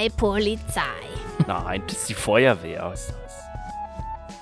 112 0.00 0.16
Polizei. 0.16 0.80
Nein, 1.46 1.82
das 1.86 1.98
ist 1.98 2.08
die 2.08 2.14
Feuerwehr. 2.14 2.94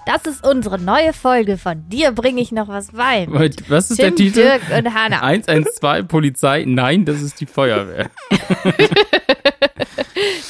Das 0.07 0.25
ist 0.25 0.47
unsere 0.47 0.79
neue 0.79 1.13
Folge 1.13 1.59
von 1.59 1.89
Dir 1.89 2.13
bringe 2.13 2.41
ich 2.41 2.53
noch 2.53 2.69
was 2.69 2.93
bei. 2.93 3.27
Was 3.69 3.91
ist 3.91 3.97
Tim, 3.97 4.15
der 4.15 4.15
Titel? 4.15 4.43
Dirk 4.43 4.63
und 4.71 4.95
Hannah. 4.95 5.21
112 5.21 6.07
Polizei. 6.07 6.65
Nein, 6.65 7.05
das 7.05 7.21
ist 7.23 7.41
die 7.41 7.47
Feuerwehr. 7.47 8.09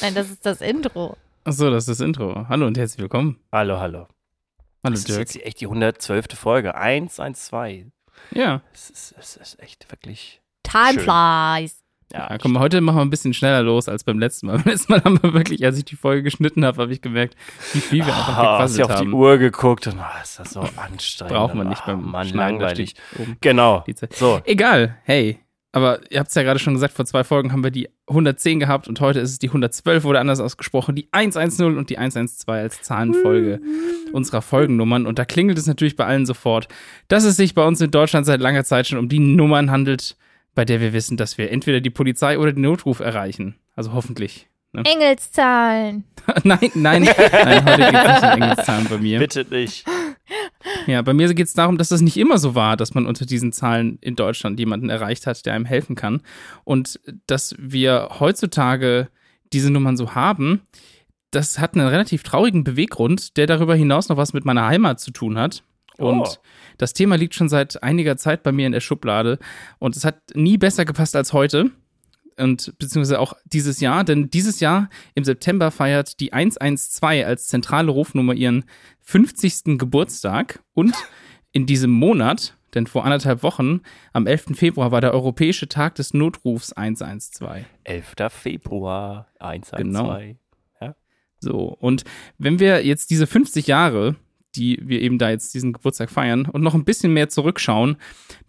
Nein, 0.03 0.15
das 0.15 0.29
ist 0.29 0.45
das 0.45 0.61
Intro. 0.61 1.17
Achso, 1.45 1.71
das 1.71 1.89
ist 1.89 2.01
das 2.01 2.07
Intro. 2.07 2.47
Hallo 2.47 2.67
und 2.67 2.77
herzlich 2.77 3.01
willkommen. 3.01 3.41
Hallo, 3.51 3.81
hallo. 3.81 4.09
Hallo 4.85 4.93
Das 4.93 4.99
ist 5.01 5.09
Dirk. 5.09 5.21
jetzt 5.21 5.37
echt 5.43 5.63
die 5.63 5.67
112. 5.69 6.27
Folge. 6.35 6.75
112. 6.75 7.87
Ja. 8.33 8.61
Es 8.75 8.91
ist, 8.91 9.15
es 9.19 9.37
ist 9.37 9.59
echt 9.61 9.91
wirklich. 9.91 10.43
Time 10.65 11.01
Schön. 11.01 11.05
flies. 11.05 11.83
Ja, 12.13 12.27
ja, 12.31 12.39
komm, 12.39 12.59
heute 12.59 12.81
machen 12.81 12.97
wir 12.97 13.03
ein 13.03 13.11
bisschen 13.11 13.35
schneller 13.35 13.63
los 13.63 13.87
als 13.89 14.03
beim 14.03 14.19
letzten 14.19 14.47
Mal. 14.47 14.57
Beim 14.59 14.65
letzten 14.73 14.93
Mal 14.93 15.05
haben 15.05 15.23
wir 15.23 15.35
wirklich, 15.35 15.63
als 15.65 15.77
ich 15.77 15.85
die 15.85 15.97
Folge 15.97 16.23
geschnitten 16.23 16.65
habe, 16.65 16.81
habe 16.81 16.93
ich 16.93 17.03
gemerkt, 17.03 17.37
wie 17.75 17.81
viel 17.81 17.99
wir 18.07 18.15
einfach 18.17 18.39
Ah, 18.39 18.59
hast 18.61 18.79
du 18.79 18.83
gequasselt 18.83 18.85
auf 18.85 19.01
die 19.03 19.07
haben. 19.09 19.13
Uhr 19.13 19.37
geguckt 19.39 19.87
und 19.89 19.99
ah, 19.99 20.13
ist 20.23 20.39
das 20.39 20.53
so 20.53 20.61
anstrengend. 20.77 21.35
Braucht 21.35 21.55
man 21.55 21.69
nicht 21.69 21.83
Ah, 21.83 21.93
beim 21.93 22.11
Mann, 22.11 22.27
Schneiden, 22.27 22.61
langweilig. 22.61 22.95
Genau. 23.43 23.85
So, 24.15 24.41
Egal, 24.45 24.97
hey. 25.05 25.39
Aber 25.73 26.01
ihr 26.11 26.19
habt 26.21 26.31
es 26.31 26.35
ja 26.35 26.43
gerade 26.43 26.59
schon 26.59 26.73
gesagt, 26.73 26.95
vor 26.95 27.05
zwei 27.05 27.25
Folgen 27.25 27.53
haben 27.53 27.63
wir 27.63 27.71
die 27.71 27.91
110 28.07 28.59
gehabt 28.59 28.89
und 28.89 29.01
heute 29.03 29.21
ist 29.21 29.33
es 29.33 29.39
die 29.39 29.49
112, 29.49 30.03
wurde 30.03 30.19
anders 30.19 30.41
ausgesprochen, 30.41 30.95
die 30.97 31.09
110 31.13 31.77
und 31.77 31.91
die 31.91 31.99
112 31.99 32.49
als 32.49 32.81
Zahlenfolge 32.81 33.61
unserer 34.13 34.41
Folgennummern. 34.41 35.07
Und 35.07 35.19
da 35.19 35.27
klingelt 35.27 35.59
es 35.59 35.67
natürlich 35.67 35.95
bei 35.95 36.07
allen 36.07 36.25
sofort, 36.25 36.69
dass 37.09 37.25
es 37.25 37.37
sich 37.37 37.53
bei 37.55 37.67
uns 37.67 37.83
in 37.83 37.91
Deutschland 37.91 38.25
seit 38.25 38.41
langer 38.41 38.65
Zeit 38.65 38.87
schon 38.87 38.99
um 38.99 39.11
die 39.11 39.19
Nummern 39.19 39.71
handelt, 39.71 40.17
bei 40.59 40.65
der 40.65 40.81
wir 40.81 40.93
wissen, 40.93 41.17
dass 41.17 41.39
wir 41.39 41.53
entweder 41.53 41.81
die 41.81 41.89
Polizei 41.89 42.37
oder 42.37 42.53
den 42.53 42.63
Notruf 42.63 42.99
erreichen. 42.99 43.55
Also 43.77 43.93
hoffentlich. 43.93 44.49
Ne? 44.73 44.83
Engelszahlen. 44.85 46.03
nein, 46.43 46.73
nein, 46.75 47.05
nein, 47.05 47.65
heute 47.65 47.85
geht 47.85 47.95
es 47.95 48.23
nicht 48.23 48.25
um 48.25 48.43
Engelszahlen 48.43 48.87
bei 48.91 48.99
mir. 48.99 49.19
bitte 49.21 49.47
nicht. 49.49 49.87
Ja, 50.89 51.01
bei 51.03 51.15
mir 51.15 51.33
geht 51.33 51.47
es 51.47 51.55
darum, 51.55 51.79
dass 51.79 51.91
das 51.91 52.01
nicht 52.01 52.17
immer 52.17 52.39
so 52.39 52.57
war, 52.57 52.77
dass 52.77 52.93
man 52.93 53.07
unter 53.07 53.25
diesen 53.25 53.53
Zahlen 53.53 53.99
in 54.01 54.17
Deutschland 54.17 54.59
jemanden 54.59 54.91
erreicht 54.91 55.29
hat, 55.29 55.47
der 55.47 55.55
einem 55.55 55.65
helfen 55.65 55.95
kann. 55.95 56.23
Und 56.65 56.99
dass 57.29 57.55
wir 57.57 58.17
heutzutage 58.19 59.11
diese 59.53 59.71
Nummern 59.71 59.97
so 59.97 60.17
haben, 60.17 60.63
das 61.31 61.61
hat 61.61 61.77
einen 61.77 61.87
relativ 61.87 62.25
traurigen 62.25 62.65
Beweggrund, 62.65 63.37
der 63.37 63.47
darüber 63.47 63.77
hinaus 63.77 64.09
noch 64.09 64.17
was 64.17 64.33
mit 64.33 64.45
meiner 64.45 64.67
Heimat 64.67 64.99
zu 64.99 65.13
tun 65.13 65.39
hat. 65.39 65.63
Und 65.99 66.21
Oh. 66.21 66.35
das 66.79 66.93
Thema 66.95 67.17
liegt 67.17 67.35
schon 67.35 67.49
seit 67.49 67.83
einiger 67.83 68.17
Zeit 68.17 68.43
bei 68.43 68.53
mir 68.53 68.67
in 68.67 68.73
der 68.73 68.81
Schublade. 68.81 69.39
Und 69.79 69.97
es 69.97 70.05
hat 70.05 70.21
nie 70.35 70.57
besser 70.57 70.85
gepasst 70.85 71.15
als 71.17 71.33
heute. 71.33 71.71
Und 72.39 72.73
beziehungsweise 72.79 73.19
auch 73.19 73.33
dieses 73.47 73.81
Jahr, 73.81 74.05
denn 74.05 74.31
dieses 74.31 74.61
Jahr 74.61 74.89
im 75.17 75.25
September 75.25 75.73
feiert 75.73 76.21
die 76.21 76.33
112 76.33 77.27
als 77.27 77.49
zentrale 77.49 77.91
Rufnummer 77.91 78.33
ihren 78.33 78.65
50. 79.01 79.77
Geburtstag. 79.77 80.61
Und 80.73 80.95
in 81.53 81.67
diesem 81.67 81.91
Monat, 81.91 82.57
denn 82.75 82.87
vor 82.87 83.05
anderthalb 83.05 83.43
Wochen, 83.43 83.81
am 84.13 84.29
11. 84.29 84.55
Februar, 84.55 84.93
war 84.93 85.01
der 85.01 85.15
Europäische 85.15 85.69
Tag 85.69 85.97
des 85.97 86.15
Notrufs 86.15 86.73
112. 86.73 87.65
11. 87.83 88.15
Februar. 88.31 89.27
112. 89.41 89.83
Genau. 89.83 90.37
So, 91.41 91.69
und 91.79 92.03
wenn 92.39 92.59
wir 92.59 92.85
jetzt 92.85 93.11
diese 93.11 93.27
50 93.29 93.69
Jahre, 93.69 94.17
die 94.55 94.79
wir 94.83 95.01
eben 95.01 95.19
da 95.19 95.31
jetzt 95.31 95.55
diesen 95.55 95.73
Geburtstag 95.73 96.11
feiern, 96.11 96.47
und 96.47 96.63
noch 96.63 96.75
ein 96.75 96.85
bisschen 96.85 97.13
mehr 97.13 97.29
zurückschauen, 97.29 97.97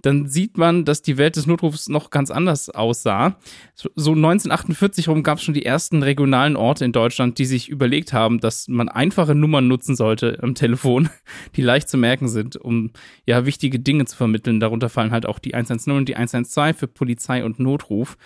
dann 0.01 0.27
sieht 0.27 0.57
man, 0.57 0.85
dass 0.85 1.01
die 1.01 1.17
Welt 1.17 1.35
des 1.35 1.45
Notrufs 1.45 1.89
noch 1.89 2.09
ganz 2.09 2.31
anders 2.31 2.69
aussah. 2.69 3.35
So 3.75 3.89
so 3.95 4.11
1948 4.11 5.07
rum 5.07 5.23
gab 5.23 5.37
es 5.37 5.43
schon 5.43 5.53
die 5.53 5.65
ersten 5.65 6.03
regionalen 6.03 6.55
Orte 6.55 6.85
in 6.85 6.91
Deutschland, 6.91 7.37
die 7.37 7.45
sich 7.45 7.69
überlegt 7.69 8.13
haben, 8.13 8.39
dass 8.39 8.67
man 8.67 8.89
einfache 8.89 9.35
Nummern 9.35 9.67
nutzen 9.67 9.95
sollte 9.95 10.39
am 10.41 10.55
Telefon, 10.55 11.09
die 11.55 11.61
leicht 11.61 11.89
zu 11.89 11.97
merken 11.97 12.27
sind, 12.27 12.55
um 12.55 12.91
ja 13.25 13.45
wichtige 13.45 13.79
Dinge 13.79 14.05
zu 14.05 14.15
vermitteln. 14.15 14.59
Darunter 14.59 14.89
fallen 14.89 15.11
halt 15.11 15.25
auch 15.25 15.39
die 15.39 15.53
110 15.53 15.93
und 15.93 16.09
die 16.09 16.15
112 16.15 16.77
für 16.77 16.87
Polizei 16.87 17.43
und 17.43 17.59
Notruf. 17.59 18.17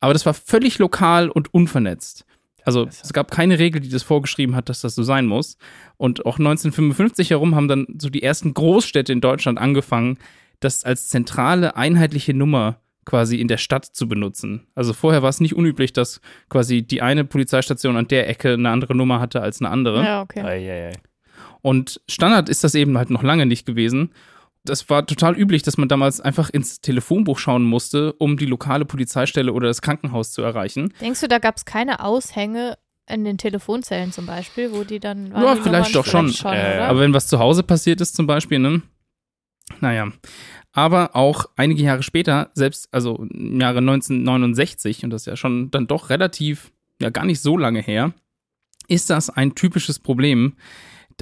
Aber 0.00 0.12
das 0.12 0.26
war 0.26 0.34
völlig 0.34 0.78
lokal 0.78 1.30
und 1.30 1.54
unvernetzt. 1.54 2.26
Also 2.64 2.86
es 2.86 3.12
gab 3.12 3.30
keine 3.30 3.58
Regel, 3.58 3.80
die 3.80 3.88
das 3.88 4.02
vorgeschrieben 4.02 4.54
hat, 4.54 4.68
dass 4.68 4.80
das 4.80 4.94
so 4.94 5.02
sein 5.02 5.26
muss. 5.26 5.56
Und 5.96 6.26
auch 6.26 6.38
1955 6.38 7.30
herum 7.30 7.54
haben 7.54 7.68
dann 7.68 7.86
so 7.98 8.08
die 8.08 8.22
ersten 8.22 8.54
Großstädte 8.54 9.12
in 9.12 9.20
Deutschland 9.20 9.58
angefangen, 9.58 10.18
das 10.60 10.84
als 10.84 11.08
zentrale 11.08 11.76
einheitliche 11.76 12.34
Nummer 12.34 12.78
quasi 13.04 13.36
in 13.40 13.48
der 13.48 13.56
Stadt 13.56 13.84
zu 13.84 14.08
benutzen. 14.08 14.66
Also 14.74 14.92
vorher 14.92 15.22
war 15.22 15.28
es 15.28 15.40
nicht 15.40 15.54
unüblich, 15.54 15.92
dass 15.92 16.20
quasi 16.48 16.82
die 16.82 17.02
eine 17.02 17.24
Polizeistation 17.24 17.96
an 17.96 18.06
der 18.08 18.28
Ecke 18.28 18.52
eine 18.52 18.70
andere 18.70 18.94
Nummer 18.94 19.18
hatte 19.18 19.42
als 19.42 19.60
eine 19.60 19.70
andere. 19.70 20.04
Ja, 20.04 20.22
okay. 20.22 20.42
Ei, 20.42 20.70
ei, 20.70 20.88
ei. 20.88 20.92
Und 21.62 22.00
Standard 22.08 22.48
ist 22.48 22.64
das 22.64 22.74
eben 22.74 22.96
halt 22.98 23.10
noch 23.10 23.22
lange 23.22 23.46
nicht 23.46 23.66
gewesen. 23.66 24.10
Das 24.64 24.88
war 24.88 25.04
total 25.06 25.36
üblich, 25.36 25.62
dass 25.62 25.76
man 25.76 25.88
damals 25.88 26.20
einfach 26.20 26.48
ins 26.48 26.80
Telefonbuch 26.80 27.38
schauen 27.38 27.64
musste, 27.64 28.12
um 28.14 28.36
die 28.36 28.46
lokale 28.46 28.84
Polizeistelle 28.84 29.52
oder 29.52 29.66
das 29.66 29.82
Krankenhaus 29.82 30.32
zu 30.32 30.42
erreichen. 30.42 30.94
Denkst 31.00 31.20
du, 31.20 31.28
da 31.28 31.38
gab 31.38 31.56
es 31.56 31.64
keine 31.64 32.04
Aushänge 32.04 32.78
in 33.08 33.24
den 33.24 33.38
Telefonzellen 33.38 34.12
zum 34.12 34.26
Beispiel, 34.26 34.72
wo 34.72 34.84
die 34.84 35.00
dann. 35.00 35.32
waren 35.32 35.42
Ja, 35.42 35.54
die 35.56 35.62
vielleicht 35.62 35.94
doch 35.94 36.06
schon. 36.06 36.32
schon 36.32 36.52
Äh? 36.52 36.78
Aber 36.78 37.00
wenn 37.00 37.12
was 37.12 37.26
zu 37.26 37.38
Hause 37.38 37.62
passiert 37.62 38.00
ist 38.00 38.14
zum 38.14 38.26
Beispiel, 38.26 38.60
ne? 38.60 38.82
Naja. 39.80 40.12
Aber 40.72 41.14
auch 41.14 41.46
einige 41.56 41.82
Jahre 41.82 42.02
später, 42.02 42.50
selbst 42.54 42.88
also 42.92 43.16
im 43.16 43.60
Jahre 43.60 43.78
1969, 43.78 45.04
und 45.04 45.10
das 45.10 45.22
ist 45.22 45.26
ja 45.26 45.36
schon 45.36 45.70
dann 45.70 45.86
doch 45.86 46.08
relativ, 46.08 46.72
ja 47.00 47.10
gar 47.10 47.24
nicht 47.26 47.40
so 47.40 47.58
lange 47.58 47.80
her, 47.80 48.14
ist 48.88 49.10
das 49.10 49.28
ein 49.28 49.54
typisches 49.54 49.98
Problem, 49.98 50.56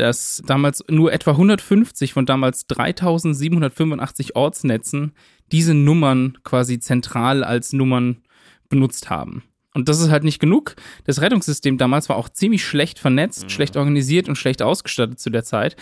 dass 0.01 0.43
damals 0.47 0.83
nur 0.89 1.13
etwa 1.13 1.33
150 1.33 2.15
von 2.15 2.27
damals 2.27 2.67
3785 2.67 4.35
Ortsnetzen 4.35 5.13
diese 5.53 5.75
Nummern 5.75 6.39
quasi 6.43 6.79
zentral 6.79 7.45
als 7.45 7.73
Nummern 7.73 8.23
benutzt 8.69 9.11
haben. 9.11 9.43
Und 9.75 9.89
das 9.89 10.01
ist 10.01 10.11
halt 10.11 10.25
nicht 10.25 10.41
genug. 10.41 10.75
Das 11.05 11.21
Rettungssystem 11.21 11.79
damals 11.79 12.09
war 12.09 12.17
auch 12.17 12.29
ziemlich 12.29 12.65
schlecht 12.65 12.99
vernetzt, 12.99 13.51
schlecht 13.51 13.77
organisiert 13.77 14.29
und 14.29 14.37
schlecht 14.37 14.63
ausgestattet 14.63 15.21
zu 15.21 15.31
der 15.31 15.45
Zeit. 15.45 15.77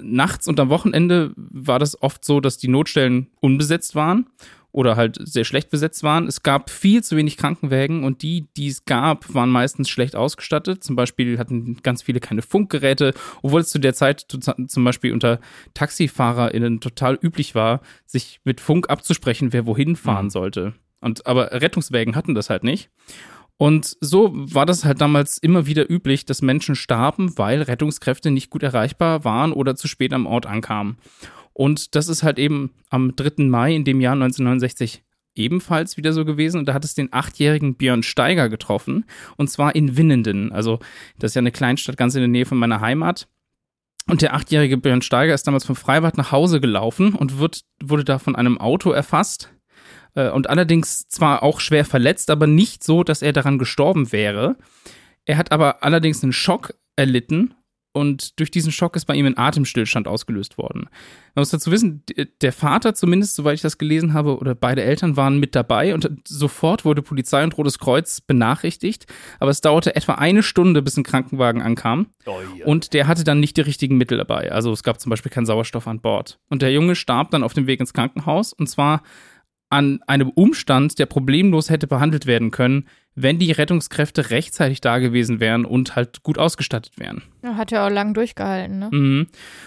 Nachts 0.00 0.48
und 0.48 0.58
am 0.58 0.68
Wochenende 0.68 1.32
war 1.36 1.78
das 1.78 2.02
oft 2.02 2.24
so, 2.24 2.40
dass 2.40 2.58
die 2.58 2.68
Notstellen 2.68 3.28
unbesetzt 3.40 3.94
waren 3.94 4.26
oder 4.74 4.96
halt 4.96 5.18
sehr 5.20 5.44
schlecht 5.44 5.70
besetzt 5.70 6.02
waren. 6.02 6.26
Es 6.26 6.42
gab 6.42 6.68
viel 6.68 7.02
zu 7.02 7.16
wenig 7.16 7.36
Krankenwägen 7.36 8.02
und 8.02 8.22
die, 8.22 8.48
die 8.56 8.66
es 8.66 8.84
gab, 8.84 9.32
waren 9.32 9.48
meistens 9.48 9.88
schlecht 9.88 10.16
ausgestattet. 10.16 10.82
Zum 10.82 10.96
Beispiel 10.96 11.38
hatten 11.38 11.76
ganz 11.84 12.02
viele 12.02 12.18
keine 12.18 12.42
Funkgeräte, 12.42 13.14
obwohl 13.42 13.60
es 13.60 13.68
zu 13.68 13.78
der 13.78 13.94
Zeit 13.94 14.26
zu- 14.28 14.40
zum 14.40 14.84
Beispiel 14.84 15.12
unter 15.12 15.38
TaxifahrerInnen 15.74 16.80
total 16.80 17.16
üblich 17.22 17.54
war, 17.54 17.82
sich 18.04 18.40
mit 18.42 18.60
Funk 18.60 18.90
abzusprechen, 18.90 19.52
wer 19.52 19.64
wohin 19.64 19.94
fahren 19.94 20.28
sollte. 20.28 20.74
Und 21.00 21.24
aber 21.24 21.52
Rettungswägen 21.52 22.16
hatten 22.16 22.34
das 22.34 22.50
halt 22.50 22.64
nicht. 22.64 22.90
Und 23.56 23.96
so 24.00 24.32
war 24.34 24.66
das 24.66 24.84
halt 24.84 25.00
damals 25.00 25.38
immer 25.38 25.66
wieder 25.66 25.88
üblich, 25.88 26.26
dass 26.26 26.42
Menschen 26.42 26.74
starben, 26.74 27.38
weil 27.38 27.62
Rettungskräfte 27.62 28.32
nicht 28.32 28.50
gut 28.50 28.64
erreichbar 28.64 29.22
waren 29.22 29.52
oder 29.52 29.76
zu 29.76 29.86
spät 29.86 30.12
am 30.12 30.26
Ort 30.26 30.46
ankamen. 30.46 30.96
Und 31.54 31.94
das 31.94 32.08
ist 32.08 32.22
halt 32.22 32.38
eben 32.38 32.70
am 32.90 33.16
3. 33.16 33.44
Mai 33.44 33.74
in 33.74 33.84
dem 33.84 34.00
Jahr 34.00 34.12
1969 34.12 35.02
ebenfalls 35.36 35.96
wieder 35.96 36.12
so 36.12 36.24
gewesen. 36.24 36.58
Und 36.58 36.66
da 36.66 36.74
hat 36.74 36.84
es 36.84 36.94
den 36.94 37.12
achtjährigen 37.12 37.76
Björn 37.76 38.02
Steiger 38.02 38.48
getroffen. 38.48 39.04
Und 39.36 39.48
zwar 39.48 39.74
in 39.74 39.96
Winnenden. 39.96 40.52
Also, 40.52 40.80
das 41.18 41.30
ist 41.30 41.34
ja 41.36 41.40
eine 41.40 41.52
Kleinstadt 41.52 41.96
ganz 41.96 42.14
in 42.14 42.20
der 42.20 42.28
Nähe 42.28 42.44
von 42.44 42.58
meiner 42.58 42.80
Heimat. 42.80 43.28
Und 44.06 44.20
der 44.20 44.34
achtjährige 44.34 44.76
Björn 44.76 45.00
Steiger 45.00 45.32
ist 45.32 45.46
damals 45.46 45.64
vom 45.64 45.76
Freibad 45.76 46.18
nach 46.18 46.30
Hause 46.30 46.60
gelaufen 46.60 47.14
und 47.14 47.38
wird, 47.38 47.62
wurde 47.82 48.04
da 48.04 48.18
von 48.18 48.36
einem 48.36 48.58
Auto 48.58 48.90
erfasst. 48.90 49.50
Äh, 50.14 50.28
Und 50.28 50.50
allerdings 50.50 51.08
zwar 51.08 51.42
auch 51.42 51.60
schwer 51.60 51.84
verletzt, 51.84 52.30
aber 52.30 52.46
nicht 52.46 52.84
so, 52.84 53.02
dass 53.04 53.22
er 53.22 53.32
daran 53.32 53.58
gestorben 53.58 54.12
wäre. 54.12 54.56
Er 55.24 55.38
hat 55.38 55.52
aber 55.52 55.82
allerdings 55.82 56.22
einen 56.22 56.32
Schock 56.32 56.74
erlitten 56.96 57.54
und 57.94 58.40
durch 58.40 58.50
diesen 58.50 58.72
Schock 58.72 58.96
ist 58.96 59.04
bei 59.04 59.14
ihm 59.14 59.24
ein 59.24 59.38
Atemstillstand 59.38 60.08
ausgelöst 60.08 60.58
worden. 60.58 60.88
Man 61.34 61.42
muss 61.42 61.50
dazu 61.50 61.70
wissen, 61.70 62.02
der 62.42 62.52
Vater 62.52 62.92
zumindest, 62.94 63.36
soweit 63.36 63.54
ich 63.54 63.60
das 63.62 63.78
gelesen 63.78 64.12
habe, 64.12 64.36
oder 64.36 64.56
beide 64.56 64.82
Eltern 64.82 65.16
waren 65.16 65.38
mit 65.38 65.54
dabei 65.54 65.94
und 65.94 66.10
sofort 66.26 66.84
wurde 66.84 67.02
Polizei 67.02 67.44
und 67.44 67.56
Rotes 67.56 67.78
Kreuz 67.78 68.20
benachrichtigt. 68.20 69.06
Aber 69.38 69.52
es 69.52 69.60
dauerte 69.60 69.94
etwa 69.94 70.14
eine 70.14 70.42
Stunde, 70.42 70.82
bis 70.82 70.96
ein 70.96 71.04
Krankenwagen 71.04 71.62
ankam. 71.62 72.08
Oh, 72.26 72.40
ja. 72.58 72.66
Und 72.66 72.94
der 72.94 73.06
hatte 73.06 73.22
dann 73.22 73.38
nicht 73.38 73.56
die 73.56 73.62
richtigen 73.62 73.96
Mittel 73.96 74.18
dabei. 74.18 74.50
Also 74.50 74.72
es 74.72 74.82
gab 74.82 75.00
zum 75.00 75.10
Beispiel 75.10 75.30
keinen 75.30 75.46
Sauerstoff 75.46 75.86
an 75.86 76.00
Bord. 76.00 76.40
Und 76.48 76.62
der 76.62 76.72
Junge 76.72 76.96
starb 76.96 77.30
dann 77.30 77.44
auf 77.44 77.54
dem 77.54 77.68
Weg 77.68 77.78
ins 77.78 77.92
Krankenhaus 77.92 78.52
und 78.52 78.68
zwar 78.68 79.02
an 79.70 80.00
einem 80.06 80.30
Umstand, 80.30 80.98
der 80.98 81.06
problemlos 81.06 81.70
hätte 81.70 81.86
behandelt 81.86 82.26
werden 82.26 82.50
können, 82.50 82.86
wenn 83.16 83.38
die 83.38 83.52
Rettungskräfte 83.52 84.30
rechtzeitig 84.30 84.80
da 84.80 84.98
gewesen 84.98 85.38
wären 85.38 85.64
und 85.64 85.94
halt 85.94 86.22
gut 86.22 86.36
ausgestattet 86.38 86.92
wären. 86.98 87.22
Hat 87.44 87.70
ja 87.70 87.86
auch 87.86 87.90
lang 87.90 88.12
durchgehalten, 88.14 88.78
ne? 88.78 88.88
Mhm. 88.90 89.26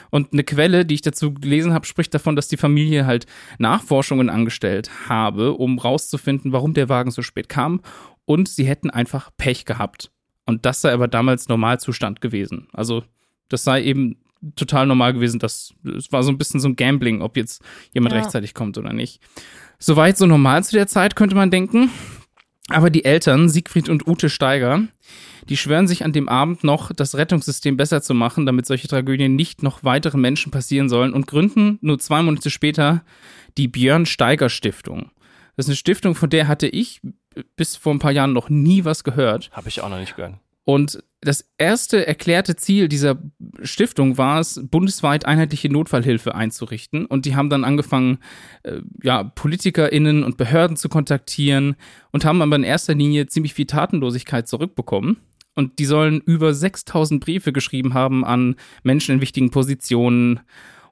Und 0.10 0.34
eine 0.34 0.44
Quelle, 0.44 0.86
die 0.86 0.96
ich 0.96 1.02
dazu 1.02 1.34
gelesen 1.34 1.74
habe, 1.74 1.86
spricht 1.86 2.14
davon, 2.14 2.36
dass 2.36 2.50
die 2.50 2.58
Familie 2.58 3.06
halt 3.06 3.26
Nachforschungen 3.58 4.30
angestellt 4.30 4.90
habe, 5.08 5.54
um 5.54 5.80
rauszufinden, 5.80 6.52
warum 6.52 6.74
der 6.74 6.90
Wagen 6.90 7.12
so 7.12 7.22
spät 7.22 7.48
kam. 7.48 7.82
Und 8.26 8.50
sie 8.50 8.66
hätten 8.66 8.90
einfach 8.90 9.30
Pech 9.38 9.64
gehabt. 9.64 10.12
Und 10.46 10.66
das 10.66 10.82
sei 10.82 10.92
aber 10.92 11.08
damals 11.08 11.48
Normalzustand 11.48 12.20
gewesen. 12.20 12.68
Also 12.74 13.04
das 13.48 13.64
sei 13.64 13.84
eben 13.84 14.18
total 14.56 14.86
normal 14.86 15.14
gewesen. 15.14 15.40
Das, 15.40 15.74
das 15.84 16.12
war 16.12 16.24
so 16.24 16.32
ein 16.32 16.38
bisschen 16.38 16.60
so 16.60 16.68
ein 16.68 16.76
Gambling, 16.76 17.22
ob 17.22 17.38
jetzt 17.38 17.62
jemand 17.94 18.14
Ja. 18.14 18.22
rechtzeitig 18.22 18.54
kommt 18.54 18.78
oder 18.78 18.92
nicht. 18.94 19.22
Soweit 19.80 20.18
so 20.18 20.26
normal 20.26 20.64
zu 20.64 20.74
der 20.74 20.88
Zeit, 20.88 21.16
könnte 21.16 21.36
man 21.36 21.52
denken. 21.52 21.90
Aber 22.69 22.90
die 22.90 23.06
Eltern, 23.06 23.50
Siegfried 23.50 23.88
und 23.88 24.08
Ute 24.08 24.30
Steiger, 24.30 24.84
die 25.48 25.58
schwören 25.58 25.88
sich 25.88 26.04
an 26.04 26.12
dem 26.12 26.28
Abend 26.28 26.64
noch, 26.64 26.92
das 26.92 27.16
Rettungssystem 27.16 27.78
besser 27.78 28.02
zu 28.02 28.14
machen, 28.14 28.46
damit 28.46 28.66
solche 28.66 28.88
Tragödien 28.88 29.36
nicht 29.36 29.64
noch 29.64 29.84
weiteren 29.84 30.19
Menschen 30.19 30.52
passieren 30.52 30.90
sollen 30.90 31.14
und 31.14 31.28
gründen 31.28 31.80
nur 31.81 32.00
zwei 32.00 32.22
Monate 32.22 32.50
später 32.50 33.04
die 33.58 33.69
Björn 33.69 34.06
Steiger 34.06 34.50
Stiftung. 34.50 35.12
Das 35.56 35.66
ist 35.66 35.69
eine 35.69 35.78
Stiftung, 35.78 36.16
von 36.16 36.30
der 36.30 36.48
hatte 36.48 36.68
ich 36.68 37.02
bis 37.56 37.75
vor 37.75 37.94
ein 37.94 38.00
paar 38.00 38.12
Jahren 38.12 38.34
noch 38.34 38.50
nie 38.50 38.84
was 38.84 39.04
gehört. 39.04 39.50
Habe 39.54 39.70
ich 39.70 39.81
auch 39.81 39.90
noch 39.90 40.00
nicht 40.00 40.16
gehört. 40.16 40.36
Und 40.68 41.02
das 41.22 41.50
erste 41.58 42.06
erklärte 42.06 42.58
Ziel 42.58 42.90
dieser 42.90 43.18
Stiftung 43.64 44.18
war 44.18 44.42
es, 44.42 44.60
bundesweit 44.69 45.25
einheitliche 45.25 45.69
Notfallhilfe 45.69 46.36
einzurichten. 46.36 47.06
Und 47.06 47.25
die 47.25 47.38
haben 47.38 47.50
dann 47.50 47.64
angefangen, 47.64 48.18
äh, 48.64 48.81
ja, 49.02 49.24
PolitikerInnen 49.24 50.25
und 50.25 50.36
Behörden 50.36 50.75
zu 50.75 50.90
kontaktieren 50.90 51.78
und 52.12 52.25
haben 52.25 52.42
aber 52.42 52.58
in 52.58 52.66
erster 52.66 52.96
Linie 52.96 53.28
ziemlich 53.28 53.54
viel 53.54 53.66
Tatenlosigkeit 53.66 54.50
zurückbekommen. 54.50 55.16
Und 55.56 55.80
die 55.80 55.86
sollen 55.86 56.19
über 56.19 56.54
6000 56.54 57.24
Briefe 57.24 57.54
geschrieben 57.54 57.94
haben 57.94 58.25
an 58.25 58.58
Menschen 58.84 59.16
in 59.16 59.22
wichtigen 59.22 59.52
Positionen. 59.52 60.42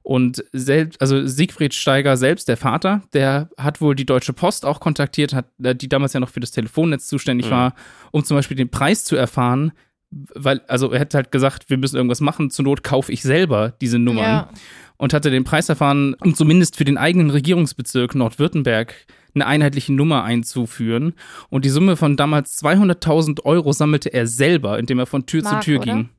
Und 0.08 0.46
selbst, 0.54 1.02
also 1.02 1.26
Siegfried 1.26 1.74
Steiger 1.74 2.16
selbst, 2.16 2.48
der 2.48 2.58
Vater, 2.58 3.02
der 3.14 3.50
hat 3.58 3.82
wohl 3.82 3.96
die 3.96 4.06
Deutsche 4.06 4.34
Post 4.34 4.64
auch 4.64 4.80
kontaktiert, 4.80 5.34
hat, 5.34 5.48
äh, 5.64 5.74
die 5.74 5.90
damals 5.90 6.14
ja 6.14 6.20
noch 6.20 6.30
für 6.30 6.40
das 6.40 6.52
Telefonnetz 6.52 7.08
zuständig 7.08 7.48
Mhm. 7.48 7.52
war, 7.52 7.74
um 8.12 8.24
zum 8.24 8.38
Beispiel 8.38 8.56
den 8.56 8.70
Preis 8.70 9.04
zu 9.04 9.16
erfahren, 9.16 9.72
weil, 10.12 10.62
also 10.68 10.92
er 10.92 11.00
hat 11.00 11.16
halt 11.16 11.32
gesagt, 11.32 11.72
wir 11.72 11.78
müssen 11.78 11.96
irgendwas 11.96 12.22
machen, 12.22 12.52
zur 12.52 12.66
Not 12.66 12.84
kaufe 12.84 13.12
ich 13.12 13.24
selber 13.24 13.74
diese 13.82 13.98
Nummern 13.98 14.24
Ja. 14.24 14.50
und 14.98 15.12
hatte 15.12 15.32
den 15.32 15.44
Preis 15.44 15.70
erfahren, 15.70 16.14
um 16.24 16.36
zumindest 16.36 16.76
für 16.78 16.86
den 16.86 17.00
eigenen 17.00 17.32
Regierungsbezirk 17.32 18.14
Nordwürttemberg 18.14 18.94
eine 19.34 19.48
einheitliche 19.48 19.92
Nummer 19.92 20.24
einzuführen. 20.24 21.14
Und 21.50 21.66
die 21.66 21.70
Summe 21.70 21.98
von 21.98 22.16
damals 22.16 22.56
200.000 22.64 23.44
Euro 23.44 23.74
sammelte 23.74 24.14
er 24.14 24.28
selber, 24.28 24.78
indem 24.78 25.00
er 25.00 25.08
von 25.08 25.26
Tür 25.26 25.42
Mark, 25.42 25.64
zu 25.64 25.66
Tür 25.72 25.80
oder? 25.82 25.86
ging. 25.94 26.10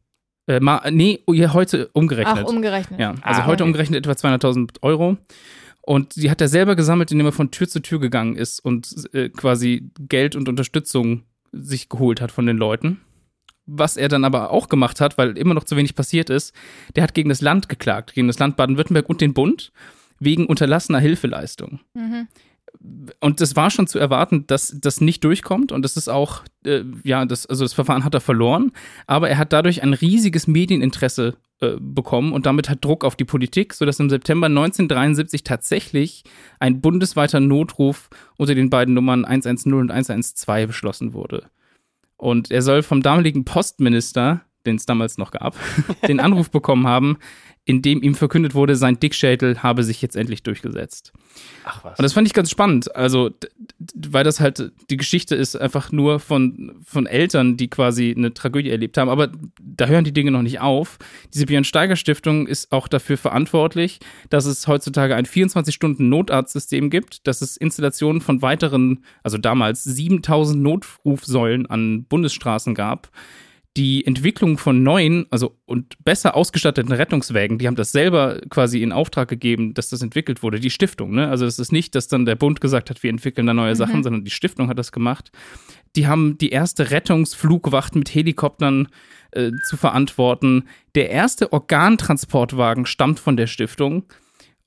Äh, 0.47 0.61
ma, 0.61 0.83
nee, 0.91 1.21
oh, 1.27 1.35
heute 1.35 1.89
umgerechnet. 1.93 2.45
Ach, 2.47 2.51
umgerechnet. 2.51 3.01
Ja, 3.01 3.15
also 3.23 3.43
Ah, 3.43 3.47
heute 3.47 3.63
okay. 3.65 3.69
umgerechnet 3.71 4.07
etwa 4.07 4.13
200.000 4.13 4.83
Euro. 4.83 5.17
Und 5.83 6.17
die 6.17 6.31
hat 6.31 6.41
er 6.41 6.49
selber 6.49 6.75
gesammelt, 6.77 7.13
indem 7.13 7.27
er 7.27 7.33
von 7.33 7.51
Tür 7.51 7.69
zu 7.69 7.81
Tür 7.81 8.01
gegangen 8.01 8.37
ist 8.37 8.59
und 8.61 8.89
äh, 9.13 9.29
quasi 9.29 9.91
Geld 10.01 10.35
und 10.35 10.49
Unterstützung 10.49 11.23
sich 11.53 11.89
geholt 11.89 12.21
hat 12.21 12.33
von 12.33 12.47
den 12.47 12.57
Leuten. 12.57 13.01
Was 13.67 13.97
er 13.97 14.09
dann 14.09 14.25
aber 14.25 14.51
auch 14.51 14.69
gemacht 14.69 15.01
hat, 15.01 15.19
weil 15.19 15.37
immer 15.39 15.55
noch 15.55 15.65
zu 15.65 15.77
wenig 15.77 15.95
passiert 15.95 16.31
ist, 16.31 16.53
der 16.95 17.03
hat 17.03 17.15
gegen 17.15 17.29
das 17.29 17.41
Land 17.41 17.69
geklagt, 17.69 18.15
gegen 18.15 18.27
das 18.29 18.39
Land 18.39 18.57
Baden-Württemberg 18.57 19.09
und 19.09 19.21
den 19.21 19.35
Bund 19.35 19.73
wegen 20.21 20.47
unterlassener 20.47 21.01
Hilfeleistung. 21.01 21.81
Mhm. 21.95 22.29
Und 23.21 23.41
das 23.41 23.57
war 23.57 23.71
schon 23.71 23.87
zu 23.87 23.99
erwarten, 23.99 24.47
dass 24.47 24.77
das 24.81 25.01
nicht 25.01 25.25
durchkommt. 25.25 25.73
Und 25.73 25.83
das 25.83 25.97
ist 25.97 26.09
auch, 26.09 26.43
äh, 26.65 26.83
ja, 27.05 27.25
das, 27.25 27.47
also 27.47 27.65
das 27.65 27.73
Verfahren 27.73 28.05
hat 28.05 28.15
er 28.15 28.21
verloren. 28.21 28.73
Aber 29.07 29.29
er 29.29 29.39
hat 29.39 29.53
dadurch 29.53 29.83
ein 29.83 29.95
riesiges 29.95 30.47
Medieninteresse 30.47 31.37
äh, 31.61 31.77
bekommen 31.81 32.33
und 32.33 32.45
damit 32.45 32.69
hat 32.69 32.85
Druck 32.85 33.03
auf 33.03 33.17
die 33.17 33.25
Politik, 33.25 33.73
sodass 33.73 33.99
im 33.99 34.11
September 34.11 34.47
1973 34.47 35.43
tatsächlich 35.43 36.25
ein 36.61 36.83
bundesweiter 36.83 37.41
Notruf 37.41 38.11
unter 38.37 38.55
den 38.55 38.69
beiden 38.69 38.93
Nummern 38.93 39.25
110 39.25 39.73
und 39.73 39.91
112 39.91 40.67
beschlossen 40.67 41.15
wurde. 41.15 41.45
Und 42.19 42.51
er 42.51 42.61
soll 42.61 42.83
vom 42.83 43.03
damaligen 43.03 43.45
Postminister, 43.47 44.43
den 44.67 44.77
es 44.77 44.87
damals 44.87 45.19
noch 45.19 45.31
gab, 45.31 45.57
den 46.09 46.21
Anruf 46.21 46.51
bekommen 46.51 46.87
haben, 46.87 47.19
in 47.69 47.83
dem 47.83 48.01
ihm 48.01 48.15
verkündet 48.15 48.55
wurde, 48.55 48.77
sein 48.77 49.01
Dickschädel 49.01 49.61
habe 49.61 49.83
sich 49.83 50.01
jetzt 50.01 50.15
endlich 50.15 50.45
durchgesetzt. 50.45 51.13
Ach 51.65 51.83
was. 51.83 51.99
Und 51.99 52.05
das 52.05 52.13
fand 52.13 52.29
ich 52.29 52.33
ganz 52.33 52.49
spannend. 52.49 52.95
Also, 52.95 53.33
weil 53.97 54.23
das 54.23 54.39
halt, 54.39 54.71
die 54.89 54.97
Geschichte 54.97 55.35
ist 55.35 55.57
einfach 55.57 55.91
nur 55.91 56.21
von, 56.21 56.77
von 56.85 57.07
Eltern, 57.07 57.57
die 57.57 57.69
quasi 57.69 58.15
eine 58.17 58.33
Tragödie 58.33 58.71
erlebt 58.71 58.97
haben. 58.97 59.11
Aber 59.11 59.33
da 59.61 59.87
hören 59.87 60.05
die 60.05 60.13
Dinge 60.13 60.31
noch 60.31 60.43
nicht 60.43 60.61
auf. 60.61 60.99
Diese 61.35 61.47
Björn 61.47 61.65
Steiger 61.65 61.97
Stiftung 61.97 62.47
ist 62.47 62.71
auch 62.71 62.87
dafür 62.87 63.19
verantwortlich, 63.19 63.99
dass 64.31 64.47
es 64.47 64.69
heutzutage 64.69 65.17
ein 65.17 65.27
24-Stunden-Notarztsystem 65.27 66.89
gibt, 66.89 67.27
dass 67.27 67.43
es 67.43 67.57
Installationen 67.57 68.21
von 68.21 68.43
weiteren, 68.43 69.03
also 69.25 69.39
damals 69.39 69.83
7000 69.83 70.63
Notrufsäulen 70.63 71.67
an 71.67 72.05
Bundesstraßen 72.05 72.77
gab 72.77 73.11
die 73.77 74.07
Entwicklung 74.07 74.57
von 74.57 74.83
neuen, 74.83 75.27
also 75.31 75.59
und 75.67 76.03
besser 76.03 76.35
ausgestatteten 76.35 76.93
Rettungswägen, 76.93 77.59
die 77.59 77.67
haben 77.67 77.77
das 77.77 77.93
selber 77.93 78.41
quasi 78.49 78.83
in 78.83 78.91
Auftrag 78.91 79.29
gegeben, 79.29 79.75
dass 79.75 79.91
das 79.91 80.01
entwickelt 80.01 80.43
wurde, 80.43 80.61
die 80.61 80.71
Stiftung, 80.71 81.15
ne? 81.15 81.29
Also 81.29 81.45
es 81.45 81.59
ist 81.59 81.73
nicht, 81.73 81.95
dass 81.95 82.09
dann 82.09 82.25
der 82.25 82.37
Bund 82.37 82.61
gesagt 82.61 82.89
hat, 82.89 83.03
wir 83.03 83.11
entwickeln 83.11 83.47
da 83.47 83.53
neue 83.53 83.77
Sachen, 83.77 84.03
sondern 84.03 84.25
die 84.25 84.31
Stiftung 84.31 84.69
hat 84.69 84.79
das 84.79 84.93
gemacht. 84.93 85.31
Die 85.95 86.07
haben 86.07 86.39
die 86.39 86.51
erste 86.51 86.91
Rettungsflugwacht 86.91 87.95
mit 87.95 88.15
Helikoptern 88.15 88.89
äh, 89.33 89.51
zu 89.69 89.77
verantworten. 89.77 90.65
Der 90.95 91.11
erste 91.11 91.53
Organtransportwagen 91.53 92.87
stammt 92.87 93.21
von 93.21 93.37
der 93.37 93.47
Stiftung. 93.47 94.05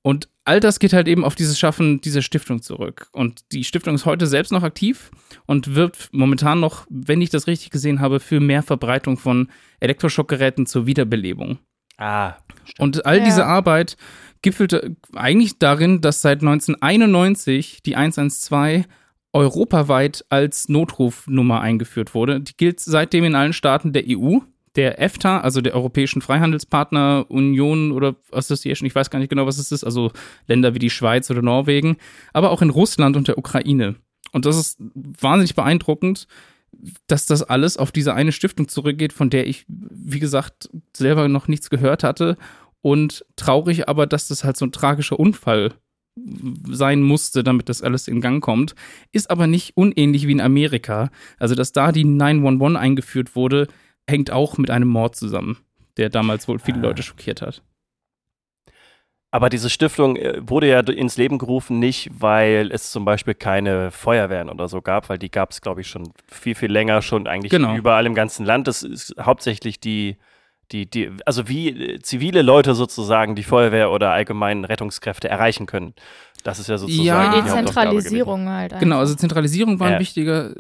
Und 0.02 0.30
all 0.46 0.60
das 0.60 0.80
geht 0.80 0.94
halt 0.94 1.08
eben 1.08 1.26
auf 1.26 1.36
dieses 1.36 1.60
Schaffen 1.60 2.00
dieser 2.02 2.22
Stiftung 2.22 2.62
zurück. 2.62 3.10
Und 3.12 3.42
die 3.52 3.64
Stiftung 3.64 3.96
ist 3.96 4.06
heute 4.06 4.28
selbst 4.28 4.52
noch 4.52 4.64
aktiv 4.64 5.12
und 5.46 5.76
wirbt 5.76 6.10
momentan 6.14 6.60
noch, 6.60 6.86
wenn 6.90 7.22
ich 7.22 7.30
das 7.30 7.48
richtig 7.48 7.70
gesehen 7.70 8.00
habe, 8.00 8.20
für 8.20 8.40
mehr 8.40 8.64
Verbreitung 8.64 9.18
von 9.18 9.50
Elektroschockgeräten 9.82 10.66
zur 10.66 10.86
Wiederbelebung. 10.86 11.60
ah, 11.98 12.36
Und 12.78 13.06
all 13.06 13.18
Ja. 13.18 13.26
diese 13.26 13.46
Arbeit 13.46 13.98
gipfelte 14.42 14.96
eigentlich 15.16 15.60
darin, 15.60 16.00
dass 16.00 16.22
seit 16.22 16.42
1991 16.42 17.84
die 17.84 17.96
112 17.98 18.86
europaweit 19.34 20.26
als 20.30 20.70
Notrufnummer 20.70 21.62
eingeführt 21.62 22.14
wurde. 22.16 22.40
Die 22.42 22.56
gilt 22.58 22.80
seitdem 22.80 23.24
in 23.26 23.36
allen 23.36 23.54
Staaten 23.54 23.94
der 23.94 24.04
EU, 24.08 24.40
der 24.76 25.02
EFTA, 25.02 25.40
also 25.40 25.62
der 25.62 25.76
Europäischen 25.76 26.22
Freihandelspartner 26.22 27.26
Union 27.30 27.92
oder 27.92 28.16
Association, 28.32 28.88
ich 28.88 28.96
weiß 28.96 29.10
gar 29.10 29.20
nicht 29.20 29.30
genau, 29.30 29.46
was 29.46 29.58
es 29.58 29.72
ist, 29.72 29.84
also 29.84 30.12
Länder 30.48 30.74
wie 30.74 30.80
die 30.80 30.90
Schweiz 30.90 31.30
oder 31.30 31.42
Norwegen, 31.42 31.98
aber 32.34 32.52
auch 32.52 32.62
in 32.62 32.70
Russland 32.70 33.18
und 33.18 33.28
der 33.28 33.38
Ukraine. 33.38 33.96
Und 34.32 34.46
das 34.46 34.58
ist 34.58 34.80
wahnsinnig 34.94 35.56
beeindruckend, 35.56 36.28
dass 37.08 37.26
das 37.26 37.44
alles 37.44 37.78
auf 37.78 37.92
diese 37.92 38.14
eine 38.14 38.32
Stiftung 38.32 38.68
zurückgeht, 38.68 39.14
von 39.14 39.30
der 39.30 39.48
ich, 39.48 39.66
wie 39.68 40.20
gesagt, 40.20 40.70
selber 40.96 41.28
noch 41.28 41.48
nichts 41.48 41.70
gehört 41.70 42.04
hatte. 42.04 42.38
Und 42.82 43.26
traurig 43.36 43.90
aber, 43.90 44.08
dass 44.08 44.28
das 44.28 44.44
halt 44.44 44.56
so 44.56 44.66
ein 44.66 44.72
tragischer 44.72 45.20
Unfall 45.20 45.74
sein 46.70 47.02
musste, 47.02 47.44
damit 47.44 47.70
das 47.70 47.82
alles 47.82 48.08
in 48.08 48.22
Gang 48.22 48.44
kommt. 48.44 48.76
Ist 49.12 49.30
aber 49.30 49.48
nicht 49.48 49.76
unähnlich 49.76 50.28
wie 50.28 50.32
in 50.32 50.42
Amerika. 50.42 51.10
Also, 51.38 51.56
dass 51.56 51.72
da 51.72 51.92
die 51.92 52.06
911 52.06 52.78
eingeführt 52.78 53.36
wurde, 53.36 53.68
hängt 54.10 54.32
auch 54.32 54.58
mit 54.58 54.70
einem 54.72 54.88
Mord 54.90 55.16
zusammen, 55.16 55.58
der 55.98 56.10
damals 56.10 56.48
wohl 56.48 56.60
viele 56.60 56.80
Ah. 56.80 56.82
Leute 56.82 57.04
schockiert 57.04 57.42
hat. 57.42 57.62
Aber 59.32 59.50
diese 59.50 59.70
Stiftung 59.70 60.16
äh, 60.16 60.42
wurde 60.42 60.68
ja 60.68 60.80
ins 60.80 61.16
Leben 61.18 61.38
gerufen, 61.38 61.78
nicht 61.78 62.10
weil 62.14 62.72
es 62.72 62.90
zum 62.92 63.06
Beispiel 63.06 63.36
keine 63.36 63.92
Feuerwehren 63.92 64.50
oder 64.50 64.68
so 64.68 64.82
gab, 64.82 65.08
weil 65.10 65.20
die 65.20 65.30
gab 65.30 65.52
es, 65.52 65.62
glaube 65.62 65.82
ich, 65.82 65.88
schon 65.88 66.12
viel, 66.28 66.56
viel 66.56 66.72
länger, 66.72 67.04
schon 67.04 67.28
eigentlich 67.28 67.52
Genau. 67.52 67.76
überall 67.76 68.08
im 68.08 68.16
ganzen 68.16 68.44
Land. 68.46 68.68
Das 68.68 68.82
ist 68.82 69.14
hauptsächlich 69.22 69.80
die, 69.80 70.18
die, 70.72 70.90
die, 70.90 71.12
also 71.26 71.48
wie 71.48 71.70
äh, 71.70 72.00
zivile 72.00 72.42
Leute 72.42 72.76
sozusagen 72.76 73.36
die 73.36 73.44
Feuerwehr 73.44 73.92
oder 73.92 74.12
allgemeinen 74.12 74.66
Rettungskräfte 74.66 75.28
erreichen 75.30 75.66
können. 75.66 75.94
Das 76.44 76.60
ist 76.60 76.68
ja 76.70 76.78
sozusagen 76.78 77.06
Ja. 77.06 77.24
die 77.34 77.42
Hauptaufgabe 77.42 77.62
Dezentralisierung 77.96 78.50
halt. 78.50 78.72
Genau, 78.80 78.96
einfach. 78.96 79.00
also 79.00 79.16
Zentralisierung 79.16 79.80
war 79.80 79.90
Ja. 79.90 79.96
ein 79.96 80.00
wichtiger, 80.00 80.54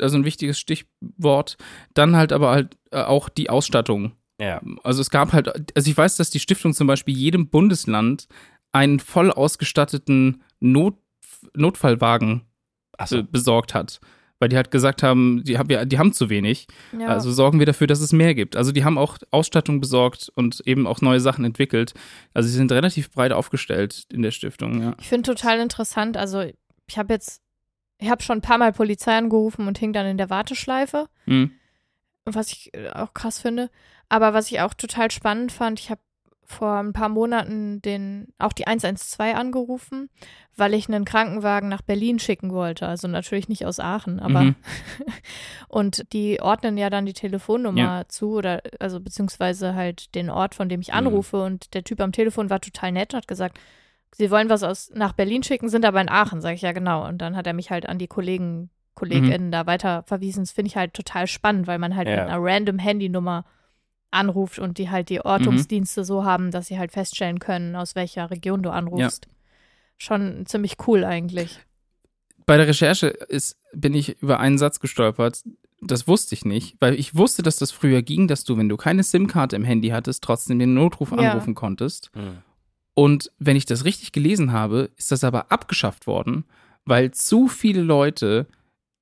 also 0.00 0.16
ein 0.16 0.24
wichtiges 0.24 0.58
Stichwort. 0.58 1.56
Dann 1.94 2.16
halt 2.16 2.32
aber 2.32 2.50
halt 2.50 2.76
äh, 2.92 3.02
auch 3.02 3.28
die 3.28 3.50
Ausstattung. 3.50 4.12
Ja. 4.40 4.60
Also 4.82 5.00
es 5.00 5.10
gab 5.10 5.32
halt, 5.32 5.48
also 5.76 5.90
ich 5.90 5.96
weiß, 5.96 6.16
dass 6.16 6.30
die 6.30 6.40
Stiftung 6.40 6.72
zum 6.72 6.86
Beispiel 6.86 7.16
jedem 7.16 7.48
Bundesland 7.48 8.26
einen 8.72 9.00
voll 9.00 9.30
ausgestatteten 9.30 10.42
Not, 10.60 10.94
Notfallwagen 11.54 12.42
äh, 12.98 13.22
besorgt 13.22 13.74
hat. 13.74 14.00
Weil 14.42 14.48
die 14.48 14.56
halt 14.56 14.72
gesagt 14.72 15.04
haben, 15.04 15.44
die 15.44 15.56
haben, 15.56 15.70
ja, 15.70 15.84
die 15.84 16.00
haben 16.00 16.12
zu 16.12 16.28
wenig. 16.28 16.66
ja. 16.98 17.06
Also 17.06 17.30
sorgen 17.30 17.60
wir 17.60 17.66
dafür, 17.66 17.86
dass 17.86 18.00
es 18.00 18.12
mehr 18.12 18.34
gibt. 18.34 18.56
Also 18.56 18.72
die 18.72 18.82
haben 18.84 18.98
auch 18.98 19.18
Ausstattung 19.30 19.80
besorgt 19.80 20.32
und 20.34 20.60
eben 20.66 20.88
auch 20.88 21.00
neue 21.00 21.20
Sachen 21.20 21.44
entwickelt. 21.44 21.94
Also 22.34 22.48
sie 22.48 22.56
sind 22.56 22.72
relativ 22.72 23.12
breit 23.12 23.30
aufgestellt 23.30 24.02
in 24.12 24.20
der 24.22 24.32
Stiftung, 24.32 24.82
ja. 24.82 24.96
Ich 24.98 25.08
finde 25.08 25.32
total 25.32 25.60
interessant. 25.60 26.16
Also, 26.16 26.42
ich 26.88 26.98
habe 26.98 27.14
jetzt, 27.14 27.40
ich 27.98 28.10
habe 28.10 28.20
schon 28.20 28.38
ein 28.38 28.42
paar 28.42 28.58
Mal 28.58 28.72
Polizei 28.72 29.16
angerufen 29.16 29.68
und 29.68 29.78
hing 29.78 29.92
dann 29.92 30.06
in 30.06 30.16
der 30.18 30.28
Warteschleife, 30.28 31.06
Hm. 31.26 31.52
was 32.24 32.50
ich 32.50 32.74
äh, 32.74 32.90
auch 32.90 33.14
krass 33.14 33.38
finde. 33.38 33.70
Aber 34.08 34.34
was 34.34 34.50
ich 34.50 34.60
auch 34.60 34.74
total 34.74 35.12
spannend 35.12 35.52
fand, 35.52 35.78
ich 35.78 35.88
habe 35.88 36.00
vor 36.52 36.76
ein 36.78 36.92
paar 36.92 37.08
Monaten 37.08 37.82
den, 37.82 38.28
auch 38.38 38.52
die 38.52 38.66
112 38.66 39.34
angerufen, 39.34 40.08
weil 40.56 40.74
ich 40.74 40.88
einen 40.88 41.04
Krankenwagen 41.04 41.68
nach 41.68 41.82
Berlin 41.82 42.18
schicken 42.18 42.52
wollte. 42.52 42.86
Also 42.86 43.08
natürlich 43.08 43.48
nicht 43.48 43.66
aus 43.66 43.80
Aachen, 43.80 44.20
aber 44.20 44.42
Mhm. 44.42 44.54
und 45.68 46.12
die 46.12 46.40
ordnen 46.40 46.76
ja 46.78 46.90
dann 46.90 47.06
die 47.06 47.12
Telefonnummer 47.12 47.80
Ja. 47.80 48.04
zu 48.08 48.32
oder 48.32 48.62
also 48.80 49.00
beziehungsweise 49.00 49.74
halt 49.74 50.14
den 50.14 50.30
Ort, 50.30 50.54
von 50.54 50.68
dem 50.68 50.80
ich 50.80 50.88
Mhm. 50.88 50.94
anrufe. 50.98 51.42
Und 51.42 51.74
der 51.74 51.84
Typ 51.84 52.00
am 52.00 52.12
Telefon 52.12 52.50
war 52.50 52.60
total 52.60 52.92
nett 52.92 53.12
und 53.14 53.18
hat 53.18 53.28
gesagt, 53.28 53.58
sie 54.14 54.30
wollen 54.30 54.48
was 54.50 54.62
aus 54.62 54.90
nach 54.94 55.12
Berlin 55.12 55.42
schicken, 55.42 55.68
sind 55.68 55.84
aber 55.84 56.00
in 56.00 56.08
Aachen, 56.08 56.40
sage 56.40 56.54
ich 56.54 56.62
ja 56.62 56.72
genau. 56.72 57.06
Und 57.06 57.18
dann 57.18 57.36
hat 57.36 57.46
er 57.46 57.54
mich 57.54 57.70
halt 57.70 57.88
an 57.88 57.98
die 57.98 58.08
Kollegen, 58.08 58.70
KollegInnen 58.94 59.50
da 59.50 59.66
weiter 59.66 60.02
verwiesen. 60.06 60.42
Das 60.42 60.52
finde 60.52 60.68
ich 60.68 60.76
halt 60.76 60.92
total 60.94 61.26
spannend, 61.26 61.66
weil 61.66 61.78
man 61.78 61.96
halt 61.96 62.08
Ja. 62.08 62.16
mit 62.16 62.24
einer 62.30 62.38
random 62.42 62.78
Handynummer 62.78 63.44
anruft 64.12 64.58
und 64.58 64.78
die 64.78 64.90
halt 64.90 65.08
die 65.08 65.16
Mhm. 65.16 65.22
Ortungsdienste 65.24 66.04
so 66.04 66.24
haben, 66.24 66.50
dass 66.50 66.66
sie 66.66 66.78
halt 66.78 66.92
feststellen 66.92 67.38
können, 67.38 67.74
aus 67.76 67.94
welcher 67.94 68.30
Region 68.30 68.62
du 68.62 68.70
anrufst. 68.70 69.26
Schon 69.98 70.46
ziemlich 70.46 70.76
cool 70.86 71.04
eigentlich. 71.04 71.60
Bei 72.46 72.56
der 72.56 72.66
Recherche 72.66 73.06
ist, 73.08 73.56
bin 73.72 73.94
ich 73.94 74.20
über 74.20 74.40
einen 74.40 74.58
Satz 74.58 74.80
gestolpert. 74.80 75.42
Das 75.80 76.06
wusste 76.08 76.34
ich 76.34 76.44
nicht, 76.44 76.76
weil 76.80 76.94
ich 76.94 77.14
wusste, 77.16 77.42
dass 77.42 77.56
das 77.56 77.70
früher 77.72 78.02
ging, 78.02 78.28
dass 78.28 78.44
du, 78.44 78.56
wenn 78.56 78.68
du 78.68 78.76
keine 78.76 79.02
SIM-Karte 79.02 79.56
im 79.56 79.64
Handy 79.64 79.88
hattest, 79.88 80.22
trotzdem 80.24 80.58
den 80.58 80.74
Notruf 80.74 81.10
Ja. 81.12 81.18
anrufen 81.18 81.54
konntest. 81.54 82.10
Hm. 82.14 82.38
Und 82.94 83.32
wenn 83.38 83.56
ich 83.56 83.64
das 83.64 83.84
richtig 83.84 84.12
gelesen 84.12 84.52
habe, 84.52 84.90
ist 84.96 85.10
das 85.12 85.24
aber 85.24 85.50
abgeschafft 85.50 86.06
worden, 86.06 86.44
weil 86.84 87.10
zu 87.12 87.48
viele 87.48 87.80
Leute 87.82 88.46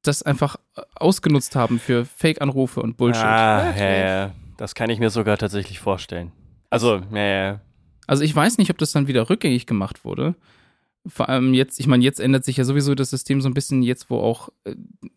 das 0.03 0.23
einfach 0.23 0.57
äh, 0.77 0.83
ausgenutzt 0.95 1.57
haben 1.57 1.79
für 1.79 2.05
Fake-Anrufe 2.05 2.81
und 2.81 2.97
Bullshit. 2.97 3.25
Ah, 3.25 3.75
ja, 3.77 3.95
ja. 4.27 4.35
Das 4.61 4.75
kann 4.75 4.91
ich 4.91 4.99
mir 4.99 5.09
sogar 5.09 5.39
tatsächlich 5.39 5.79
vorstellen. 5.79 6.33
Also, 6.69 7.01
ja. 7.15 7.63
Also 8.07 8.23
ich 8.23 8.37
weiß 8.37 8.59
nicht, 8.59 8.71
ob 8.71 8.77
das 8.77 8.93
dann 8.93 9.09
wieder 9.09 9.31
rückgängig 9.31 9.65
gemacht 9.65 10.05
wurde. 10.05 10.35
Vor 11.07 11.31
allem 11.31 11.55
jetzt, 11.55 11.81
ich 11.81 11.87
meine, 11.87 12.05
jetzt 12.05 12.21
ändert 12.21 12.45
sich 12.45 12.59
ja 12.59 12.65
sowieso 12.65 12.95
das 12.95 13.09
System 13.09 13.41
so 13.41 13.49
ein 13.49 13.55
bisschen 13.55 13.83
jetzt, 13.83 14.11
wo 14.11 14.19
auch, 14.19 14.51
äh, 14.65 14.75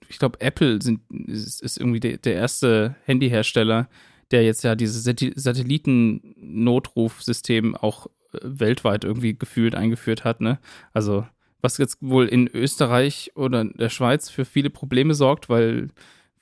ich 0.08 0.18
glaube, 0.18 0.40
Apple 0.40 0.82
sind, 0.82 1.02
ist, 1.28 1.62
ist 1.62 1.78
irgendwie 1.78 2.00
der, 2.00 2.20
der 2.20 2.36
erste 2.36 2.96
Handyhersteller, 3.04 3.90
der 4.32 4.46
jetzt 4.46 4.64
ja 4.64 4.76
dieses 4.76 5.04
Satelliten-Notrufsystem 5.04 7.76
auch 7.76 8.08
äh, 8.32 8.40
weltweit 8.44 9.04
irgendwie 9.04 9.38
gefühlt 9.38 9.76
eingeführt 9.76 10.24
hat, 10.24 10.40
ne? 10.40 10.58
Also, 10.94 11.28
was 11.62 11.80
jetzt 11.80 11.98
wohl 12.00 12.28
in 12.28 12.48
Österreich 12.48 13.34
oder 13.36 13.66
der 13.66 13.90
Schweiz 13.90 14.30
für 14.30 14.46
viele 14.46 14.70
Probleme 14.70 15.16
sorgt, 15.16 15.50
weil, 15.50 15.90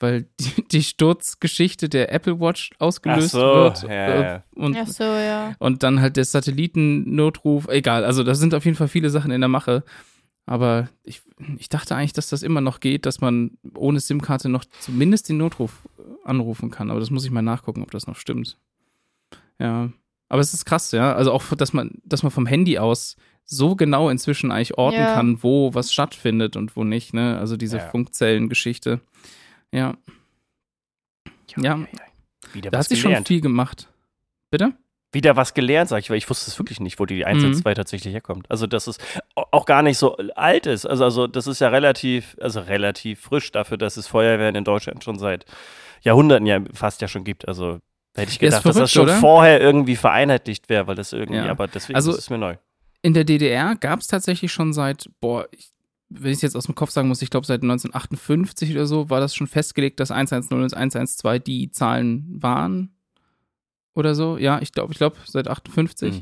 weil 0.01 0.27
die, 0.39 0.67
die 0.72 0.84
Sturzgeschichte 0.84 1.89
der 1.89 2.12
Apple 2.12 2.39
Watch 2.39 2.72
ausgelöst 2.79 3.36
Ach 3.36 3.75
so, 3.75 3.84
wird. 3.84 3.84
ja, 3.84 4.36
äh. 4.36 4.41
Und 4.55 4.77
Ach 4.77 4.88
so, 4.88 5.03
ja. 5.03 5.55
und 5.60 5.84
dann 5.84 6.01
halt 6.01 6.17
der 6.17 6.25
Satellitennotruf, 6.25 7.67
egal, 7.67 8.03
also 8.05 8.24
da 8.24 8.36
sind 8.36 8.53
auf 8.53 8.65
jeden 8.65 8.77
Fall 8.77 8.88
viele 8.88 9.10
Sachen 9.10 9.31
in 9.31 9.41
der 9.41 9.48
Mache. 9.48 9.84
Aber 10.48 10.89
ich, 11.03 11.22
ich 11.60 11.70
dachte 11.70 11.96
eigentlich, 11.96 12.13
dass 12.13 12.29
das 12.29 12.43
immer 12.43 12.62
noch 12.62 12.79
geht, 12.79 13.05
dass 13.05 13.22
man 13.22 13.51
ohne 13.75 14.00
SIM-Karte 14.00 14.50
noch 14.50 14.65
zumindest 14.79 15.29
den 15.29 15.38
Notruf 15.38 15.88
äh, 15.98 16.01
anrufen 16.27 16.72
kann. 16.72 16.89
Aber 16.89 17.00
das 17.00 17.12
muss 17.12 17.24
ich 17.24 17.31
mal 17.31 17.41
nachgucken, 17.43 17.84
ob 17.84 17.91
das 17.91 18.08
noch 18.08 18.15
stimmt. 18.17 18.58
Ja. 19.60 19.91
Aber 20.29 20.41
es 20.41 20.53
ist 20.53 20.65
krass, 20.65 20.91
ja. 20.93 21.13
Also 21.13 21.31
auch, 21.31 21.43
dass 21.55 21.74
man, 21.74 22.01
dass 22.03 22.24
man 22.24 22.31
vom 22.31 22.48
Handy 22.48 22.79
aus 22.79 23.17
so 23.46 23.75
genau 23.75 24.10
inzwischen 24.10 24.51
eigentlich 24.51 24.77
orten 24.77 24.98
Ja. 24.98 25.13
kann, 25.13 25.43
wo 25.43 25.74
was 25.74 25.93
stattfindet 25.93 26.55
und 26.58 26.75
wo 26.75 26.84
nicht, 26.84 27.13
ne? 27.13 27.38
Also 27.38 27.55
diese 27.55 27.77
Ja. 27.77 27.88
Funkzellengeschichte. 27.89 29.00
Ja, 29.74 29.96
Ja. 31.58 31.80
Wieder 32.54 32.72
da 32.72 32.78
was 32.80 32.86
hat 32.86 32.90
sich 32.90 33.01
schon 33.01 33.25
viel 33.25 33.42
gemacht. 33.42 33.88
Bitte? 34.50 34.74
Wieder 35.13 35.36
was 35.36 35.54
gelernt, 35.54 35.90
sag 35.90 36.00
ich, 36.00 36.10
weil 36.10 36.18
ich 36.18 36.30
wusste 36.30 36.50
es 36.50 36.58
wirklich 36.58 36.80
nicht, 36.80 36.98
wo 37.00 37.06
die 37.06 37.25
112 37.25 37.66
Mhm. 37.66 37.75
tatsächlich 37.75 38.13
herkommt. 38.13 38.50
Also, 38.50 38.66
dass 38.68 38.88
es 38.88 38.98
au- 39.36 39.46
auch 39.51 39.66
gar 39.66 39.82
nicht 39.82 39.98
so 39.98 40.16
alt 40.36 40.66
ist. 40.66 40.86
Also, 40.86 41.04
also, 41.04 41.28
das 41.28 41.48
ist 41.48 41.60
ja 41.60 41.68
relativ, 41.68 42.38
also 42.40 42.62
relativ 42.62 43.20
frisch 43.20 43.51
dafür, 43.51 43.78
dass 43.78 43.98
es 43.98 44.08
Feuerwehren 44.08 44.56
in 44.56 44.63
Deutschland 44.63 45.04
schon 45.04 45.20
seit 45.20 45.46
Jahrhunderten 46.01 46.46
ja 46.48 46.62
fast 46.74 47.01
ja 47.01 47.08
schon 47.10 47.25
gibt. 47.25 47.46
Also, 47.48 47.80
hätte 48.16 48.32
ich 48.32 48.36
Ja, 48.36 48.48
gedacht, 48.48 48.66
dass 48.66 48.75
das 48.78 48.92
verrückt, 48.92 48.92
schon 48.92 49.04
oder? 49.04 49.16
vorher 49.20 49.60
irgendwie 49.62 49.98
vereinheitlicht 49.98 50.70
wäre, 50.70 50.88
weil 50.88 50.96
das 50.96 51.12
irgendwie, 51.13 51.38
Ja. 51.38 51.50
aber 51.51 51.68
deswegen 51.68 51.96
Also- 51.96 52.12
ist 52.12 52.20
es 52.20 52.30
mir 52.30 52.38
neu. 52.38 52.56
in 53.01 53.13
der 53.13 53.24
DDR 53.25 53.75
gab 53.75 54.00
es 54.00 54.08
tatsächlich 54.08 54.51
schon 54.54 54.72
seit, 54.74 55.10
boah, 55.20 55.48
ich, 55.51 55.72
wenn 56.20 56.32
ich 56.32 56.38
es 56.38 56.41
jetzt 56.41 56.56
aus 56.56 56.65
dem 56.65 56.75
Kopf 56.75 56.91
sagen 56.91 57.08
muss, 57.08 57.22
ich 57.22 57.30
glaube 57.30 57.46
seit 57.46 57.63
1958 57.63 58.72
oder 58.72 58.86
so, 58.86 59.10
war 59.10 59.20
das 59.20 59.36
schon 59.36 59.48
festgelegt, 59.48 60.00
dass 60.00 60.12
110 60.12 60.62
und 60.62 60.74
112 60.74 61.44
die 61.44 61.72
Zahlen 61.72 62.25
waren. 62.41 62.91
Oder 63.94 64.15
so. 64.15 64.38
Ja, 64.38 64.62
ich 64.62 64.72
glaube, 64.72 64.94
ich 64.94 64.98
glaube, 64.98 65.18
seit 65.25 65.48
58. 65.48 66.15
Mhm. 66.15 66.22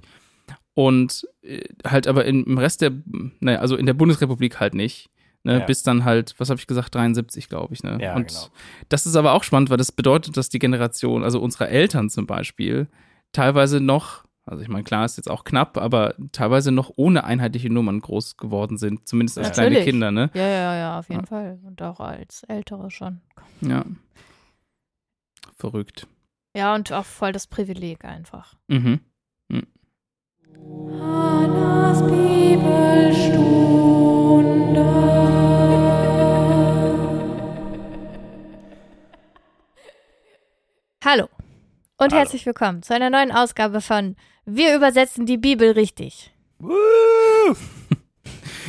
Und 0.73 1.27
äh, 1.41 1.61
halt 1.85 2.07
aber 2.07 2.25
in, 2.25 2.43
im 2.45 2.57
Rest 2.57 2.81
der, 2.81 2.91
naja, 3.39 3.59
also 3.59 3.75
in 3.75 3.85
der 3.85 3.93
Bundesrepublik 3.93 4.59
halt 4.59 4.73
nicht. 4.73 5.09
Ne, 5.43 5.59
Ja. 5.59 5.65
Bis 5.65 5.83
dann 5.83 6.03
halt, 6.03 6.35
was 6.37 6.49
habe 6.49 6.59
ich 6.59 6.67
gesagt, 6.67 6.95
73, 6.95 7.47
glaube 7.47 7.73
ich. 7.73 7.83
Ne? 7.83 7.97
Ja, 8.01 8.15
und 8.15 8.27
genau. 8.27 8.47
das 8.89 9.05
ist 9.05 9.15
aber 9.15 9.33
auch 9.33 9.43
spannend, 9.43 9.69
weil 9.69 9.77
das 9.77 9.91
bedeutet, 9.91 10.35
dass 10.35 10.49
die 10.49 10.59
Generation, 10.59 11.23
also 11.23 11.39
unsere 11.39 11.69
Eltern 11.69 12.09
zum 12.09 12.27
Beispiel, 12.27 12.87
teilweise 13.31 13.79
noch, 13.79 14.25
also 14.49 14.63
ich 14.63 14.69
meine, 14.69 14.83
klar 14.83 15.05
ist 15.05 15.17
jetzt 15.17 15.29
auch 15.29 15.43
knapp, 15.43 15.77
aber 15.77 16.15
teilweise 16.31 16.71
noch 16.71 16.91
ohne 16.95 17.23
einheitliche 17.23 17.69
Nummern 17.69 17.99
groß 17.99 18.37
geworden 18.37 18.77
sind, 18.77 19.07
zumindest 19.07 19.37
als 19.37 19.51
kleine 19.51 19.69
Natürlich. 19.75 19.85
Kinder, 19.85 20.11
ne? 20.11 20.31
Ja, 20.33 20.47
ja, 20.47 20.75
ja, 20.75 20.99
auf 20.99 21.09
jeden 21.09 21.21
Ja. 21.21 21.27
Fall. 21.27 21.59
Und 21.63 21.81
auch 21.83 21.99
als 21.99 22.43
Ältere 22.45 22.89
schon. 22.89 23.21
Ja. 23.61 23.85
Verrückt. 25.55 26.07
Ja, 26.55 26.73
und 26.73 26.91
auch 26.91 27.05
voll 27.05 27.31
das 27.31 27.45
Privileg 27.45 28.05
einfach. 28.05 28.55
Mhm. 28.67 29.01
Hannas 30.99 32.01
Bibelstunde. 32.01 33.49
Hallo 41.05 41.25
und 41.97 42.11
Hallo. 42.11 42.15
herzlich 42.15 42.45
willkommen 42.45 42.81
zu 42.81 42.93
einer 42.95 43.09
neuen 43.09 43.31
Ausgabe 43.31 43.81
von 43.81 44.15
Wir 44.49 44.75
übersetzen 44.75 45.25
die 45.25 45.37
Bibel 45.37 45.71
richtig. 45.71 46.31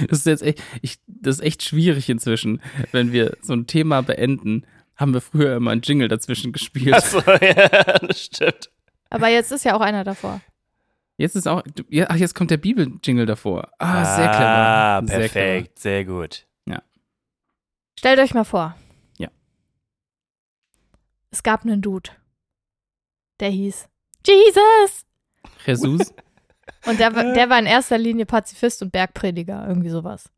Das 0.08 0.20
ist 0.20 0.26
jetzt 0.26 0.42
echt, 0.42 0.62
ich, 0.80 0.98
das 1.06 1.36
ist 1.40 1.44
echt 1.44 1.62
schwierig 1.62 2.08
inzwischen, 2.08 2.62
wenn 2.90 3.12
wir 3.12 3.36
so 3.42 3.52
ein 3.52 3.66
Thema 3.66 4.00
beenden. 4.02 4.64
Haben 4.96 5.12
wir 5.12 5.20
früher 5.20 5.56
immer 5.56 5.72
einen 5.72 5.82
Jingle 5.82 6.08
dazwischen 6.08 6.52
gespielt. 6.52 6.94
Achso, 6.94 7.18
ja, 7.42 7.98
das 7.98 8.24
stimmt. 8.24 8.70
Aber 9.10 9.28
jetzt 9.28 9.52
ist 9.52 9.64
ja 9.66 9.76
auch 9.76 9.82
einer 9.82 10.02
davor. 10.02 10.40
Jetzt 11.18 11.36
ist 11.36 11.46
auch, 11.46 11.62
ja, 11.90 12.06
ach, 12.08 12.16
jetzt 12.16 12.34
kommt 12.34 12.50
der 12.50 12.56
Bibel-Jingle 12.56 13.26
davor. 13.26 13.70
Ah, 13.78 14.16
sehr 14.16 14.28
clever. 14.28 14.46
Ah, 14.46 15.02
Sehr 15.04 15.18
perfekt, 15.18 15.78
sehr 15.78 16.04
gut. 16.06 16.46
Stellt 17.98 18.18
euch 18.18 18.32
mal 18.32 18.44
vor. 18.44 18.74
Ja. 19.18 19.28
Es 21.30 21.42
gab 21.42 21.64
einen 21.64 21.82
Dude. 21.82 22.08
Der 23.40 23.50
hieß 23.50 23.90
Jesus. 24.26 25.04
Jesus. 25.66 26.12
Und 26.86 26.98
der, 26.98 27.14
war- 27.14 27.32
der 27.34 27.50
war 27.50 27.58
in 27.58 27.66
erster 27.66 27.98
Linie 27.98 28.24
Pazifist 28.26 28.80
und 28.82 28.90
Bergprediger, 28.92 29.66
irgendwie 29.68 29.90
sowas. 29.90 30.30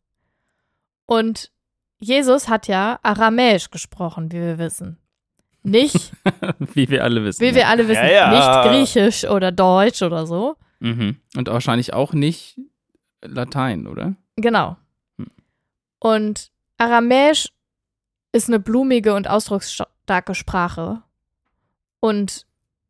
Und 1.07 1.53
Jesus 2.01 2.49
hat 2.49 2.67
ja 2.69 2.99
Aramäisch 3.03 3.71
gesprochen, 3.71 4.33
wie 4.33 4.41
wir 4.41 4.59
wissen. 4.59 4.99
Nicht, 5.63 6.13
Wie 6.75 6.89
wir 6.89 7.05
alle 7.05 7.23
wissen. 7.23 7.41
wie 7.41 7.55
wir 7.55 7.69
alle 7.69 7.87
wissen, 7.87 8.03
Ja, 8.05 8.11
ja. 8.33 8.65
nicht 8.65 8.69
Griechisch 8.95 9.25
oder 9.25 9.53
Deutsch 9.53 10.03
oder 10.03 10.27
so. 10.27 10.57
Mhm. 10.81 11.19
Und 11.37 11.49
wahrscheinlich 11.49 11.95
auch 11.95 12.13
nicht 12.13 12.59
Latein, 13.23 13.87
oder? 13.87 14.17
Genau. 14.35 14.77
Hm. 15.19 15.31
Und 16.01 16.51
Aramäisch 16.79 17.51
ist 18.33 18.49
eine 18.49 18.59
blumige 18.59 19.15
und 19.15 19.29
ausdrucksstarke 19.29 20.35
Sprache. 20.35 21.03
Und 22.01 22.45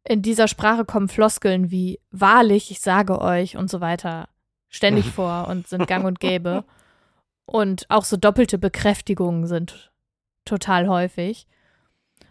in 0.04 0.22
dieser 0.22 0.48
Sprache 0.48 0.84
kommen 0.84 1.08
Floskeln 1.08 1.70
wie 1.70 2.00
wahrlich, 2.10 2.70
ich 2.70 2.80
sage 2.80 3.20
euch 3.20 3.56
und 3.56 3.70
so 3.70 3.80
weiter 3.80 4.28
ständig 4.68 5.06
vor 5.06 5.48
und 5.48 5.68
sind 5.68 5.86
gang 5.86 6.04
und 6.04 6.20
gäbe. 6.20 6.64
Und 7.44 7.90
auch 7.90 8.04
so 8.04 8.16
doppelte 8.16 8.56
Bekräftigungen 8.56 9.48
sind 9.48 9.92
total 10.44 10.88
häufig. 10.88 11.48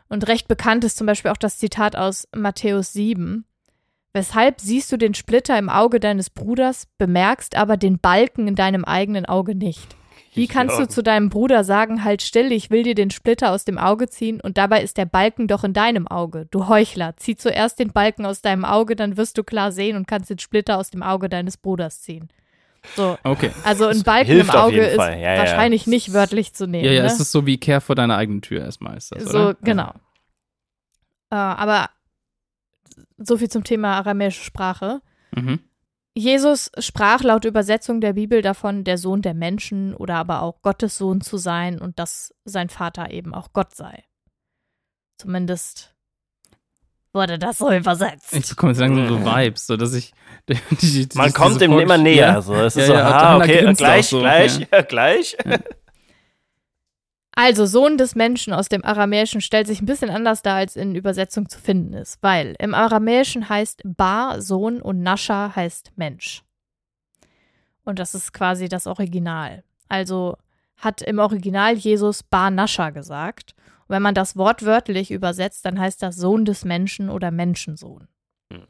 Und 0.07 0.27
recht 0.27 0.47
bekannt 0.47 0.83
ist 0.83 0.97
zum 0.97 1.05
Beispiel 1.05 1.31
auch 1.31 1.37
das 1.37 1.57
Zitat 1.57 1.95
aus 1.95 2.27
Matthäus 2.33 2.93
7. 2.93 3.45
Weshalb 4.13 4.59
siehst 4.61 4.91
du 4.91 4.97
den 4.97 5.13
Splitter 5.13 5.59
im 5.59 5.69
Auge 5.69 5.99
deines 5.99 6.29
Bruders, 6.29 6.87
bemerkst 6.97 7.55
aber 7.55 7.77
den 7.77 7.99
Balken 7.99 8.47
in 8.47 8.55
deinem 8.55 8.83
eigenen 8.83 9.25
Auge 9.25 9.53
nicht? 9.53 9.95
Wie 10.33 10.47
kannst 10.47 10.77
Ja. 10.79 10.85
du 10.85 10.89
zu 10.89 11.03
deinem 11.03 11.29
Bruder 11.29 11.63
sagen, 11.63 12.03
halt 12.03 12.21
still, 12.21 12.51
ich 12.53 12.69
will 12.69 12.83
dir 12.83 12.95
den 12.95 13.11
Splitter 13.11 13.51
aus 13.51 13.65
dem 13.65 13.77
Auge 13.77 14.07
ziehen 14.07 14.39
und 14.39 14.57
dabei 14.57 14.81
ist 14.81 14.97
der 14.97 15.05
Balken 15.05 15.47
doch 15.47 15.63
in 15.65 15.73
deinem 15.73 16.07
Auge? 16.07 16.47
Du 16.51 16.67
Heuchler, 16.69 17.15
zieh 17.17 17.35
zuerst 17.35 17.79
den 17.79 17.91
Balken 17.91 18.25
aus 18.25 18.41
deinem 18.41 18.63
Auge, 18.63 18.95
dann 18.95 19.17
wirst 19.17 19.37
du 19.37 19.43
klar 19.43 19.71
sehen 19.73 19.97
und 19.97 20.07
kannst 20.07 20.29
den 20.29 20.39
Splitter 20.39 20.77
aus 20.77 20.89
dem 20.89 21.03
Auge 21.03 21.27
deines 21.27 21.57
Bruders 21.57 22.01
ziehen. 22.01 22.29
So, 22.95 23.17
Okay. 23.23 23.51
also 23.63 23.87
ein 23.87 24.03
Balken 24.03 24.31
hilft 24.31 24.53
im 24.53 24.59
Auge 24.59 24.85
ist 24.85 24.97
ja. 24.97 25.37
wahrscheinlich 25.37 25.85
nicht 25.85 26.13
wörtlich 26.13 26.53
zu 26.53 26.65
nehmen. 26.65 26.85
Ja, 26.85 26.91
ja, 26.91 27.01
ne? 27.01 27.07
es 27.07 27.19
ist 27.19 27.31
so 27.31 27.45
wie 27.45 27.57
Kehr 27.57 27.81
vor 27.81 27.95
deiner 27.95 28.15
eigenen 28.15 28.41
Tür 28.41 28.61
erstmal 28.61 28.97
ist 28.97 29.11
das, 29.11 29.23
So, 29.25 29.37
oder? 29.49 29.57
genau. 29.61 29.91
Äh, 31.29 31.35
aber 31.35 31.89
so 33.17 33.37
viel 33.37 33.49
zum 33.49 33.63
Thema 33.63 33.97
aramäische 33.97 34.43
Sprache. 34.43 35.01
Mhm. 35.35 35.59
Jesus 36.13 36.71
sprach 36.77 37.23
laut 37.23 37.45
Übersetzung 37.45 38.01
der 38.01 38.13
Bibel 38.13 38.41
davon, 38.41 38.83
der 38.83 38.97
Sohn 38.97 39.21
der 39.21 39.33
Menschen 39.33 39.95
oder 39.95 40.15
aber 40.15 40.41
auch 40.41 40.61
Gottes 40.61 40.97
Sohn 40.97 41.21
zu 41.21 41.37
sein 41.37 41.79
und 41.79 41.99
dass 41.99 42.33
sein 42.43 42.69
Vater 42.69 43.11
eben 43.11 43.33
auch 43.33 43.53
Gott 43.53 43.75
sei. 43.75 44.03
Zumindest 45.17 45.95
wurde 47.13 47.37
das 47.37 47.59
so 47.59 47.71
übersetzt. 47.71 48.33
Ich 48.33 48.49
bekomme 48.49 48.71
jetzt 48.71 48.79
langsam 48.79 49.07
so 49.07 49.25
Vibes, 49.25 49.67
so 49.67 49.77
dass 49.77 49.93
ich. 49.93 50.13
Die, 50.49 50.57
die, 50.77 51.07
die, 51.07 51.17
Man 51.17 51.31
kommt 51.33 51.61
dem 51.61 51.77
immer 51.77 51.97
näher. 51.97 52.15
Ja. 52.15 52.41
So. 52.41 52.55
Es 52.55 52.73
Ja, 52.73 52.81
ist 52.81 52.87
so, 52.87 52.93
ja, 52.93 53.11
ah, 53.11 53.37
okay, 53.37 53.73
gleich, 53.75 54.07
so, 54.07 54.19
gleich, 54.19 54.59
ja. 54.59 54.65
ja, 54.71 54.81
gleich. 54.81 55.37
Also 57.33 57.65
Sohn 57.65 57.97
des 57.97 58.15
Menschen 58.15 58.53
aus 58.53 58.67
dem 58.67 58.83
Aramäischen 58.83 59.39
stellt 59.39 59.67
sich 59.67 59.81
ein 59.81 59.85
bisschen 59.85 60.09
anders 60.09 60.41
dar, 60.41 60.55
als 60.55 60.75
in 60.75 60.95
Übersetzung 60.95 61.47
zu 61.47 61.59
finden 61.59 61.93
ist, 61.93 62.21
weil 62.21 62.55
im 62.59 62.73
Aramäischen 62.73 63.47
heißt 63.47 63.81
Bar 63.85 64.41
Sohn 64.41 64.81
und 64.81 65.01
Nascha 65.01 65.55
heißt 65.55 65.93
Mensch. 65.95 66.43
Und 67.83 67.99
das 67.99 68.13
ist 68.13 68.33
quasi 68.33 68.67
das 68.67 68.85
Original. 68.85 69.63
Also 69.87 70.37
hat 70.77 71.01
im 71.01 71.19
Original 71.19 71.75
Jesus 71.75 72.23
Bar 72.23 72.51
Nascha 72.51 72.89
gesagt. 72.89 73.55
Und 73.87 73.95
wenn 73.95 74.01
man 74.01 74.15
das 74.15 74.35
wortwörtlich 74.35 75.09
übersetzt, 75.09 75.65
dann 75.65 75.79
heißt 75.79 76.03
das 76.03 76.17
Sohn 76.17 76.43
des 76.43 76.65
Menschen 76.65 77.09
oder 77.09 77.31
Menschensohn. 77.31 78.07
Hm. 78.51 78.65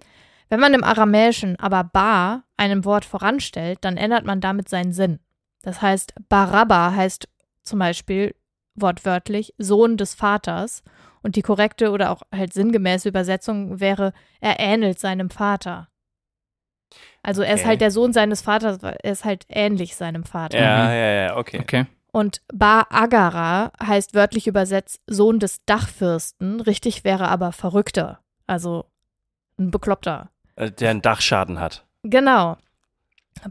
Wenn 0.49 0.59
man 0.59 0.73
im 0.73 0.83
Aramäischen 0.83 1.57
aber 1.59 1.83
Bar 1.83 2.43
einem 2.57 2.85
Wort 2.85 3.05
voranstellt, 3.05 3.79
dann 3.81 3.97
ändert 3.97 4.25
man 4.25 4.41
damit 4.41 4.69
seinen 4.69 4.91
Sinn. 4.91 5.19
Das 5.61 5.81
heißt, 5.81 6.13
Barabba 6.27 6.93
heißt 6.93 7.27
zum 7.63 7.79
Beispiel 7.79 8.35
wortwörtlich 8.81 9.53
Sohn 9.57 9.97
des 9.97 10.13
Vaters 10.15 10.83
und 11.21 11.35
die 11.35 11.41
korrekte 11.41 11.91
oder 11.91 12.11
auch 12.11 12.21
halt 12.33 12.53
sinngemäße 12.53 13.09
Übersetzung 13.09 13.79
wäre, 13.79 14.13
er 14.39 14.59
ähnelt 14.59 14.99
seinem 14.99 15.29
Vater. 15.29 15.87
Also 17.23 17.41
er 17.43 17.53
ist 17.53 17.61
Okay. 17.61 17.67
halt 17.69 17.81
der 17.81 17.91
Sohn 17.91 18.13
seines 18.13 18.41
Vaters, 18.41 18.79
er 18.81 19.11
ist 19.11 19.23
halt 19.25 19.45
ähnlich 19.49 19.95
seinem 19.95 20.23
Vater. 20.23 20.57
Ja, 20.59 20.91
ja, 20.93 21.11
ja, 21.25 21.37
okay. 21.37 21.59
Okay. 21.61 21.85
Und 22.11 22.41
Bar 22.53 22.87
Agara 22.89 23.71
heißt 23.81 24.13
wörtlich 24.15 24.47
übersetzt 24.47 25.01
Sohn 25.07 25.39
des 25.39 25.63
Dachfürsten, 25.65 26.59
richtig 26.59 27.03
wäre 27.05 27.29
aber 27.29 27.51
Verrückter, 27.53 28.19
also 28.47 28.85
ein 29.57 29.71
Bekloppter. 29.71 30.29
Äh, 30.55 30.71
Der 30.71 30.89
einen 30.89 31.01
Dachschaden 31.01 31.59
hat. 31.59 31.85
Genau. 32.03 32.57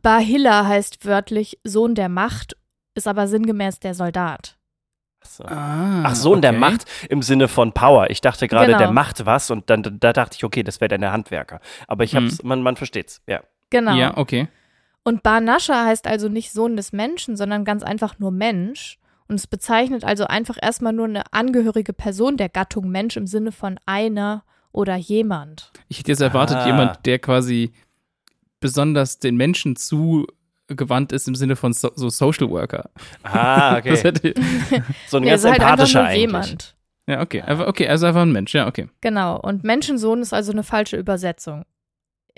Bar 0.02 0.20
Hilla 0.20 0.66
heißt 0.66 1.06
wörtlich 1.06 1.58
Sohn 1.64 1.94
der 1.94 2.10
Macht, 2.10 2.56
ist 2.94 3.08
aber 3.08 3.28
sinngemäß 3.28 3.78
der 3.80 3.94
Soldat. 3.94 4.58
So. 5.22 5.44
Ah, 5.44 6.02
Ach, 6.04 6.14
Sohn 6.14 6.40
der 6.42 6.50
okay. 6.52 6.58
Macht 6.60 6.84
im 7.08 7.22
Sinne 7.22 7.48
von 7.48 7.72
Power. 7.72 8.10
Ich 8.10 8.20
dachte 8.20 8.48
gerade, 8.48 8.66
Genau. 8.66 8.78
der 8.78 8.90
macht 8.92 9.26
was 9.26 9.50
und 9.50 9.68
dann 9.70 9.82
da 10.00 10.12
dachte 10.12 10.36
ich, 10.36 10.44
okay, 10.44 10.62
das 10.62 10.80
wäre 10.80 10.88
dann 10.88 11.02
der 11.02 11.12
Handwerker. 11.12 11.60
Aber 11.86 12.04
ich 12.04 12.14
hab's, 12.16 12.42
man, 12.42 12.62
man 12.62 12.76
versteht's, 12.76 13.20
ja. 13.26 13.40
Genau. 13.70 13.94
Ja, 13.94 14.16
okay. 14.16 14.48
Und 15.04 15.22
Bar 15.22 15.40
Nascha 15.40 15.84
heißt 15.86 16.06
also 16.06 16.28
nicht 16.28 16.52
Sohn 16.52 16.76
des 16.76 16.92
Menschen, 16.92 17.36
sondern 17.36 17.64
ganz 17.64 17.82
einfach 17.82 18.18
nur 18.18 18.30
Mensch. 18.30 18.98
Und 19.28 19.36
es 19.36 19.46
bezeichnet 19.46 20.04
also 20.04 20.26
einfach 20.26 20.56
erstmal 20.60 20.92
nur 20.92 21.04
eine 21.06 21.32
angehörige 21.32 21.92
Person 21.92 22.36
der 22.36 22.48
Gattung 22.48 22.90
Mensch 22.90 23.16
im 23.16 23.26
Sinne 23.26 23.52
von 23.52 23.78
einer 23.86 24.42
oder 24.72 24.96
jemand. 24.96 25.70
Ich 25.88 25.98
hätte 26.00 26.10
jetzt 26.10 26.20
erwartet, 26.20 26.56
Ah. 26.58 26.66
jemand, 26.66 27.06
der 27.06 27.18
quasi 27.20 27.72
besonders 28.58 29.18
den 29.18 29.36
Menschen 29.36 29.76
zugewandt 30.70 31.12
ist 31.12 31.26
im 31.28 31.34
Sinne 31.34 31.56
von 31.56 31.72
so, 31.72 31.90
so 31.94 32.08
Social 32.08 32.48
Worker. 32.50 32.90
Ah, 33.22 33.76
okay. 33.78 33.96
hätte, 33.96 34.34
So 35.08 35.16
ein 35.16 35.22
Nee, 35.24 35.30
ganz 35.30 35.44
ist 35.44 35.50
halt 35.50 35.60
einfach 35.60 35.70
empathischer 35.72 36.00
nur 36.00 36.08
eigentlich. 36.08 36.20
jemand. 36.20 36.76
ja, 37.08 37.20
okay. 37.20 37.42
Einfach, 37.42 37.66
okay, 37.66 37.88
also 37.88 38.06
einfach 38.06 38.22
ein 38.22 38.32
Mensch, 38.32 38.54
ja, 38.54 38.66
okay. 38.66 38.88
Genau. 39.00 39.38
Und 39.40 39.64
Menschensohn 39.64 40.22
ist 40.22 40.32
also 40.32 40.52
eine 40.52 40.62
falsche 40.62 40.96
Übersetzung. 40.96 41.64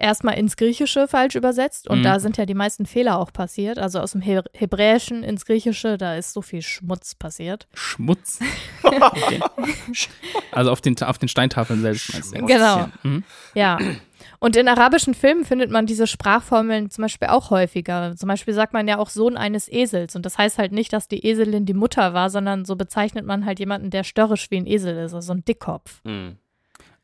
Erstmal 0.03 0.35
ins 0.37 0.57
Griechische 0.57 1.07
falsch 1.07 1.37
übersetzt 1.37 1.89
und 1.89 2.01
Mhm. 2.01 2.03
da 2.03 2.19
sind 2.19 2.37
ja 2.37 2.45
die 2.45 2.55
meisten 2.55 2.87
Fehler 2.87 3.19
auch 3.19 3.33
passiert. 3.33 3.79
Also 3.79 4.01
aus 4.01 4.13
dem 4.13 4.21
He 4.21 4.41
Hebräischen 4.53 5.23
ins 5.23 5.47
Griechische, 5.47 5.97
da 5.97 6.17
ist 6.17 6.33
so 6.33 6.43
viel 6.43 6.61
Schmutz 6.61 7.15
passiert. 7.15 7.69
Schmutz. 7.75 8.41
Okay. 8.85 9.41
Also 10.51 10.71
auf 10.71 10.81
den, 10.81 11.01
auf 11.03 11.17
den 11.19 11.29
Steintafeln 11.29 11.81
selbst. 11.81 12.13
Genau. 12.33 12.47
Ja. 12.49 12.91
Mhm. 13.05 13.25
Ja. 13.55 13.79
Und 14.39 14.57
in 14.57 14.69
arabischen 14.69 15.15
Filmen 15.15 15.45
findet 15.45 15.71
man 15.71 15.87
diese 15.87 16.07
Sprachformeln 16.07 16.91
zum 16.91 17.03
Beispiel 17.03 17.29
auch 17.29 17.51
häufiger. 17.51 18.15
Zum 18.17 18.29
Beispiel 18.29 18.53
sagt 18.55 18.73
man 18.73 18.87
ja 18.89 18.99
auch 18.99 19.09
Sohn 19.09 19.37
eines 19.37 19.71
Esels. 19.71 20.15
Und 20.17 20.27
das 20.27 20.37
heißt 20.37 20.59
halt 20.59 20.73
nicht, 20.73 20.93
dass 20.93 21.09
die 21.09 21.25
Eselin 21.27 21.65
die 21.65 21.75
Mutter 21.75 22.13
war, 22.13 22.29
sondern 22.29 22.65
so 22.65 22.77
bezeichnet 22.77 23.25
man 23.25 23.47
halt 23.47 23.61
jemanden, 23.61 23.91
der 23.91 24.05
störrisch 24.05 24.51
wie 24.51 24.57
ein 24.59 24.67
Esel 24.67 24.97
ist, 24.99 25.15
also 25.15 25.33
ein 25.33 25.45
Dickkopf. 25.45 26.01
Hm. 26.05 26.37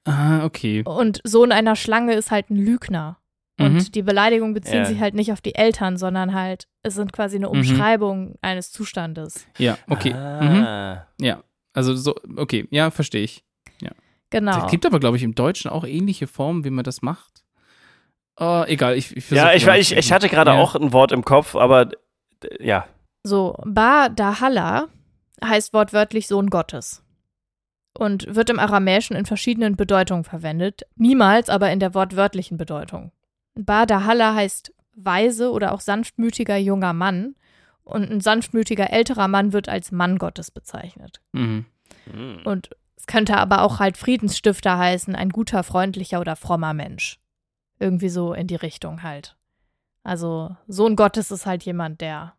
Ah, 0.09 0.44
okay. 0.44 0.83
Und 0.85 1.21
Sohn 1.25 1.53
einer 1.53 1.77
Schlange 1.77 2.14
ist 2.14 2.31
halt 2.31 2.51
ein 2.51 2.57
Lügner. 2.57 3.18
Und 3.61 3.75
Mhm. 3.75 3.92
die 3.92 4.03
Beleidigungen 4.03 4.55
beziehen 4.55 4.79
Ja. 4.79 4.85
sich 4.85 5.01
halt 5.01 5.14
nicht 5.14 5.33
auf 5.33 5.40
die 5.40 5.55
Eltern, 5.57 5.97
sondern 5.97 6.33
halt, 6.33 6.68
es 6.83 6.94
sind 6.94 7.12
quasi 7.12 7.37
eine 7.37 7.47
Mhm. 7.49 7.53
Umschreibung 7.55 8.37
eines 8.40 8.71
Zustandes. 8.71 9.47
Ja, 9.59 9.77
okay. 9.88 10.11
Mhm. 10.11 10.16
Ah. 10.64 11.07
Ja, 11.21 11.42
also 11.75 11.94
so, 11.97 12.14
okay, 12.37 12.68
ja, 12.71 12.90
verstehe 12.90 13.23
ich. 13.25 13.44
Genau. 14.31 14.66
Es 14.66 14.71
gibt 14.71 14.85
aber, 14.85 15.01
glaube 15.01 15.16
ich, 15.16 15.23
im 15.23 15.35
Deutschen 15.35 15.71
auch 15.71 15.85
ähnliche 15.87 16.27
Formen, 16.27 16.62
wie 16.62 16.68
man 16.68 16.85
das 16.85 17.01
macht. 17.01 17.42
Oh, 18.38 18.62
egal, 18.66 18.94
ich, 18.94 19.16
ich 19.16 19.31
Ja, 19.31 19.55
ich, 19.55 19.64
mal. 19.64 19.79
ich, 19.81 19.97
ich 19.97 20.12
hatte 20.12 20.29
gerade 20.29 20.51
Ja. 20.51 20.59
auch 20.61 20.75
ein 20.77 20.92
Wort 20.92 21.12
im 21.12 21.25
Kopf, 21.25 21.57
aber 21.57 21.88
ja. 22.61 22.87
So, 23.25 23.57
Ba 23.64 24.11
Dahalla 24.11 24.88
heißt 25.42 25.73
wortwörtlich 25.73 26.27
Sohn 26.29 26.51
Gottes 26.51 27.03
und 27.99 28.33
wird 28.33 28.49
im 28.49 28.61
Aramäischen 28.61 29.17
in 29.17 29.27
verschiedenen 29.27 29.75
Bedeutungen 29.75 30.23
verwendet, 30.23 30.83
niemals 30.95 31.51
aber 31.51 31.73
in 31.73 31.81
der 31.81 31.95
wortwörtlichen 31.95 32.57
Bedeutung. 32.57 33.11
Ba 33.57 33.87
Dahalla 33.87 34.37
heißt 34.37 34.73
weise 34.95 35.51
oder 35.51 35.73
auch 35.73 35.81
sanftmütiger 35.81 36.57
junger 36.57 36.93
Mann 36.93 37.35
und 37.83 38.09
ein 38.09 38.21
sanftmütiger 38.21 38.93
älterer 38.93 39.27
Mann 39.27 39.53
wird 39.53 39.69
als 39.69 39.91
Mann 39.91 40.19
Gottes 40.19 40.53
bezeichnet. 40.53 41.21
Mhm. 41.33 41.67
Hm. 42.05 42.43
Und 42.45 42.71
es 42.95 43.09
könnte 43.09 43.37
aber 43.37 43.63
auch 43.63 43.81
halt 43.81 43.97
Friedensstifter 43.97 44.79
heißen, 44.79 45.17
ein 45.17 45.31
guter, 45.31 45.65
freundlicher 45.65 46.21
oder 46.21 46.37
frommer 46.37 46.75
Mensch. 46.75 47.19
Irgendwie 47.81 48.11
so 48.11 48.33
in 48.33 48.47
die 48.47 48.55
Richtung 48.55 49.03
halt. 49.03 49.37
Also 50.05 50.57
Sohn 50.69 50.95
Gottes 50.95 51.33
ist 51.33 51.47
halt 51.47 51.65
jemand, 51.65 52.01
der 52.01 52.35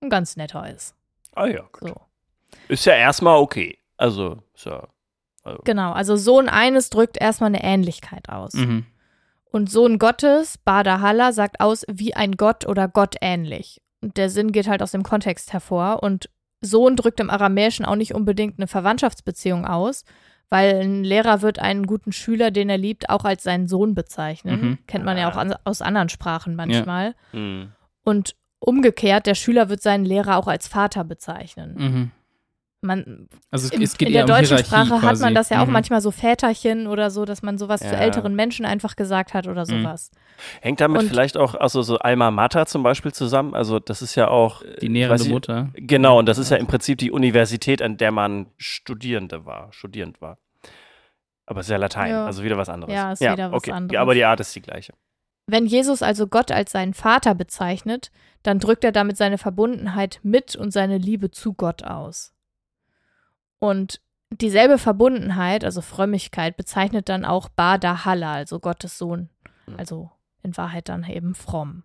ein 0.00 0.08
ganz 0.08 0.36
netter 0.36 0.70
ist. 0.70 0.94
Ah 1.34 1.46
ja, 1.46 1.62
gut. 1.72 1.88
So. 1.88 2.00
Ist 2.68 2.86
ja 2.86 2.94
erstmal 2.94 3.38
okay. 3.38 3.81
Also, 4.02 4.38
ist 4.52 4.66
ja. 4.66 4.88
Genau, 5.64 5.92
also 5.92 6.16
Sohn 6.16 6.48
eines 6.48 6.90
drückt 6.90 7.20
erstmal 7.20 7.48
eine 7.48 7.62
Ähnlichkeit 7.62 8.28
aus. 8.28 8.54
Mhm. 8.54 8.84
Und 9.44 9.70
Sohn 9.70 9.98
Gottes, 10.00 10.58
Badahalla, 10.58 11.32
sagt 11.32 11.60
aus 11.60 11.84
wie 11.88 12.14
ein 12.14 12.32
Gott 12.32 12.66
oder 12.66 12.88
Gott 12.88 13.14
ähnlich. 13.20 13.80
Und 14.00 14.16
der 14.16 14.28
Sinn 14.28 14.50
geht 14.50 14.66
halt 14.66 14.82
aus 14.82 14.90
dem 14.90 15.04
Kontext 15.04 15.52
hervor. 15.52 16.02
Und 16.02 16.30
Sohn 16.60 16.96
drückt 16.96 17.20
im 17.20 17.30
Aramäischen 17.30 17.84
auch 17.84 17.94
nicht 17.94 18.12
unbedingt 18.12 18.58
eine 18.58 18.66
Verwandtschaftsbeziehung 18.66 19.66
aus, 19.66 20.04
weil 20.48 20.80
ein 20.80 21.04
Lehrer 21.04 21.42
wird 21.42 21.60
einen 21.60 21.86
guten 21.86 22.10
Schüler, 22.10 22.50
den 22.50 22.68
er 22.68 22.78
liebt, 22.78 23.08
auch 23.08 23.24
als 23.24 23.44
seinen 23.44 23.68
Sohn 23.68 23.94
bezeichnen. 23.94 24.60
Mhm. 24.60 24.78
Kennt 24.88 25.04
man 25.04 25.16
ja 25.16 25.30
auch 25.30 25.36
an, 25.36 25.54
aus 25.64 25.80
anderen 25.80 26.08
Sprachen 26.08 26.56
manchmal. 26.56 27.14
Hm. 27.30 27.70
Und 28.04 28.34
umgekehrt, 28.58 29.26
der 29.26 29.34
Schüler 29.34 29.68
wird 29.68 29.80
seinen 29.80 30.04
Lehrer 30.04 30.38
auch 30.38 30.48
als 30.48 30.66
Vater 30.66 31.04
bezeichnen. 31.04 31.74
Mhm. 31.76 32.10
Man, 32.84 33.28
Also 33.52 33.66
es, 33.68 33.72
Im, 33.72 33.80
es 33.82 33.96
geht 33.96 34.08
in 34.08 34.14
der 34.14 34.24
um 34.24 34.28
deutschen 34.28 34.56
Hierarchie 34.56 34.66
Sprache 34.66 34.94
hat 34.94 35.00
quasi. 35.00 35.22
man 35.22 35.34
das 35.36 35.50
ja 35.50 35.62
auch 35.62 35.66
Mhm. 35.66 35.72
manchmal 35.72 36.00
so 36.00 36.10
Väterchen 36.10 36.88
oder 36.88 37.10
so, 37.10 37.24
dass 37.24 37.40
man 37.40 37.56
sowas 37.56 37.78
zu 37.80 37.86
Ja. 37.86 37.92
älteren 37.92 38.34
Menschen 38.34 38.66
einfach 38.66 38.96
gesagt 38.96 39.34
hat 39.34 39.46
oder 39.46 39.60
Mhm. 39.62 39.82
sowas. 39.84 40.10
Hängt 40.60 40.80
damit 40.80 41.02
Und- 41.02 41.08
vielleicht 41.08 41.36
auch 41.36 41.54
also 41.54 41.82
so 41.82 41.98
Alma 41.98 42.32
Mater 42.32 42.66
zum 42.66 42.82
Beispiel 42.82 43.12
zusammen? 43.12 43.54
Also, 43.54 43.78
das 43.78 44.02
ist 44.02 44.16
ja 44.16 44.26
auch. 44.28 44.62
äh, 44.62 44.80
Die 44.80 44.88
ich- 45.00 45.28
Mutter. 45.28 45.70
Genau, 45.74 46.18
und 46.18 46.26
das 46.26 46.38
ist 46.38 46.50
ja 46.50 46.56
im 46.56 46.66
Prinzip 46.66 46.98
die 46.98 47.12
Universität, 47.12 47.80
an 47.82 47.98
der 47.98 48.10
man 48.10 48.46
Studierende 48.56 49.46
war, 49.46 49.72
studierend 49.72 50.20
war. 50.20 50.38
Aber 51.46 51.60
es 51.60 51.66
ist 51.66 51.70
ja 51.70 51.76
Latein, 51.76 52.10
Ja. 52.10 52.26
also 52.26 52.42
wieder 52.42 52.56
was 52.56 52.68
anderes. 52.68 52.92
Ja, 52.92 53.12
ist 53.12 53.20
wieder 53.20 53.52
was 53.52 53.58
okay. 53.58 53.70
anderes. 53.72 53.94
Ja, 53.94 54.00
aber 54.02 54.14
die 54.14 54.24
Art 54.24 54.40
ist 54.40 54.54
die 54.56 54.60
gleiche. 54.62 54.92
Wenn 55.46 55.66
Jesus 55.66 56.02
also 56.02 56.26
Gott 56.26 56.50
als 56.50 56.72
seinen 56.72 56.94
Vater 56.94 57.34
bezeichnet, 57.36 58.10
dann 58.42 58.58
drückt 58.58 58.82
er 58.84 58.92
damit 58.92 59.16
seine 59.16 59.38
Verbundenheit 59.38 60.18
mit 60.24 60.56
und 60.56 60.72
seine 60.72 60.98
Liebe 60.98 61.30
zu 61.30 61.52
Gott 61.52 61.84
aus. 61.84 62.32
Und 63.62 64.00
dieselbe 64.32 64.76
Verbundenheit, 64.76 65.64
also 65.64 65.82
Frömmigkeit, 65.82 66.56
bezeichnet 66.56 67.08
dann 67.08 67.24
auch 67.24 67.48
Badahalla, 67.48 68.32
also 68.32 68.58
Gottes 68.58 68.98
Sohn. 68.98 69.28
Mhm. 69.68 69.76
Also 69.78 70.10
in 70.42 70.56
Wahrheit 70.56 70.88
dann 70.88 71.04
eben 71.04 71.36
fromm. 71.36 71.84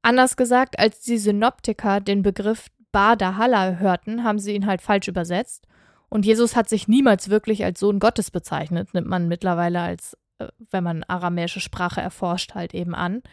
Anders 0.00 0.36
gesagt, 0.36 0.78
als 0.78 1.00
die 1.00 1.18
Synoptiker 1.18 1.98
den 2.00 2.22
Begriff 2.22 2.68
Badahalla 2.92 3.78
hörten, 3.78 4.22
haben 4.22 4.38
sie 4.38 4.54
ihn 4.54 4.66
halt 4.66 4.80
falsch 4.80 5.08
übersetzt. 5.08 5.66
Und 6.08 6.24
Jesus 6.24 6.54
hat 6.54 6.68
sich 6.68 6.86
niemals 6.86 7.30
wirklich 7.30 7.64
als 7.64 7.80
Sohn 7.80 7.98
Gottes 7.98 8.30
bezeichnet, 8.30 8.94
nimmt 8.94 9.08
man 9.08 9.26
mittlerweile 9.26 9.80
als, 9.80 10.16
äh, 10.38 10.46
wenn 10.70 10.84
man 10.84 11.02
aramäische 11.02 11.58
Sprache 11.58 12.00
erforscht, 12.00 12.54
halt 12.54 12.74
eben 12.74 12.94
an. 12.94 13.24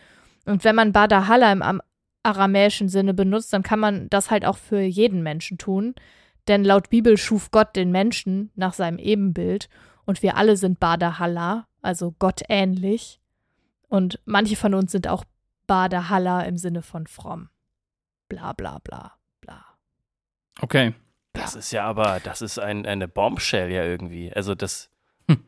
Und 0.45 0.63
wenn 0.63 0.75
man 0.75 0.91
Badahalla 0.91 1.51
im 1.51 1.61
am- 1.61 1.81
aramäischen 2.23 2.89
Sinne 2.89 3.13
benutzt, 3.13 3.53
dann 3.53 3.61
kann 3.61 3.79
man 3.79 4.09
das 4.09 4.31
halt 4.31 4.43
auch 4.43 4.57
für 4.57 4.79
jeden 4.81 5.21
Menschen 5.21 5.59
tun. 5.59 5.93
Denn 6.47 6.63
laut 6.63 6.89
Bibel 6.89 7.17
schuf 7.17 7.51
Gott 7.51 7.75
den 7.75 7.91
Menschen 7.91 8.51
nach 8.55 8.73
seinem 8.73 8.97
Ebenbild 8.99 9.69
und 10.05 10.21
wir 10.21 10.35
alle 10.35 10.57
sind 10.57 10.79
Badahalla, 10.79 11.67
also 11.81 12.13
Gott 12.19 12.41
ähnlich. 12.49 13.21
Und 13.87 14.19
manche 14.25 14.55
von 14.55 14.73
uns 14.73 14.91
sind 14.91 15.07
auch 15.07 15.23
Badehaller 15.67 16.45
im 16.45 16.57
Sinne 16.57 16.81
von 16.81 17.07
fromm. 17.07 17.49
Bla 18.27 18.53
bla 18.53 18.79
bla 18.79 19.13
bla. 19.39 19.63
Okay. 20.59 20.93
Das 21.33 21.55
ist 21.55 21.71
ja 21.71 21.85
aber, 21.85 22.19
das 22.23 22.41
ist 22.41 22.59
ein, 22.59 22.85
eine 22.85 23.07
Bombshell 23.07 23.71
ja 23.71 23.83
irgendwie. 23.83 24.31
Also 24.31 24.53
das, 24.53 24.91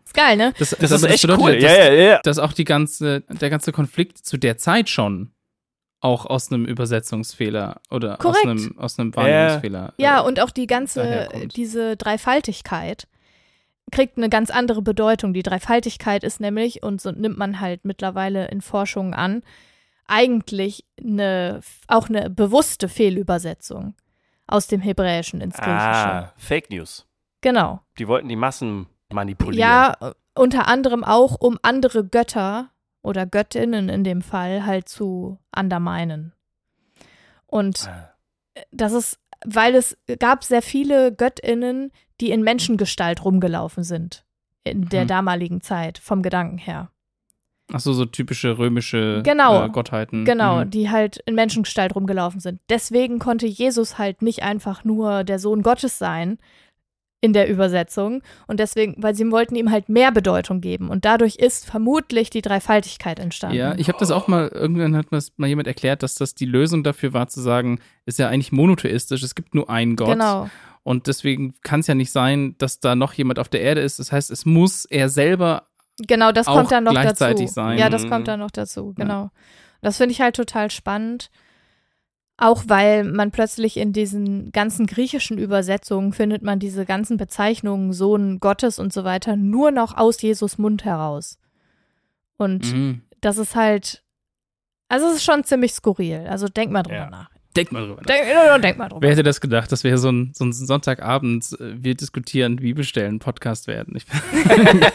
Ist 0.03 0.13
geil, 0.13 0.37
ne? 0.37 0.53
Das, 0.57 0.71
das, 0.71 0.91
aber 0.91 1.07
ist 1.07 1.13
echt 1.13 1.21
bedeutet 1.23 1.43
cool. 1.43 1.61
ja, 1.61 1.69
Ja, 1.69 1.77
dass, 1.77 1.87
ja, 1.87 2.03
ja. 2.03 2.19
dass 2.23 2.39
auch 2.39 2.53
die 2.53 2.63
ganze, 2.63 3.21
der 3.21 3.49
ganze 3.49 3.71
Konflikt 3.71 4.17
zu 4.17 4.37
der 4.37 4.57
Zeit 4.57 4.89
schon 4.89 5.31
auch 6.01 6.25
aus 6.25 6.51
einem 6.51 6.65
Übersetzungsfehler 6.65 7.81
oder 7.89 8.13
aus 8.13 8.19
Korrekt. 8.19 8.45
einem, 8.45 8.77
aus 8.77 8.99
einem 8.99 9.15
Wahrnehmungsfehler. 9.15 9.93
Ja, 9.97 10.21
äh, 10.21 10.27
und 10.27 10.39
auch 10.39 10.51
die 10.51 10.67
ganze, 10.67 11.29
diese 11.55 11.97
Dreifaltigkeit 11.97 13.07
kriegt 13.91 14.17
eine 14.17 14.29
ganz 14.29 14.49
andere 14.49 14.81
Bedeutung. 14.81 15.33
Die 15.33 15.43
Dreifaltigkeit 15.43 16.23
ist 16.23 16.39
nämlich, 16.39 16.83
und 16.83 17.01
so 17.01 17.11
nimmt 17.11 17.37
man 17.37 17.59
halt 17.59 17.85
mittlerweile 17.85 18.47
in 18.47 18.61
Forschungen 18.61 19.13
an, 19.13 19.43
eigentlich 20.07 20.85
eine, 20.99 21.61
auch 21.87 22.09
eine 22.09 22.29
bewusste 22.29 22.89
Fehlübersetzung 22.89 23.95
aus 24.47 24.67
dem 24.67 24.81
Hebräischen 24.81 25.41
ins 25.41 25.55
Griechische. 25.55 25.73
Ah, 25.73 26.33
Fake 26.37 26.69
News. 26.69 27.07
Genau. 27.41 27.81
Die 27.97 28.07
wollten 28.07 28.29
die 28.29 28.35
Massen 28.35 28.87
manipulieren. 29.11 29.59
Ja, 29.59 29.95
äh, 30.01 30.13
unter 30.35 30.67
anderem 30.67 31.03
auch, 31.03 31.35
um 31.39 31.57
andere 31.61 32.05
Götter 32.05 32.69
oder 33.05 33.25
Göttinnen 33.25 33.89
in 33.89 34.03
dem 34.03 34.21
Fall 34.21 34.65
halt 34.65 34.89
zu 34.89 35.39
underminen. 35.57 36.33
Und 37.47 37.87
Ah. 37.87 38.09
das 38.71 38.93
ist, 38.93 39.19
weil 39.45 39.75
es 39.75 39.97
gab 40.19 40.43
sehr 40.43 40.61
viele 40.61 41.13
Göttinnen, 41.13 41.91
die 42.21 42.31
in 42.31 42.41
Menschengestalt 42.43 43.23
rumgelaufen 43.23 43.83
sind 43.83 44.25
in 44.63 44.89
der 44.89 45.03
Mhm. 45.03 45.07
damaligen 45.09 45.61
Zeit, 45.61 45.97
vom 45.97 46.21
Gedanken 46.23 46.57
her. 46.57 46.89
Ach 47.73 47.79
so, 47.79 47.93
so 47.93 48.05
typische 48.05 48.57
römische 48.57 49.21
Genau. 49.23 49.65
äh, 49.65 49.69
Gottheiten. 49.69 50.23
Genau, 50.25 50.63
Mhm. 50.65 50.69
die 50.69 50.89
halt 50.89 51.17
in 51.25 51.33
Menschengestalt 51.35 51.95
rumgelaufen 51.95 52.39
sind. 52.39 52.61
Deswegen 52.69 53.19
konnte 53.19 53.47
Jesus 53.47 53.97
halt 53.97 54.21
nicht 54.21 54.43
einfach 54.43 54.83
nur 54.83 55.23
der 55.23 55.39
Sohn 55.39 55.61
Gottes 55.63 55.97
sein 55.97 56.37
in 57.21 57.33
der 57.33 57.49
Übersetzung. 57.49 58.21
Und 58.47 58.59
deswegen, 58.59 58.95
weil 59.01 59.15
sie 59.15 59.29
wollten 59.31 59.55
ihm 59.55 59.71
halt 59.71 59.89
mehr 59.89 60.11
Bedeutung 60.11 60.61
geben. 60.61 60.89
Und 60.89 61.05
dadurch 61.05 61.37
ist 61.37 61.65
vermutlich 61.65 62.29
die 62.29 62.41
Dreifaltigkeit 62.41 63.19
entstanden. 63.19 63.55
Ja, 63.57 63.73
ich 63.77 63.87
habe 63.87 63.97
das 63.99 64.11
auch 64.11 64.27
mal, 64.27 64.47
irgendwann 64.49 64.95
hat 64.95 65.11
mir 65.11 65.17
das 65.17 65.31
mal 65.37 65.47
jemand 65.47 65.67
erklärt, 65.67 66.03
dass 66.03 66.15
das 66.15 66.35
die 66.35 66.45
Lösung 66.45 66.83
dafür 66.83 67.13
war, 67.13 67.27
zu 67.27 67.41
sagen, 67.41 67.79
ist 68.05 68.19
ja 68.19 68.27
eigentlich 68.29 68.51
monotheistisch, 68.51 69.23
es 69.23 69.33
gibt 69.35 69.55
nur 69.55 69.69
einen 69.69 69.95
Gott. 69.95 70.09
Genau. 70.09 70.49
Und 70.83 71.07
deswegen 71.07 71.55
kann 71.63 71.79
es 71.79 71.87
ja 71.87 71.95
nicht 71.95 72.11
sein, 72.11 72.55
dass 72.59 72.79
da 72.79 72.95
noch 72.95 73.13
jemand 73.13 73.39
auf 73.39 73.49
der 73.49 73.61
Erde 73.61 73.81
ist. 73.81 73.97
Das 73.97 74.11
heißt, 74.11 74.29
es 74.29 74.45
muss 74.45 74.85
er 74.85 75.09
selber 75.09 75.63
Genau, 75.97 76.31
das 76.33 76.45
kommt 76.45 76.71
dann 76.71 76.83
noch 76.83 76.91
gleichzeitig 76.91 77.45
dazu. 77.45 77.53
sein. 77.53 77.77
Ja, 77.79 77.89
das 77.89 78.07
kommt 78.07 78.27
dann 78.27 78.41
noch 78.41 78.51
dazu, 78.51 78.93
Ja. 78.97 79.03
genau. 79.03 79.31
Das 79.81 79.97
finde 79.97 80.11
ich 80.11 80.21
halt 80.21 80.35
total 80.35 80.69
spannend. 80.69 81.29
Auch 82.37 82.63
weil 82.67 83.05
man 83.05 83.31
plötzlich 83.31 83.77
in 83.77 83.93
diesen 83.93 84.51
ganzen 84.51 84.87
griechischen 84.87 85.37
Übersetzungen 85.37 86.11
findet 86.11 86.43
man 86.43 86.59
diese 86.59 86.85
ganzen 86.85 87.15
Bezeichnungen 87.15 87.93
Sohn 87.93 88.39
Gottes 88.41 88.77
und 88.77 88.91
so 88.91 89.05
weiter 89.05 89.37
nur 89.37 89.71
noch 89.71 89.95
aus 89.95 90.21
Jesus 90.21 90.57
Mund 90.57 90.83
heraus. 90.83 91.37
Und 92.37 92.73
Mhm. 92.73 93.03
das 93.21 93.37
ist 93.37 93.55
halt, 93.55 94.03
also 94.89 95.07
es 95.07 95.15
ist 95.15 95.23
schon 95.23 95.45
ziemlich 95.45 95.73
skurril. 95.73 96.27
Also 96.27 96.47
denk 96.49 96.71
mal 96.71 96.83
drüber 96.83 96.95
Ja. 96.97 97.09
nach. 97.09 97.29
Denk 97.55 97.71
mal 97.71 97.81
drüber. 97.87 98.01
nach. 98.01 98.05
Denk, 98.05 98.61
denk 98.61 98.77
mal 98.77 98.89
drüber. 98.89 99.01
Wer 99.01 99.11
hätte 99.11 99.23
das 99.23 99.41
gedacht, 99.41 99.71
dass 99.71 99.83
wir 99.83 99.97
so 99.97 100.11
ein, 100.11 100.31
so 100.33 100.45
ein 100.45 100.53
Sonntagabend, 100.53 101.45
äh, 101.59 101.83
wir 101.83 101.95
diskutieren, 101.95 102.57
Bibelstellen, 102.57 103.19
Podcast 103.19 103.67
werden? 103.67 103.95
Ich 103.95 104.05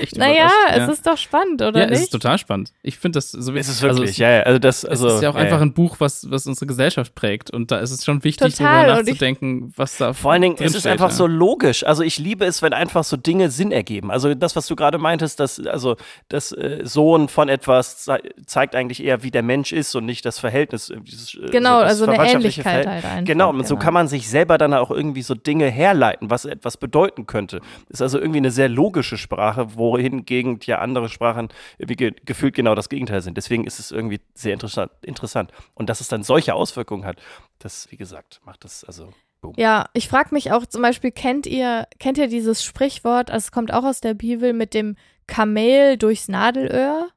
echt 0.00 0.16
naja, 0.16 0.34
überrascht, 0.46 0.54
es 0.70 0.76
ja. 0.78 0.92
ist 0.92 1.06
doch 1.06 1.18
spannend, 1.18 1.62
oder 1.62 1.80
ja, 1.80 1.86
nicht? 1.86 1.96
es 1.96 2.02
ist 2.04 2.10
total 2.10 2.38
spannend. 2.38 2.72
Ich 2.82 2.98
finde 2.98 3.18
das 3.18 3.30
so 3.30 3.54
Es 3.54 3.68
ist 3.68 3.82
also 3.82 3.98
wirklich, 3.98 4.10
es, 4.12 4.16
ja, 4.18 4.30
ja. 4.30 4.42
Also 4.42 4.58
das, 4.58 4.84
also, 4.84 5.08
es 5.08 5.14
ist 5.14 5.22
ja 5.22 5.30
auch 5.30 5.34
ja, 5.34 5.40
einfach 5.42 5.58
ja. 5.58 5.62
ein 5.62 5.72
Buch, 5.72 5.96
was, 5.98 6.30
was 6.30 6.46
unsere 6.46 6.66
Gesellschaft 6.66 7.14
prägt. 7.14 7.50
Und 7.50 7.70
da 7.70 7.78
ist 7.78 7.90
es 7.90 8.04
schon 8.04 8.24
wichtig, 8.24 8.56
Total, 8.56 8.86
darüber 8.86 9.00
und 9.00 9.08
ich- 9.08 9.14
nachzudenken, 9.14 9.72
was 9.76 9.96
da 9.96 10.12
Vor 10.12 10.32
allen 10.32 10.42
Dingen, 10.42 10.56
es 10.58 10.74
ist 10.74 10.86
einfach 10.86 11.10
ja. 11.10 11.14
so 11.14 11.26
logisch. 11.26 11.84
Also 11.86 12.02
ich 12.02 12.18
liebe 12.18 12.44
es, 12.44 12.62
wenn 12.62 12.72
einfach 12.72 13.04
so 13.04 13.16
Dinge 13.16 13.50
Sinn 13.50 13.72
ergeben. 13.72 14.10
Also 14.10 14.34
das, 14.34 14.56
was 14.56 14.66
du 14.66 14.76
gerade 14.76 14.98
meintest, 14.98 15.40
dass 15.40 15.60
also 15.60 15.96
das 16.28 16.52
äh, 16.52 16.80
Sohn 16.84 17.28
von 17.28 17.48
etwas 17.48 18.04
zei 18.04 18.20
zeigt 18.46 18.74
eigentlich 18.74 19.02
eher, 19.02 19.22
wie 19.22 19.30
der 19.30 19.42
Mensch 19.42 19.72
ist 19.72 19.94
und 19.94 20.06
nicht 20.06 20.24
das 20.24 20.38
Verhältnis. 20.38 20.90
äh, 20.90 20.96
Dieses, 21.00 21.34
äh, 21.34 21.50
genau, 21.62 21.78
so 21.80 21.84
also 21.86 22.06
eine 22.06 22.30
Ähnlichkeit 22.30 22.64
Verhält- 22.64 22.86
halt 22.88 23.04
einfach. 23.04 23.24
Genau, 23.24 23.50
und 23.50 23.66
so 23.66 23.76
kann 23.76 23.94
man 23.94 24.08
sich 24.08 24.28
selber 24.28 24.58
dann 24.58 24.74
auch 24.74 24.90
irgendwie 24.90 25.22
so 25.22 25.34
Dinge 25.34 25.66
herleiten, 25.66 26.30
was 26.30 26.44
etwas 26.44 26.76
bedeuten 26.76 27.26
könnte. 27.26 27.60
Ist 27.88 28.02
also 28.02 28.18
irgendwie 28.18 28.38
eine 28.38 28.50
sehr 28.50 28.68
logische 28.68 29.16
Sprache, 29.16 29.76
wohingegen 29.76 30.58
ja 30.64 30.78
andere 30.78 31.08
Sprachen 31.08 31.48
ge 31.78 32.12
gefühlt 32.24 32.54
genau 32.54 32.74
das 32.74 32.88
Gegenteil 32.88 33.20
sind. 33.22 33.36
Deswegen 33.36 33.64
ist 33.64 33.78
es 33.78 33.90
irgendwie 33.90 34.20
sehr 34.34 34.52
interessant, 34.54 34.90
interessant. 35.02 35.50
Und 35.74 35.88
dass 35.88 36.00
es 36.00 36.08
dann 36.08 36.22
solche 36.22 36.54
Auswirkungen 36.54 37.04
hat, 37.04 37.16
das, 37.58 37.88
wie 37.90 37.96
gesagt, 37.96 38.40
macht 38.44 38.64
das 38.64 38.84
also. 38.84 39.08
Boom. 39.42 39.54
Ja, 39.56 39.86
ich 39.94 40.06
frage 40.08 40.34
mich 40.34 40.52
auch 40.52 40.66
zum 40.66 40.82
Beispiel, 40.82 41.12
kennt 41.12 41.46
ihr, 41.46 41.86
kennt 41.98 42.18
ihr 42.18 42.28
dieses 42.28 42.62
Sprichwort, 42.62 43.30
also 43.30 43.44
es 43.46 43.52
kommt 43.52 43.72
auch 43.72 43.84
aus 43.84 44.02
der 44.02 44.12
Bibel, 44.12 44.52
mit 44.52 44.74
dem 44.74 44.96
Kamel 45.26 45.96
durchs 45.96 46.28
Nadelöhr? 46.28 47.08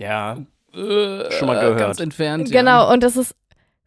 Ja, 0.00 0.38
Äh, 0.72 1.30
Schon 1.32 1.46
mal 1.46 1.60
gehört. 1.60 1.78
Ganz 1.78 2.00
entfernt. 2.00 2.48
ja. 2.48 2.60
Genau, 2.60 2.92
und 2.92 3.02
das 3.02 3.16
ist 3.16 3.36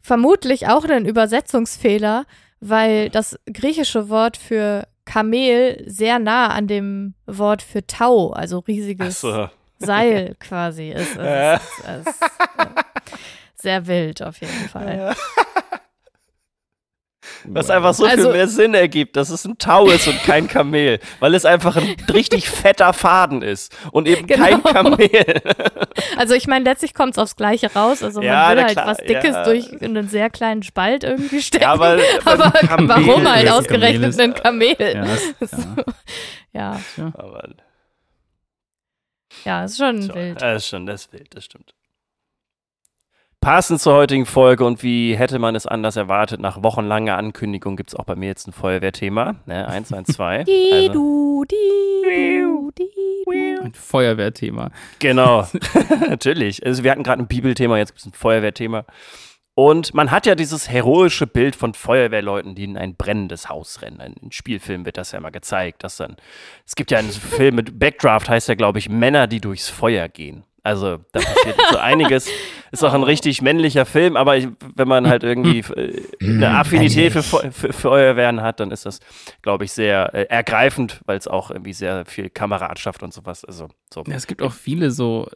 vermutlich 0.08 0.68
auch 0.70 0.86
ein 0.86 1.06
Übersetzungsfehler, 1.06 2.26
weil 2.62 3.10
das 3.10 3.38
griechische 3.52 4.10
Wort 4.10 4.38
für 4.38 4.88
Kamel 5.04 5.84
sehr 5.86 6.18
nah 6.18 6.48
an 6.48 6.68
dem 6.68 7.14
Wort 7.26 7.62
für 7.62 7.86
Tau, 7.86 8.32
also 8.32 8.60
riesiges 8.60 9.22
so. 9.22 9.50
Seil 9.80 10.36
quasi 10.40 10.90
ist. 10.90 11.18
Ist, 11.18 11.18
ist 11.18 11.18
äh, 11.18 12.02
sehr 13.56 13.86
wild 13.88 14.24
auf 14.24 14.40
jeden 14.40 14.70
Fall. 14.70 15.14
Was 17.46 17.70
einfach 17.70 17.94
so 17.94 18.06
Also- 18.06 18.24
viel 18.24 18.32
mehr 18.34 18.48
Sinn 18.48 18.74
ergibt, 18.74 19.16
dass 19.16 19.30
es 19.30 19.46
ein 19.46 19.58
Tau 19.58 19.88
ist 19.88 20.08
und 20.08 20.22
kein 20.24 20.48
Kamel, 20.48 21.00
weil 21.20 21.34
es 21.34 21.46
einfach 21.46 21.76
ein 21.76 21.96
richtig 22.14 22.50
fetter 22.50 22.94
Faden 22.94 23.42
ist 23.42 23.76
und 23.92 24.08
eben 24.08 24.26
kein 24.28 24.62
Genau. 24.62 24.74
Kamel. 24.74 25.10
Also 26.16 26.36
ich 26.36 26.46
meine, 26.48 26.64
letztlich 26.66 26.94
kommt 26.94 27.14
es 27.14 27.18
aufs 27.18 27.36
Gleiche 27.36 27.74
raus. 27.74 28.04
Also 28.04 28.22
Ja, 28.22 28.34
man 28.34 28.50
will 28.50 28.56
na 28.58 28.64
halt 28.64 28.72
klar, 28.74 28.88
was 28.88 28.98
Dickes 28.98 29.34
ja. 29.36 29.44
durch 29.44 29.82
einen 29.82 30.08
sehr 30.08 30.30
kleinen 30.30 30.62
Spalt 30.64 31.04
irgendwie 31.04 31.42
stecken. 31.42 31.64
Ja, 31.64 31.74
aber, 31.74 31.98
aber 32.26 32.52
Kamel 32.52 32.88
warum 32.90 33.28
halt 33.32 33.46
ist- 33.46 33.52
ausgerechnet 33.52 34.16
Kamel 34.18 34.22
ein 34.22 34.34
Kamel? 34.36 34.76
Ja, 34.80 35.06
das, 35.40 35.52
ja. 36.54 36.80
Ja, 36.98 37.12
aber 37.16 37.50
ja, 39.44 39.64
ist 39.64 39.78
schon 39.78 40.02
so, 40.02 40.14
wild. 40.16 40.42
das 40.42 40.64
ist 40.64 40.70
schon, 40.70 40.86
das 40.86 41.02
ist 41.06 41.14
wild, 41.14 41.36
das 41.36 41.46
stimmt. 41.46 41.74
Passend 43.40 43.80
zur 43.80 43.94
heutigen 43.94 44.26
Folge 44.26 44.66
und 44.66 44.82
wie 44.84 45.16
hätte 45.16 45.38
man 45.40 45.56
es 45.56 45.68
anders 45.68 45.96
erwartet, 45.96 46.42
nach 46.42 46.64
wochenlanger 46.64 47.18
Ankündigung 47.18 47.78
gibt 47.78 47.92
es 47.92 47.96
auch 47.96 48.04
bei 48.04 48.16
mir 48.16 48.28
jetzt 48.28 48.48
ein 48.48 48.52
Feuerwehrthema, 48.52 49.36
ne, 49.46 49.68
112. 49.68 50.46
Die, 50.48 50.70
also, 50.74 50.94
du, 50.94 51.46
die, 51.46 52.42
du, 52.42 52.72
die, 52.78 53.24
du. 53.26 53.64
Ein 53.64 53.74
Feuerwehrthema. 53.74 54.72
Genau, 55.00 55.48
natürlich. 56.10 56.66
Also 56.66 56.84
wir 56.84 56.92
hatten 56.92 57.04
gerade 57.04 57.22
ein 57.22 57.28
Bibelthema, 57.28 57.78
jetzt 57.78 57.92
gibt 57.92 58.00
es 58.00 58.06
ein 58.08 58.14
Feuerwehrthema. 58.14 58.86
Und 59.54 59.94
man 59.94 60.12
hat 60.12 60.28
ja 60.28 60.36
dieses 60.36 60.70
heroische 60.70 61.26
Bild 61.26 61.56
von 61.56 61.74
Feuerwehrleuten, 61.74 62.54
die 62.54 62.64
in 62.64 62.78
ein 62.78 62.96
brennendes 62.96 63.50
Haus 63.50 63.82
rennen. 63.82 64.16
In 64.22 64.32
Spielfilmen 64.32 64.86
wird 64.86 64.98
das 64.98 65.14
ja 65.14 65.20
mal 65.20 65.32
gezeigt, 65.32 65.84
dass 65.84 65.98
dann. 65.98 66.16
Es 66.66 66.76
gibt 66.76 66.92
ja 66.92 67.00
einen 67.00 67.10
Film 67.10 67.56
mit 67.56 67.80
Backdraft, 67.80 68.30
heißt 68.30 68.50
ja, 68.50 68.56
glaube 68.56 68.78
ich, 68.78 68.88
Männer, 68.88 69.26
die 69.26 69.42
durchs 69.42 69.68
Feuer 69.68 70.10
gehen. 70.10 70.44
Also 70.68 70.98
da 71.14 71.22
passiert 71.22 71.56
so 71.72 71.78
einiges. 71.78 72.30
Ist 72.74 72.84
auch 72.84 72.94
ein 72.94 73.04
richtig 73.04 73.42
männlicher 73.42 73.86
Film, 73.86 74.18
aber 74.18 74.36
ich, 74.36 74.50
wenn 74.76 74.90
man 74.90 75.08
halt 75.08 75.24
irgendwie 75.24 75.60
äh, 75.60 76.04
eine 76.22 76.50
Affinität 76.50 77.14
für, 77.14 77.24
für 77.24 77.72
Feuerwehren 77.72 78.42
hat, 78.42 78.60
dann 78.60 78.72
ist 78.72 78.86
das, 78.86 79.00
glaube 79.42 79.64
ich, 79.64 79.72
sehr 79.72 80.14
äh, 80.14 80.24
ergreifend, 80.24 81.00
weil 81.06 81.18
es 81.18 81.30
auch 81.30 81.50
irgendwie 81.50 81.72
sehr 81.72 82.06
viel 82.06 82.30
Kameradschaft 82.30 83.04
und 83.04 83.14
sowas. 83.14 83.46
Also 83.46 83.70
so. 83.94 84.04
Ja, 84.06 84.16
es 84.16 84.28
gibt 84.28 84.42
auch 84.42 84.52
viele 84.52 84.92
so 84.92 85.30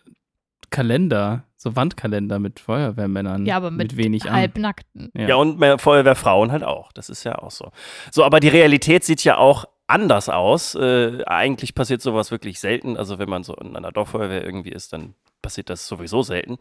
Kalender, 0.72 1.46
so 1.56 1.74
Wandkalender 1.78 2.38
mit 2.40 2.60
Feuerwehrmännern. 2.60 3.46
Ja, 3.46 3.56
aber 3.56 3.72
mit, 3.72 3.96
wenig 3.96 4.26
an. 4.26 4.34
halbnackten. 4.34 5.12
Ja. 5.14 5.30
Ja, 5.30 5.36
und 5.36 5.58
mehr 5.58 5.78
Feuerwehrfrauen 5.78 6.52
halt 6.52 6.66
auch. 6.66 6.92
Das 6.92 7.10
ist 7.10 7.24
ja 7.24 7.40
auch 7.40 7.52
so. 7.52 7.72
So, 8.12 8.26
aber 8.26 8.42
die 8.42 8.50
Realität 8.50 9.06
sieht 9.06 9.24
ja 9.24 9.38
auch 9.38 9.64
anders 9.92 10.30
aus. 10.30 10.76
Äh, 10.76 11.24
eigentlich 11.26 11.76
passiert 11.76 12.02
sowas 12.02 12.32
wirklich 12.32 12.60
selten. 12.60 12.98
Also, 12.98 13.20
wenn 13.20 13.30
man 13.30 13.44
so 13.44 13.56
in 13.56 13.76
einer 13.76 13.92
Dorffeuerwehr 13.92 14.44
irgendwie 14.44 14.72
ist, 14.72 14.94
dann 14.94 15.14
passiert 15.42 15.70
das 15.70 15.88
sowieso 15.88 16.24
selten. 16.24 16.58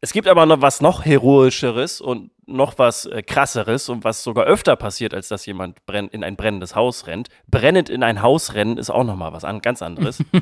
Es 0.00 0.12
gibt 0.12 0.28
aber 0.28 0.46
noch 0.46 0.60
was 0.60 0.80
noch 0.80 1.04
heroischeres 1.04 2.00
und 2.00 2.30
noch 2.46 2.78
was 2.78 3.06
äh, 3.06 3.20
krasseres 3.20 3.88
und 3.88 4.04
was 4.04 4.22
sogar 4.22 4.44
öfter 4.44 4.76
passiert, 4.76 5.12
als 5.12 5.26
dass 5.26 5.44
jemand 5.44 5.84
brenn 5.86 6.06
in 6.06 6.22
ein 6.22 6.36
brennendes 6.36 6.76
Haus 6.76 7.08
rennt. 7.08 7.28
Brennend 7.48 7.90
in 7.90 8.04
ein 8.04 8.22
Haus 8.22 8.54
rennen 8.54 8.78
ist 8.78 8.90
auch 8.90 9.02
noch 9.02 9.16
mal 9.16 9.32
was 9.32 9.44
an, 9.44 9.60
ganz 9.60 9.82
anderes. 9.82 10.22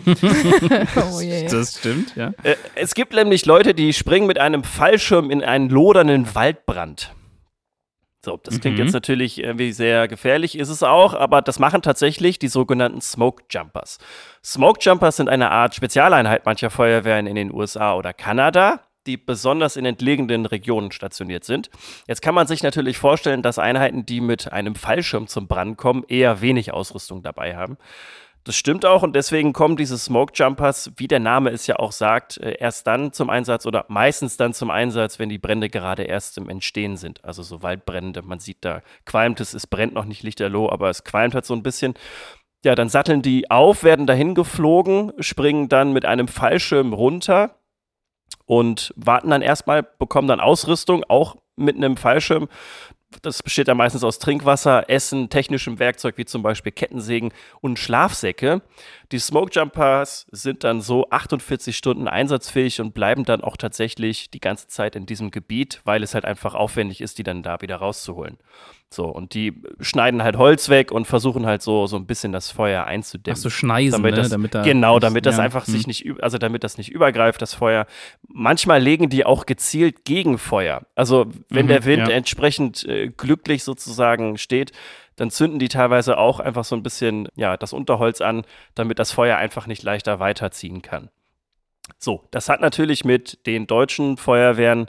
Oh 0.96 1.20
je. 1.20 1.46
Das 1.48 1.78
stimmt, 1.78 2.14
ja. 2.16 2.32
Äh, 2.42 2.56
es 2.74 2.94
gibt 2.94 3.14
nämlich 3.14 3.46
Leute, 3.46 3.74
die 3.74 3.92
springen 3.92 4.26
mit 4.26 4.38
einem 4.38 4.62
Fallschirm 4.62 5.30
in 5.30 5.42
einen 5.42 5.70
lodernden 5.70 6.34
Waldbrand. 6.34 7.12
So, 8.26 8.40
das 8.42 8.60
klingt 8.60 8.76
Mhm. 8.76 8.84
jetzt 8.86 8.92
natürlich 8.92 9.38
irgendwie 9.38 9.70
sehr 9.70 10.08
gefährlich, 10.08 10.58
ist 10.58 10.68
es 10.68 10.82
auch, 10.82 11.14
aber 11.14 11.42
das 11.42 11.60
machen 11.60 11.80
tatsächlich 11.80 12.40
die 12.40 12.48
sogenannten 12.48 13.00
Smoke 13.00 13.44
Jumpers. 13.48 13.98
Smoke 14.44 14.80
Jumpers 14.82 15.16
sind 15.18 15.28
eine 15.28 15.52
Art 15.52 15.76
Spezialeinheit 15.76 16.44
mancher 16.44 16.70
Feuerwehren 16.70 17.28
in 17.28 17.36
den 17.36 17.54
USA 17.54 17.94
oder 17.94 18.12
Kanada, 18.12 18.80
die 19.06 19.16
besonders 19.16 19.76
in 19.76 19.86
entlegenen 19.86 20.44
Regionen 20.44 20.90
stationiert 20.90 21.44
sind. 21.44 21.70
Jetzt 22.08 22.20
kann 22.20 22.34
man 22.34 22.48
sich 22.48 22.64
natürlich 22.64 22.98
vorstellen, 22.98 23.42
dass 23.42 23.60
Einheiten, 23.60 24.04
die 24.04 24.20
mit 24.20 24.52
einem 24.52 24.74
Fallschirm 24.74 25.28
zum 25.28 25.46
Brand 25.46 25.78
kommen, 25.78 26.02
eher 26.08 26.40
wenig 26.40 26.72
Ausrüstung 26.74 27.22
dabei 27.22 27.54
haben. 27.54 27.76
Das 28.46 28.54
stimmt 28.54 28.87
auch 28.87 29.02
und 29.02 29.16
deswegen 29.16 29.52
kommen 29.52 29.74
diese 29.74 29.98
Smoke 29.98 30.32
Jumpers, 30.32 30.92
wie 30.96 31.09
der 31.09 31.18
Name 31.18 31.50
es 31.50 31.66
ja 31.66 31.80
auch 31.80 31.90
sagt, 31.90 32.37
äh, 32.37 32.56
erst 32.61 32.87
dann 32.87 33.12
zum 33.12 33.28
Einsatz 33.28 33.66
oder 33.66 33.87
meistens 33.88 34.37
dann 34.37 34.54
zum 34.54 34.70
Einsatz, 34.70 35.18
wenn 35.18 35.28
die 35.28 35.38
Brände 35.38 35.68
gerade 35.68 36.04
erst 36.04 36.38
im 36.38 36.48
Entstehen 36.48 36.96
sind. 36.96 37.24
Also 37.24 37.42
so 37.42 37.64
Waldbrände, 37.64 38.22
man 38.22 38.38
sieht 38.38 38.59
da 38.61 38.82
qualmt 39.04 39.40
es, 39.40 39.52
es 39.52 39.66
brennt 39.66 39.94
noch 39.94 40.04
nicht 40.04 40.22
lichterloh, 40.22 40.70
aber 40.70 40.90
es 40.90 41.02
qualmt 41.02 41.35
halt 41.35 41.44
so 41.44 41.54
ein 41.54 41.64
bisschen. 41.64 41.94
Ja, 42.64 42.76
dann 42.76 42.88
satteln 42.88 43.20
die 43.20 43.50
auf, 43.50 43.82
werden 43.82 44.06
dahin 44.06 44.37
geflogen, 44.37 45.12
springen 45.18 45.68
dann 45.68 45.92
mit 45.92 46.04
einem 46.04 46.28
Fallschirm 46.28 46.92
runter 46.92 47.56
und 48.44 48.94
warten 48.94 49.30
dann 49.30 49.42
erstmal, 49.42 49.82
bekommen 49.82 50.28
dann 50.28 50.38
Ausrüstung, 50.38 51.02
auch 51.09 51.35
mit 51.56 51.74
einem 51.74 51.96
Fallschirm. 51.96 52.48
Das 53.22 53.42
besteht 53.42 53.68
dann 53.68 53.76
meistens 53.76 54.05
aus 54.05 54.18
Trinkwasser, 54.18 54.88
Essen, 54.88 55.29
technischem 55.31 55.79
Werkzeug 55.79 56.18
wie 56.18 56.24
zum 56.24 56.42
Beispiel 56.42 56.72
Kettensägen 56.72 57.33
und 57.61 57.79
Schlafsäcke. 57.79 58.62
Die 59.12 59.18
Smoke 59.18 59.50
Jumpers 59.52 60.26
sind 60.31 60.64
dann 60.64 60.81
so 60.81 61.09
48 61.11 61.76
Stunden 61.76 62.09
einsatzfähig 62.09 62.81
und 62.81 62.94
bleiben 62.94 63.24
dann 63.24 63.42
auch 63.42 63.57
tatsächlich 63.57 64.31
die 64.31 64.40
ganze 64.40 64.66
Zeit 64.68 64.96
in 64.96 65.07
diesem 65.07 65.31
Gebiet, 65.31 65.81
weil 65.85 66.02
es 66.02 66.14
halt 66.14 66.24
einfach 66.24 66.55
aufwendig 66.55 67.00
ist, 67.00 67.18
die 67.18 67.22
dann 67.22 67.42
da 67.42 67.61
wieder 67.61 67.76
rauszuholen. 67.76 68.38
So, 68.88 69.07
und 69.07 69.35
die 69.35 69.62
schneiden 69.81 70.22
halt 70.22 70.37
Holz 70.37 70.68
weg 70.68 70.92
und 70.92 71.07
versuchen 71.07 71.44
halt 71.44 71.61
so, 71.61 71.87
so 71.87 71.96
ein 71.96 72.07
bisschen 72.07 72.31
das 72.31 72.53
Feuer 72.53 72.85
einzudämmen 72.85 73.37
Ach 73.37 73.42
so, 73.42 73.51
Schneisen, 73.51 74.03
damit 74.03 74.14
ne? 74.14 74.20
das, 74.22 74.31
damit 74.31 74.55
da 74.55 74.62
genau, 74.62 75.01
damit 75.01 75.27
das 75.27 75.38
ja, 75.38 75.42
einfach 75.42 75.66
hm. 75.66 75.75
sich 75.75 75.87
nicht, 75.88 76.22
also 76.22 76.38
damit 76.38 76.62
das 76.62 76.79
nicht 76.79 76.92
übergreift, 76.92 77.42
das 77.42 77.53
Feuer. 77.53 77.87
Manchmal 78.29 78.81
legen 78.81 79.09
die 79.09 79.27
auch 79.27 79.44
gezielt 79.44 80.05
gegen 80.05 80.38
Feuer. 80.38 80.83
Also 80.94 81.27
wenn 81.49 81.66
Mhm, 81.66 81.70
der 81.70 81.85
Wind 81.85 82.09
ja. 82.09 82.14
entsprechend 82.14 82.85
äh, 82.85 83.09
glücklich 83.09 83.64
sozusagen 83.64 84.38
steht, 84.38 84.70
dann 85.16 85.31
zünden 85.31 85.59
die 85.59 85.68
teilweise 85.68 86.16
auch 86.16 86.40
einfach 86.40 86.64
so 86.64 86.77
ein 86.77 86.83
bisschen, 86.83 87.29
ja, 87.35 87.57
das 87.57 87.72
Unterholz 87.72 88.20
an, 88.20 88.44
damit 88.75 88.99
das 88.99 89.11
Feuer 89.11 89.37
einfach 89.37 89.66
nicht 89.66 89.83
leichter 89.83 90.20
weiterziehen 90.20 90.83
kann. 90.83 91.11
So, 91.99 92.25
das 92.31 92.49
hat 92.49 92.61
natürlich 92.61 93.05
mit 93.05 93.46
den 93.46 93.66
deutschen 93.66 94.16
Feuerwehren 94.16 94.87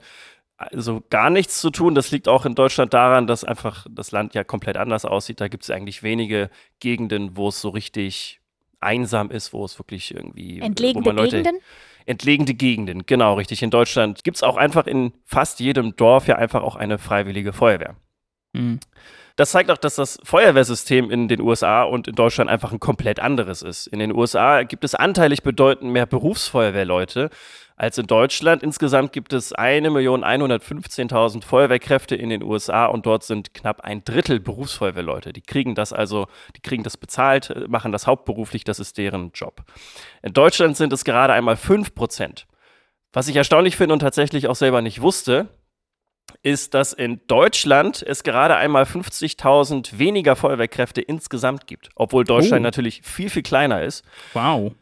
also 0.57 1.03
gar 1.09 1.29
nichts 1.29 1.61
zu 1.61 1.69
tun. 1.69 1.95
Das 1.95 2.11
liegt 2.11 2.27
auch 2.27 2.45
in 2.45 2.55
Deutschland 2.55 2.93
daran, 2.93 3.27
dass 3.27 3.43
einfach 3.43 3.85
das 3.89 4.11
Land 4.11 4.33
ja 4.33 4.43
komplett 4.43 4.77
anders 4.77 5.05
aussieht. 5.05 5.39
Da 5.39 5.47
gibt 5.47 5.63
es 5.63 5.69
eigentlich 5.69 6.03
wenige 6.03 6.49
Gegenden, 6.79 7.37
wo 7.37 7.49
es 7.49 7.61
so 7.61 7.69
richtig 7.69 8.41
einsam 8.79 9.31
ist, 9.31 9.53
wo 9.53 9.63
es 9.65 9.79
wirklich 9.79 10.13
irgendwie 10.13 10.59
Entlegene 10.59 11.11
Leute, 11.11 11.37
Gegenden? 11.37 11.61
Entlegene 12.05 12.53
Gegenden, 12.53 13.05
genau, 13.05 13.35
richtig. 13.35 13.61
In 13.63 13.69
Deutschland 13.69 14.23
gibt 14.23 14.37
es 14.37 14.43
auch 14.43 14.57
einfach 14.57 14.87
in 14.87 15.13
fast 15.25 15.59
jedem 15.59 15.95
Dorf 15.95 16.27
ja 16.27 16.35
einfach 16.35 16.63
auch 16.63 16.75
eine 16.75 16.97
freiwillige 16.97 17.53
Feuerwehr. 17.53 17.95
Mhm. 18.53 18.79
Das 19.35 19.51
zeigt 19.51 19.69
auch, 19.69 19.77
dass 19.77 19.95
das 19.95 20.19
Feuerwehrsystem 20.23 21.11
in 21.11 21.27
den 21.27 21.41
USA 21.41 21.83
und 21.83 22.07
in 22.07 22.15
Deutschland 22.15 22.49
einfach 22.49 22.71
ein 22.71 22.79
komplett 22.79 23.19
anderes 23.19 23.61
ist. 23.61 23.85
In 23.85 23.99
den 23.99 24.15
USA 24.15 24.63
gibt 24.63 24.83
es 24.83 24.95
anteilig 24.95 25.43
bedeutend 25.43 25.91
mehr 25.91 26.07
Berufsfeuerwehrleute 26.07 27.29
als 27.77 27.97
in 27.97 28.07
Deutschland. 28.07 28.63
Insgesamt 28.63 29.13
gibt 29.13 29.31
es 29.33 29.55
1.115.000 29.55 31.43
Feuerwehrkräfte 31.45 32.15
in 32.15 32.29
den 32.29 32.43
USA 32.43 32.87
und 32.87 33.05
dort 33.05 33.23
sind 33.23 33.53
knapp 33.53 33.81
ein 33.81 34.03
Drittel 34.03 34.39
Berufsfeuerwehrleute. 34.39 35.31
Die 35.31 35.41
kriegen 35.41 35.75
das 35.75 35.93
also, 35.93 36.27
die 36.55 36.61
kriegen 36.61 36.83
das 36.83 36.97
bezahlt, 36.97 37.69
machen 37.69 37.91
das 37.91 38.07
hauptberuflich, 38.07 38.63
das 38.63 38.79
ist 38.79 38.97
deren 38.97 39.31
Job. 39.33 39.63
In 40.23 40.33
Deutschland 40.33 40.75
sind 40.75 40.91
es 40.91 41.05
gerade 41.05 41.33
einmal 41.33 41.55
5 41.55 41.95
Prozent. 41.95 42.47
Was 43.13 43.27
ich 43.27 43.35
erstaunlich 43.35 43.77
finde 43.77 43.93
und 43.93 43.99
tatsächlich 43.99 44.47
auch 44.47 44.55
selber 44.55 44.81
nicht 44.81 45.01
wusste, 45.01 45.47
ist, 46.43 46.73
dass 46.73 46.93
in 46.93 47.21
Deutschland 47.27 48.03
es 48.03 48.23
gerade 48.23 48.55
einmal 48.55 48.83
50.000 48.83 49.97
weniger 49.97 50.35
Feuerwehrkräfte 50.35 51.01
insgesamt 51.01 51.67
gibt, 51.67 51.89
obwohl 51.95 52.25
Deutschland 52.25 52.61
Oh. 52.61 52.63
natürlich 52.63 53.01
viel, 53.03 53.29
viel 53.29 53.43
kleiner 53.43 53.81
ist. 53.83 54.03
Wow. 54.33 54.73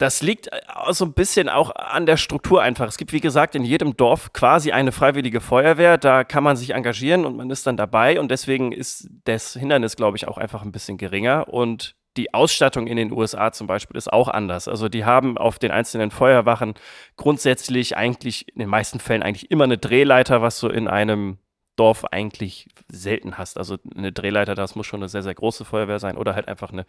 Das 0.00 0.22
liegt 0.22 0.50
äh, 0.50 0.58
so 0.92 1.04
ein 1.04 1.12
bisschen 1.12 1.50
auch 1.50 1.76
an 1.76 2.06
der 2.06 2.16
Struktur 2.16 2.62
einfach. 2.62 2.88
Es 2.88 2.96
gibt, 2.96 3.12
wie 3.12 3.20
gesagt, 3.20 3.54
in 3.54 3.64
jedem 3.64 3.98
Dorf 3.98 4.32
quasi 4.32 4.72
eine 4.72 4.92
freiwillige 4.92 5.42
Feuerwehr. 5.42 5.98
Da 5.98 6.24
kann 6.24 6.42
man 6.42 6.56
sich 6.56 6.70
engagieren 6.70 7.26
und 7.26 7.36
man 7.36 7.50
ist 7.50 7.66
dann 7.66 7.76
dabei. 7.76 8.18
Und 8.18 8.30
deswegen 8.30 8.72
ist 8.72 9.10
das 9.24 9.52
Hindernis, 9.52 9.96
glaube 9.96 10.16
ich, 10.16 10.26
auch 10.26 10.38
einfach 10.38 10.62
ein 10.62 10.72
bisschen 10.72 10.96
geringer. 10.96 11.48
Und 11.48 11.96
die 12.16 12.32
Ausstattung 12.32 12.86
in 12.86 12.96
den 12.96 13.12
USA 13.12 13.52
zum 13.52 13.66
Beispiel 13.66 13.98
ist 13.98 14.10
auch 14.10 14.28
anders. 14.28 14.68
Also 14.68 14.88
die 14.88 15.04
haben 15.04 15.36
auf 15.36 15.58
den 15.58 15.70
einzelnen 15.70 16.10
Feuerwachen 16.10 16.74
grundsätzlich 17.16 17.94
eigentlich 17.94 18.48
in 18.48 18.60
den 18.60 18.70
meisten 18.70 19.00
Fällen 19.00 19.22
eigentlich 19.22 19.50
immer 19.50 19.64
eine 19.64 19.76
Drehleiter, 19.76 20.40
was 20.40 20.58
du 20.60 20.68
in 20.68 20.88
einem 20.88 21.36
Dorf 21.76 22.06
eigentlich 22.06 22.68
selten 22.88 23.36
hast. 23.36 23.58
Also 23.58 23.76
eine 23.94 24.12
Drehleiter, 24.12 24.54
das 24.54 24.76
muss 24.76 24.86
schon 24.86 25.00
eine 25.00 25.10
sehr, 25.10 25.22
sehr 25.22 25.34
große 25.34 25.66
Feuerwehr 25.66 25.98
sein 25.98 26.16
oder 26.16 26.34
halt 26.34 26.48
einfach 26.48 26.72
eine, 26.72 26.86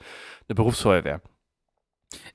eine 0.48 0.56
Berufsfeuerwehr. 0.56 1.22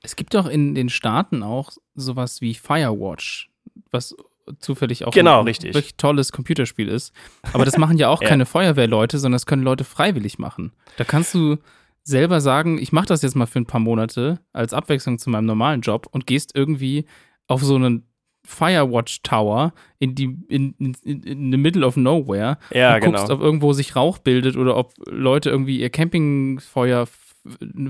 Es 0.01 0.15
gibt 0.15 0.33
doch 0.33 0.47
in 0.47 0.75
den 0.75 0.89
Staaten 0.89 1.43
auch 1.43 1.71
sowas 1.95 2.41
wie 2.41 2.53
Firewatch, 2.53 3.49
was 3.91 4.15
zufällig 4.59 5.05
auch 5.05 5.11
Genau, 5.11 5.39
ein 5.41 5.45
richtig. 5.45 5.73
wirklich 5.73 5.97
tolles 5.97 6.31
Computerspiel 6.31 6.87
ist. 6.87 7.13
Aber 7.53 7.65
das 7.65 7.77
machen 7.77 7.97
ja 7.97 8.09
auch 8.09 8.21
Ja. 8.21 8.29
keine 8.29 8.45
Feuerwehrleute, 8.45 9.17
sondern 9.19 9.35
das 9.35 9.45
können 9.45 9.63
Leute 9.63 9.83
freiwillig 9.83 10.39
machen. 10.39 10.71
Da 10.97 11.03
kannst 11.03 11.33
du 11.33 11.57
selber 12.03 12.39
sagen, 12.39 12.77
ich 12.77 12.91
mache 12.93 13.07
das 13.07 13.21
jetzt 13.21 13.35
mal 13.35 13.45
für 13.47 13.59
ein 13.59 13.65
paar 13.65 13.81
Monate 13.81 14.39
als 14.53 14.73
Abwechslung 14.73 15.19
zu 15.19 15.29
meinem 15.29 15.45
normalen 15.45 15.81
Job 15.81 16.07
und 16.11 16.25
gehst 16.25 16.55
irgendwie 16.55 17.05
auf 17.47 17.61
so 17.61 17.75
einen 17.75 18.03
Firewatch 18.45 19.23
Tower 19.23 19.73
in 19.99 20.15
die 20.15 20.37
in, 20.47 20.73
in, 20.79 20.93
in, 21.03 21.51
the 21.51 21.57
middle 21.57 21.85
of 21.85 21.97
nowhere 21.97 22.57
Ja, 22.73 22.95
und 22.95 23.01
guckst, 23.01 23.23
genau. 23.25 23.33
ob 23.35 23.41
irgendwo 23.41 23.73
sich 23.73 23.97
Rauch 23.97 24.19
bildet 24.19 24.55
oder 24.55 24.77
ob 24.77 24.93
Leute 25.09 25.49
irgendwie 25.49 25.81
ihr 25.81 25.89
Campingfeuer 25.89 27.07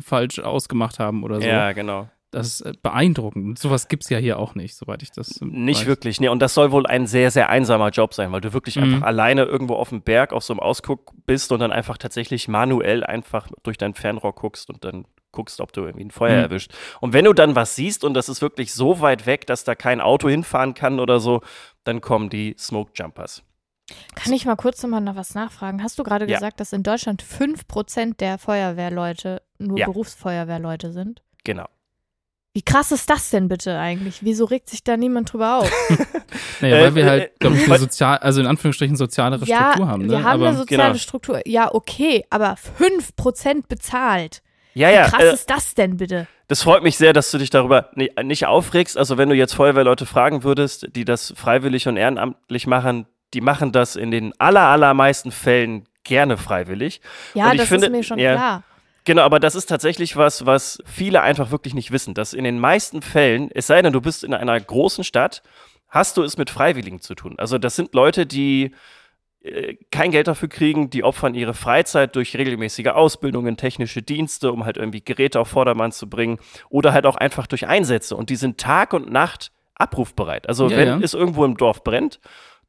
falsch 0.02 0.40
ausgemacht 0.40 1.00
haben 1.00 1.24
oder 1.24 1.42
so. 1.42 1.48
Ja, 1.48 1.72
genau. 1.74 2.10
Das 2.32 2.48
ist 2.48 2.62
äh, 2.62 2.74
beeindruckend. 2.84 3.46
Und 3.46 3.58
sowas 3.60 3.88
gibt 3.88 4.04
es 4.04 4.10
ja 4.10 4.18
hier 4.18 4.38
auch 4.38 4.54
nicht, 4.54 4.76
soweit 4.76 5.02
ich 5.02 5.12
das. 5.12 5.42
ähm, 5.42 5.50
Nicht 5.64 5.82
weiß. 5.82 5.88
wirklich, 5.88 6.20
nee. 6.20 6.28
Und 6.28 6.40
das 6.42 6.54
soll 6.54 6.72
wohl 6.72 6.86
ein 6.86 7.08
sehr, 7.08 7.32
sehr 7.32 7.50
einsamer 7.50 7.90
Job 7.90 8.14
sein, 8.14 8.32
weil 8.34 8.42
du 8.42 8.52
wirklich 8.52 8.76
Mhm. 8.76 8.84
einfach 8.84 9.02
alleine 9.08 9.44
irgendwo 9.46 9.76
auf 9.76 9.90
dem 9.90 10.02
Berg 10.02 10.34
auf 10.34 10.44
so 10.44 10.52
einem 10.54 10.60
Ausguck 10.60 11.14
bist 11.26 11.52
und 11.54 11.60
dann 11.62 11.72
einfach 11.72 11.98
tatsächlich 11.98 12.48
manuell 12.50 13.04
einfach 13.06 13.48
durch 13.64 13.78
dein 13.78 13.94
Fernrohr 13.94 14.34
guckst 14.34 14.70
und 14.70 14.84
dann 14.84 15.06
guckst, 15.32 15.62
ob 15.62 15.72
du 15.72 15.82
irgendwie 15.82 16.06
ein 16.06 16.12
Feuer 16.12 16.36
Mhm. 16.38 16.44
erwischt. 16.44 16.74
Und 17.00 17.14
wenn 17.14 17.24
du 17.26 17.32
dann 17.34 17.56
was 17.56 17.76
siehst 17.76 18.04
und 18.04 18.14
das 18.14 18.28
ist 18.28 18.42
wirklich 18.42 18.74
so 18.74 19.00
weit 19.00 19.26
weg, 19.26 19.48
dass 19.48 19.64
da 19.64 19.76
kein 19.76 20.02
Auto 20.02 20.28
hinfahren 20.28 20.74
kann 20.74 21.00
oder 21.00 21.22
so, 21.22 21.42
dann 21.86 22.02
kommen 22.02 22.30
die 22.30 22.56
Smoke 22.60 22.92
Jumpers. 22.94 23.42
Kann 24.16 24.34
ich 24.34 24.46
mal 24.46 24.56
kurz 24.56 24.82
nochmal 24.84 25.02
nach 25.02 25.16
was 25.16 25.34
nachfragen? 25.36 25.82
Hast 25.82 25.98
du 25.98 26.04
gerade 26.04 26.26
Ja. 26.28 26.36
gesagt, 26.38 26.60
dass 26.60 26.74
in 26.74 26.84
Deutschland 26.84 27.24
5% 27.24 28.20
der 28.20 28.38
Feuerwehrleute 28.38 29.42
nur 29.60 29.78
Ja. 29.78 29.86
Berufsfeuerwehrleute 29.86 30.92
sind? 30.92 31.22
Genau. 31.44 31.66
Wie 32.54 32.64
krass 32.64 32.92
ist 32.92 33.10
das 33.10 33.30
denn 33.30 33.48
bitte 33.50 33.78
eigentlich? 33.78 34.24
Wieso 34.24 34.46
regt 34.46 34.68
sich 34.70 34.84
da 34.84 34.98
niemand 34.98 35.32
drüber 35.32 35.58
auf? 35.60 35.72
Naja, 36.60 36.78
Äh, 36.78 36.82
weil 36.82 36.96
wir 36.96 37.04
äh, 37.04 37.08
halt, 37.10 37.40
glaube 37.40 37.56
ich, 37.56 37.62
eine 37.64 37.72
weil- 37.72 37.80
sozial, 37.80 38.18
also 38.18 38.42
in 38.42 38.48
Anführungsstrichen 38.48 38.96
sozialere 38.96 39.46
ja, 39.46 39.58
Struktur 39.74 39.88
haben. 39.88 40.02
Ne? 40.08 40.10
wir 40.10 40.18
haben 40.24 40.26
Aber 40.42 40.48
eine 40.50 40.58
soziale 40.58 40.84
genau. 40.94 40.98
Struktur. 40.98 41.42
Ja, 41.46 41.72
okay, 41.74 42.26
aber 42.32 42.56
5% 42.80 43.68
bezahlt. 43.70 44.42
Ja, 44.74 44.90
Wie 44.90 44.94
ja. 44.94 45.08
krass 45.08 45.24
Äh, 45.24 45.34
ist 45.34 45.50
das 45.52 45.76
denn 45.76 45.98
bitte? 45.98 46.28
Das 46.48 46.64
freut 46.64 46.82
mich 46.82 46.98
sehr, 46.98 47.14
dass 47.14 47.30
du 47.30 47.38
dich 47.38 47.52
darüber 47.52 47.90
ni- 47.94 48.10
nicht 48.24 48.48
aufregst. 48.48 48.98
Also 48.98 49.18
wenn 49.20 49.30
du 49.30 49.36
jetzt 49.36 49.54
Feuerwehrleute 49.54 50.06
fragen 50.08 50.44
würdest, 50.44 50.88
die 50.96 51.06
das 51.06 51.32
freiwillig 51.38 51.88
und 51.88 51.96
ehrenamtlich 51.98 52.66
machen, 52.66 53.06
die 53.34 53.42
machen 53.42 53.72
das 53.72 53.96
in 53.96 54.12
den 54.12 54.34
aller, 54.40 54.62
allermeisten 54.62 55.32
Fällen 55.32 55.88
gerne 56.04 56.38
freiwillig. 56.38 57.02
Ja, 57.34 57.48
und 57.48 57.54
ich 57.54 57.60
das 57.62 57.70
finde- 57.70 57.88
ist 57.88 57.92
mir 57.92 58.04
schon 58.04 58.20
ja. 58.20 58.34
klar. 58.36 58.64
Genau, 59.06 59.22
aber 59.22 59.40
das 59.40 59.56
ist 59.56 59.68
tatsächlich 59.68 60.18
was, 60.18 60.46
was 60.46 60.80
viele 60.86 61.22
einfach 61.22 61.50
wirklich 61.52 61.74
nicht 61.74 61.92
wissen, 61.92 62.14
dass 62.14 62.34
in 62.34 62.44
den 62.44 62.60
meisten 62.60 63.02
Fällen, 63.02 63.50
es 63.54 63.68
sei 63.68 63.82
denn, 63.82 63.94
du 63.94 64.02
bist 64.02 64.24
in 64.26 64.34
einer 64.34 64.60
großen 64.60 65.06
Stadt, 65.06 65.44
hast 65.88 66.18
du 66.18 66.24
es 66.24 66.38
mit 66.38 66.50
Freiwilligen 66.50 67.00
zu 67.00 67.16
tun. 67.16 67.36
Also 67.38 67.58
das 67.58 67.78
sind 67.78 67.94
Leute, 67.94 68.26
die 68.26 68.76
äh, 69.42 69.76
kein 69.92 70.12
Geld 70.12 70.28
dafür 70.28 70.50
kriegen, 70.50 70.90
die 70.90 71.06
opfern 71.06 71.36
ihre 71.36 71.54
Freizeit 71.54 72.18
durch 72.18 72.36
regelmäßige 72.36 72.88
Ausbildungen, 72.88 73.56
technische 73.56 74.02
Dienste, 74.02 74.52
um 74.52 74.66
halt 74.66 74.76
irgendwie 74.76 75.02
Geräte 75.02 75.40
auf 75.40 75.48
Vordermann 75.48 75.94
zu 75.94 76.10
bringen 76.10 76.38
oder 76.70 76.92
halt 76.92 77.06
auch 77.06 77.16
einfach 77.16 77.48
durch 77.48 77.66
Einsätze 77.66 78.14
und 78.18 78.30
die 78.30 78.36
sind 78.36 78.58
Tag 78.60 78.94
und 78.94 79.10
Nacht 79.10 79.52
abrufbereit. 79.76 80.50
Also 80.50 80.68
Ja, 80.70 80.76
wenn 80.76 80.88
ja. 80.88 81.00
es 81.02 81.14
irgendwo 81.14 81.46
im 81.46 81.56
Dorf 81.56 81.84
brennt, 81.86 82.20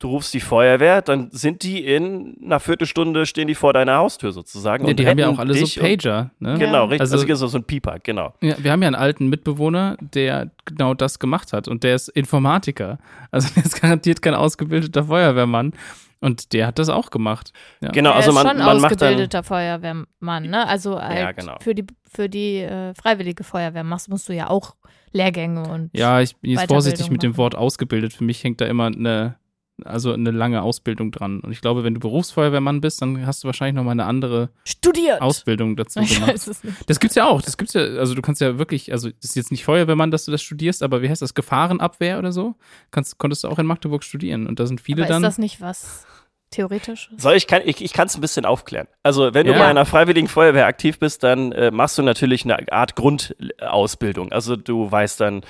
du 0.01 0.09
rufst 0.09 0.33
die 0.35 0.41
Feuerwehr, 0.41 1.03
dann 1.03 1.31
sind 1.33 1.63
die 1.63 1.85
in 1.85 2.37
einer 2.45 2.61
Viertelstunde 2.61 3.27
stehen 3.27 3.49
die 3.49 3.55
vor 3.55 3.73
deiner 3.73 3.97
Haustür 3.97 4.33
sozusagen. 4.33 4.85
ja, 4.85 4.91
und 4.91 4.99
die 4.99 5.07
haben 5.07 5.19
ja 5.19 5.29
auch 5.29 5.39
alle 5.39 5.55
so 5.55 5.65
dich 5.65 5.81
und- 5.81 5.87
Pager. 5.87 6.31
Ne? 6.39 6.57
Genau, 6.59 6.85
richtig. 6.85 7.01
Also- 7.01 7.17
Also, 7.19 7.35
so, 7.35 7.47
so 7.49 7.59
ein 7.59 7.65
Pieper, 7.65 7.99
genau. 8.03 8.35
Ja, 8.41 8.55
wir 8.59 8.71
haben 8.73 8.83
ja 8.83 8.87
einen 8.89 8.95
alten 8.97 9.29
Mitbewohner, 9.29 9.97
der 10.01 10.51
genau 10.65 10.95
das 10.95 11.19
gemacht 11.19 11.53
hat 11.53 11.67
und 11.69 11.83
der 11.85 11.95
ist 11.97 12.09
Informatiker. 12.09 12.99
Also 13.31 13.49
der 13.57 13.65
ist 13.65 13.81
garantiert 13.81 14.23
kein 14.23 14.35
ausgebildeter 14.35 15.05
Feuerwehrmann. 15.05 15.73
Und 16.21 16.53
der 16.53 16.67
hat 16.67 16.81
das 16.81 16.89
auch 16.89 17.11
gemacht. 17.11 17.53
Ja. 17.81 17.91
Genau, 17.91 18.11
er 18.11 18.17
also 18.17 18.31
ist 18.31 18.35
man, 18.35 18.47
schon 18.57 18.57
man 18.67 18.81
macht 18.81 19.01
dann. 19.01 19.09
ausgebildeter 19.11 19.45
Feuerwehrmann, 19.45 20.51
ne? 20.51 20.67
Also 20.67 21.01
halt 21.01 21.37
genau. 21.37 21.57
für 21.61 21.75
die 21.77 21.87
für 22.11 22.29
die 22.29 22.57
äh, 22.57 22.93
freiwillige 22.95 23.45
Feuerwehr 23.45 23.85
machst, 23.85 24.09
musst 24.09 24.29
du 24.29 24.33
ja 24.35 24.51
auch 24.51 24.75
Lehrgänge 25.13 25.63
und 25.69 25.91
Ja, 25.93 26.21
ich 26.21 26.37
bin 26.37 26.53
jetzt 26.53 26.67
vorsichtig 26.69 27.11
mit 27.11 27.23
dem 27.23 27.31
machen. 27.33 27.39
Wort 27.39 27.55
ausgebildet. 27.55 28.13
Für 28.15 28.25
mich 28.25 28.43
hängt 28.43 28.61
da 28.61 28.67
immer 28.67 28.87
eine, 28.87 29.37
also 29.85 30.13
eine 30.13 30.31
lange 30.31 30.63
Ausbildung 30.63 31.11
dran. 31.13 31.41
Und 31.41 31.53
ich 31.53 31.61
glaube, 31.61 31.85
wenn 31.85 31.95
du 31.95 32.01
Berufsfeuerwehrmann 32.01 32.81
bist, 32.81 33.01
dann 33.03 33.27
hast 33.27 33.43
du 33.45 33.47
wahrscheinlich 33.47 33.75
nochmal 33.77 33.93
eine 33.93 34.05
andere 34.05 34.51
studiert. 34.65 35.21
Ausbildung 35.21 35.77
dazu 35.77 36.01
ich 36.01 36.15
gemacht. 36.15 36.33
weiß 36.33 36.47
es 36.49 36.65
nicht. 36.65 36.77
Das 36.89 37.01
gibt's 37.01 37.15
ja 37.17 37.27
auch. 37.27 37.43
Das 37.43 37.57
gibt's 37.57 37.75
ja, 37.75 37.83
also 37.83 38.15
du 38.15 38.23
kannst 38.23 38.41
ja 38.41 38.59
wirklich, 38.59 38.93
also 38.93 39.09
das 39.09 39.31
ist 39.31 39.37
jetzt 39.37 39.51
nicht 39.51 39.65
Feuerwehrmann, 39.65 40.11
dass 40.11 40.25
du 40.25 40.31
das 40.31 40.43
studierst, 40.43 40.83
aber 40.83 41.03
wie 41.03 41.09
heißt 41.09 41.23
das? 41.23 41.35
Gefahrenabwehr 41.35 42.19
oder 42.19 42.33
so? 42.33 42.55
Kannst, 42.91 43.19
konntest 43.19 43.45
du 43.45 43.49
auch 43.49 43.59
in 43.59 43.67
Magdeburg 43.67 44.05
studieren. 44.05 44.47
Und 44.47 44.59
da 44.61 44.67
sind 44.67 44.81
viele 44.81 45.03
Aber 45.03 45.11
ist 45.11 45.15
dann. 45.15 45.23
das 45.23 45.39
nicht 45.39 45.61
was 45.61 46.07
Theoretisches? 46.51 47.21
Soll 47.23 47.35
ich 47.35 47.47
kann 47.47 47.61
ich, 47.65 47.83
ich 47.85 47.93
kann 47.93 48.07
es 48.07 48.15
ein 48.17 48.23
bisschen 48.23 48.47
aufklären. 48.47 48.89
Also 49.03 49.35
wenn 49.35 49.47
du 49.47 49.53
Ja. 49.53 49.59
bei 49.59 49.67
einer 49.67 49.85
freiwilligen 49.85 50.29
Feuerwehr 50.29 50.67
aktiv 50.67 50.99
bist, 50.99 51.23
dann 51.23 51.53
äh, 51.53 51.71
machst 51.71 51.99
du 51.99 52.03
natürlich 52.03 52.45
eine 52.45 52.73
Art 52.73 52.97
Grundausbildung. 52.97 54.33
Also 54.33 54.57
du 54.57 54.91
weißt 54.91 55.21
dann, 55.21 55.43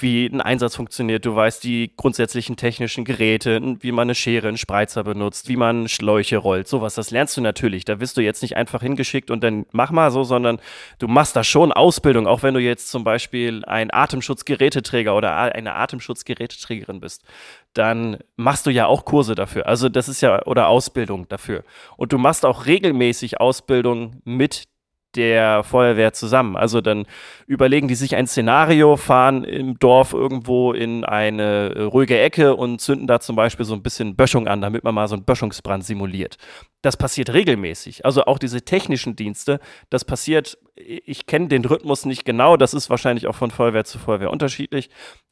wie 0.00 0.26
ein 0.26 0.40
Einsatz 0.40 0.76
funktioniert, 0.76 1.24
du 1.24 1.34
weißt 1.34 1.62
die 1.64 1.92
grundsätzlichen 1.96 2.56
technischen 2.56 3.04
Geräte, 3.04 3.60
wie 3.80 3.92
man 3.92 4.06
eine 4.06 4.14
Schere, 4.14 4.48
einen 4.48 4.56
Spreizer 4.56 5.04
benutzt, 5.04 5.48
wie 5.48 5.56
man 5.56 5.88
Schläuche 5.88 6.38
rollt, 6.38 6.68
sowas. 6.68 6.94
Das 6.94 7.10
lernst 7.10 7.36
du 7.36 7.40
natürlich. 7.40 7.84
Da 7.84 8.00
wirst 8.00 8.16
du 8.16 8.20
jetzt 8.20 8.42
nicht 8.42 8.56
einfach 8.56 8.82
hingeschickt 8.82 9.30
und 9.30 9.42
dann 9.42 9.66
mach 9.72 9.90
mal 9.90 10.10
so, 10.10 10.24
sondern 10.24 10.60
du 10.98 11.08
machst 11.08 11.36
da 11.36 11.44
schon 11.44 11.72
Ausbildung, 11.72 12.26
auch 12.26 12.42
wenn 12.42 12.54
du 12.54 12.60
jetzt 12.60 12.90
zum 12.90 13.04
Beispiel 13.04 13.64
ein 13.64 13.92
Atemschutzgeräteträger 13.92 15.16
oder 15.16 15.36
eine 15.36 15.74
Atemschutzgeräteträgerin 15.74 17.00
bist 17.00 17.24
dann 17.74 18.18
machst 18.36 18.66
du 18.66 18.70
ja 18.70 18.86
auch 18.86 19.04
Kurse 19.04 19.34
dafür. 19.34 19.66
Also 19.66 19.88
das 19.88 20.08
ist 20.08 20.20
ja, 20.20 20.44
oder 20.46 20.68
Ausbildung 20.68 21.28
dafür. 21.28 21.64
Und 21.96 22.12
du 22.12 22.18
machst 22.18 22.44
auch 22.44 22.66
regelmäßig 22.66 23.40
Ausbildung 23.40 24.20
mit 24.24 24.64
der 25.16 25.62
Feuerwehr 25.62 26.12
zusammen. 26.12 26.56
Also 26.56 26.80
dann 26.80 27.06
überlegen 27.46 27.88
die 27.88 27.94
sich 27.94 28.14
ein 28.16 28.26
Szenario, 28.26 28.96
fahren 28.96 29.44
im 29.44 29.78
Dorf 29.78 30.12
irgendwo 30.12 30.72
in 30.72 31.04
eine 31.04 31.74
äh, 31.74 31.82
ruhige 31.82 32.18
Ecke 32.18 32.54
und 32.54 32.80
zünden 32.80 33.06
da 33.06 33.20
zum 33.20 33.34
Beispiel 33.36 33.64
so 33.64 33.74
ein 33.74 33.82
bisschen 33.82 34.16
Böschung 34.16 34.48
an, 34.48 34.60
damit 34.60 34.84
man 34.84 34.94
mal 34.94 35.08
so 35.08 35.14
einen 35.14 35.24
Böschungsbrand 35.24 35.84
simuliert. 35.84 36.36
Das 36.82 36.96
passiert 36.96 37.32
regelmäßig. 37.32 38.04
Also 38.04 38.24
auch 38.24 38.38
diese 38.38 38.62
technischen 38.62 39.16
Dienste, 39.16 39.60
das 39.90 40.04
passiert, 40.04 40.58
ich 40.76 41.26
kenne 41.26 41.48
den 41.48 41.64
Rhythmus 41.64 42.04
nicht 42.04 42.24
genau, 42.24 42.56
das 42.56 42.74
ist 42.74 42.90
wahrscheinlich 42.90 43.26
auch 43.26 43.34
von 43.34 43.50
Feuerwehr 43.50 43.84
zu 43.84 43.98
Feuerwehr 43.98 44.30
unterschiedlich, 44.30 44.90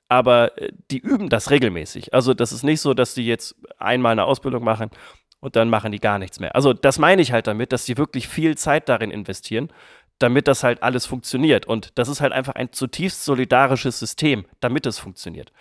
aber 0.08 0.56
äh, 0.58 0.72
die 0.90 0.98
üben 0.98 1.28
das 1.28 1.50
regelmäßig. 1.50 2.14
Also 2.14 2.32
das 2.34 2.52
ist 2.52 2.62
nicht 2.62 2.80
so, 2.80 2.94
dass 2.94 3.14
die 3.14 3.26
jetzt 3.26 3.56
einmal 3.78 4.12
eine 4.12 4.24
Ausbildung 4.24 4.64
machen 4.64 4.90
und 5.40 5.56
dann 5.56 5.70
machen 5.70 5.92
die 5.92 6.00
gar 6.00 6.18
nichts 6.18 6.40
mehr. 6.40 6.54
Also 6.54 6.72
das 6.72 6.98
meine 6.98 7.22
ich 7.22 7.32
halt 7.32 7.46
damit, 7.46 7.72
dass 7.72 7.84
die 7.84 7.96
wirklich 7.96 8.28
viel 8.28 8.56
Zeit 8.56 8.88
darin 8.88 9.10
investieren, 9.10 9.70
damit 10.18 10.48
das 10.48 10.64
halt 10.64 10.82
alles 10.82 11.04
funktioniert. 11.04 11.66
Und 11.66 11.98
das 11.98 12.08
ist 12.08 12.20
halt 12.20 12.32
einfach 12.32 12.54
ein 12.54 12.72
zutiefst 12.72 13.24
solidarisches 13.24 13.98
System, 13.98 14.46
damit 14.60 14.86
es 14.86 14.98
funktioniert. 14.98 15.52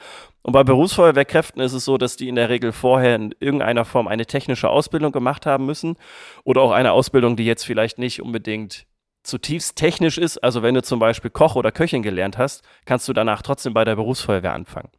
Und 0.44 0.54
bei 0.54 0.64
Berufsfeuerwehrkräften 0.64 1.62
ist 1.62 1.74
es 1.74 1.86
so, 1.86 1.98
dass 1.98 2.16
die 2.16 2.30
in 2.30 2.36
der 2.36 2.50
Regel 2.50 2.72
vorher 2.72 3.16
in 3.16 3.36
irgendeiner 3.40 3.86
Form 3.86 4.08
eine 4.08 4.26
technische 4.26 4.70
Ausbildung 4.70 5.12
gemacht 5.12 5.46
haben 5.46 5.66
müssen 5.66 5.98
oder 6.44 6.62
auch 6.62 6.72
eine 6.72 6.94
Ausbildung, 6.94 7.36
die 7.36 7.46
jetzt 7.46 7.66
vielleicht 7.66 7.98
nicht 7.98 8.22
unbedingt 8.22 8.86
zutiefst 9.24 9.76
technisch 9.76 10.18
ist. 10.18 10.38
Also 10.38 10.64
wenn 10.64 10.76
du 10.76 10.84
zum 10.84 11.00
Beispiel 11.00 11.32
Koch 11.32 11.56
oder 11.56 11.72
Köchin 11.72 12.04
gelernt 12.04 12.38
hast, 12.38 12.64
kannst 12.86 13.08
du 13.08 13.14
danach 13.14 13.42
trotzdem 13.42 13.74
bei 13.74 13.84
der 13.84 13.96
Berufsfeuerwehr 13.96 14.54
anfangen. 14.54 14.90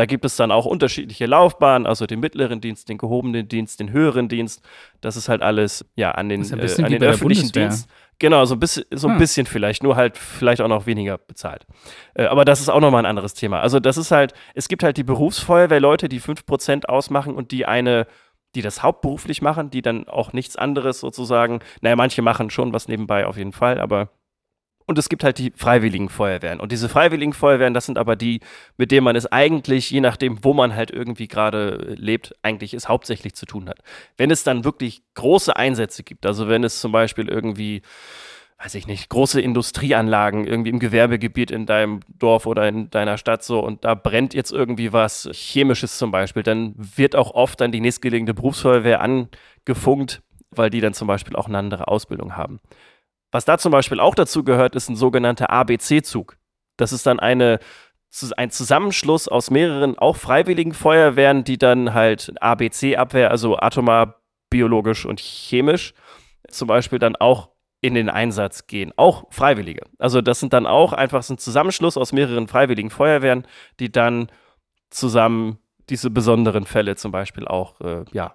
Da 0.00 0.06
gibt 0.06 0.24
es 0.24 0.34
dann 0.34 0.50
auch 0.50 0.64
unterschiedliche 0.64 1.26
Laufbahnen, 1.26 1.86
also 1.86 2.06
den 2.06 2.20
mittleren 2.20 2.62
Dienst, 2.62 2.88
den 2.88 2.96
gehobenen 2.96 3.46
Dienst, 3.48 3.80
den 3.80 3.92
höheren 3.92 4.30
Dienst. 4.30 4.62
Das 5.02 5.14
ist 5.14 5.28
halt 5.28 5.42
alles 5.42 5.84
ja 5.94 6.12
an 6.12 6.30
den, 6.30 6.40
äh, 6.40 6.82
an 6.82 6.90
den 6.90 7.04
öffentlichen. 7.04 7.52
Dienst. 7.52 7.86
Genau, 8.18 8.46
so 8.46 8.54
ein 8.54 8.60
bisschen, 8.60 8.86
so 8.92 9.08
ein 9.08 9.12
Hm. 9.16 9.18
bisschen 9.18 9.44
vielleicht, 9.44 9.82
nur 9.82 9.96
halt 9.96 10.16
vielleicht 10.16 10.62
auch 10.62 10.68
noch 10.68 10.86
weniger 10.86 11.18
bezahlt. 11.18 11.66
Äh, 12.14 12.24
aber 12.24 12.46
das 12.46 12.62
ist 12.62 12.70
auch 12.70 12.80
nochmal 12.80 13.02
ein 13.02 13.10
anderes 13.10 13.34
Thema. 13.34 13.60
Also 13.60 13.78
das 13.78 13.98
ist 13.98 14.10
halt, 14.10 14.32
es 14.54 14.68
gibt 14.68 14.82
halt 14.82 14.96
die 14.96 15.04
Berufsfeuerwehrleute, 15.04 16.08
die 16.08 16.18
5% 16.18 16.86
ausmachen 16.86 17.34
und 17.34 17.50
die 17.50 17.66
eine, 17.66 18.06
die 18.54 18.62
das 18.62 18.82
hauptberuflich 18.82 19.42
machen, 19.42 19.68
die 19.68 19.82
dann 19.82 20.08
auch 20.08 20.32
nichts 20.32 20.56
anderes 20.56 21.00
sozusagen, 21.00 21.60
naja, 21.82 21.94
manche 21.94 22.22
machen 22.22 22.48
schon 22.48 22.72
was 22.72 22.88
nebenbei 22.88 23.26
auf 23.26 23.36
jeden 23.36 23.52
Fall, 23.52 23.78
aber 23.78 24.08
und 24.90 24.98
es 24.98 25.08
gibt 25.08 25.22
halt 25.22 25.38
die 25.38 25.52
freiwilligen 25.54 26.08
Feuerwehren. 26.08 26.58
Und 26.58 26.72
diese 26.72 26.88
freiwilligen 26.88 27.32
Feuerwehren, 27.32 27.74
das 27.74 27.86
sind 27.86 27.96
aber 27.96 28.16
die, 28.16 28.40
mit 28.76 28.90
denen 28.90 29.04
man 29.04 29.14
es 29.14 29.24
eigentlich, 29.24 29.88
je 29.88 30.00
nachdem, 30.00 30.42
wo 30.42 30.52
man 30.52 30.74
halt 30.74 30.90
irgendwie 30.90 31.28
gerade 31.28 31.94
lebt, 31.96 32.34
eigentlich 32.42 32.74
es 32.74 32.88
hauptsächlich 32.88 33.34
zu 33.34 33.46
tun 33.46 33.68
hat. 33.68 33.78
Wenn 34.16 34.32
es 34.32 34.42
dann 34.42 34.64
wirklich 34.64 35.02
große 35.14 35.54
Einsätze 35.54 36.02
gibt, 36.02 36.26
also 36.26 36.48
wenn 36.48 36.64
es 36.64 36.80
zum 36.80 36.90
Beispiel 36.90 37.28
irgendwie, 37.28 37.82
weiß 38.60 38.74
ich 38.74 38.88
nicht, 38.88 39.08
große 39.10 39.40
Industrieanlagen 39.40 40.44
irgendwie 40.44 40.70
im 40.70 40.80
Gewerbegebiet 40.80 41.52
in 41.52 41.66
deinem 41.66 42.00
Dorf 42.08 42.46
oder 42.46 42.66
in 42.66 42.90
deiner 42.90 43.16
Stadt 43.16 43.44
so 43.44 43.60
und 43.60 43.84
da 43.84 43.94
brennt 43.94 44.34
jetzt 44.34 44.50
irgendwie 44.50 44.92
was 44.92 45.28
Chemisches 45.32 45.98
zum 45.98 46.10
Beispiel, 46.10 46.42
dann 46.42 46.74
wird 46.76 47.14
auch 47.14 47.30
oft 47.30 47.60
dann 47.60 47.70
die 47.70 47.80
nächstgelegene 47.80 48.34
Berufsfeuerwehr 48.34 49.00
angefunkt, 49.00 50.20
weil 50.50 50.68
die 50.68 50.80
dann 50.80 50.94
zum 50.94 51.06
Beispiel 51.06 51.36
auch 51.36 51.46
eine 51.46 51.58
andere 51.58 51.86
Ausbildung 51.86 52.36
haben. 52.36 52.58
Was 53.32 53.44
da 53.44 53.58
zum 53.58 53.72
Beispiel 53.72 54.00
auch 54.00 54.14
dazu 54.14 54.44
gehört, 54.44 54.74
ist 54.74 54.88
ein 54.88 54.96
sogenannter 54.96 55.50
ABC-Zug. 55.50 56.36
Das 56.76 56.92
ist 56.92 57.06
dann 57.06 57.20
eine, 57.20 57.60
ein 58.36 58.50
Zusammenschluss 58.50 59.28
aus 59.28 59.50
mehreren 59.50 59.98
auch 59.98 60.16
freiwilligen 60.16 60.72
Feuerwehren, 60.72 61.44
die 61.44 61.58
dann 61.58 61.94
halt 61.94 62.32
ABC-Abwehr, 62.40 63.30
also 63.30 63.56
atomar, 63.58 64.16
biologisch 64.50 65.06
und 65.06 65.20
chemisch, 65.20 65.94
zum 66.48 66.66
Beispiel 66.66 66.98
dann 66.98 67.14
auch 67.16 67.50
in 67.80 67.94
den 67.94 68.10
Einsatz 68.10 68.66
gehen. 68.66 68.92
Auch 68.96 69.24
Freiwillige. 69.30 69.86
Also 69.98 70.20
das 70.20 70.40
sind 70.40 70.52
dann 70.52 70.66
auch 70.66 70.92
einfach 70.92 71.22
so 71.22 71.34
ein 71.34 71.38
Zusammenschluss 71.38 71.96
aus 71.96 72.12
mehreren 72.12 72.48
freiwilligen 72.48 72.90
Feuerwehren, 72.90 73.46
die 73.78 73.90
dann 73.90 74.30
zusammen 74.90 75.58
diese 75.88 76.10
besonderen 76.10 76.66
Fälle 76.66 76.96
zum 76.96 77.12
Beispiel 77.12 77.46
auch 77.46 77.80
äh, 77.80 78.04
ja, 78.12 78.32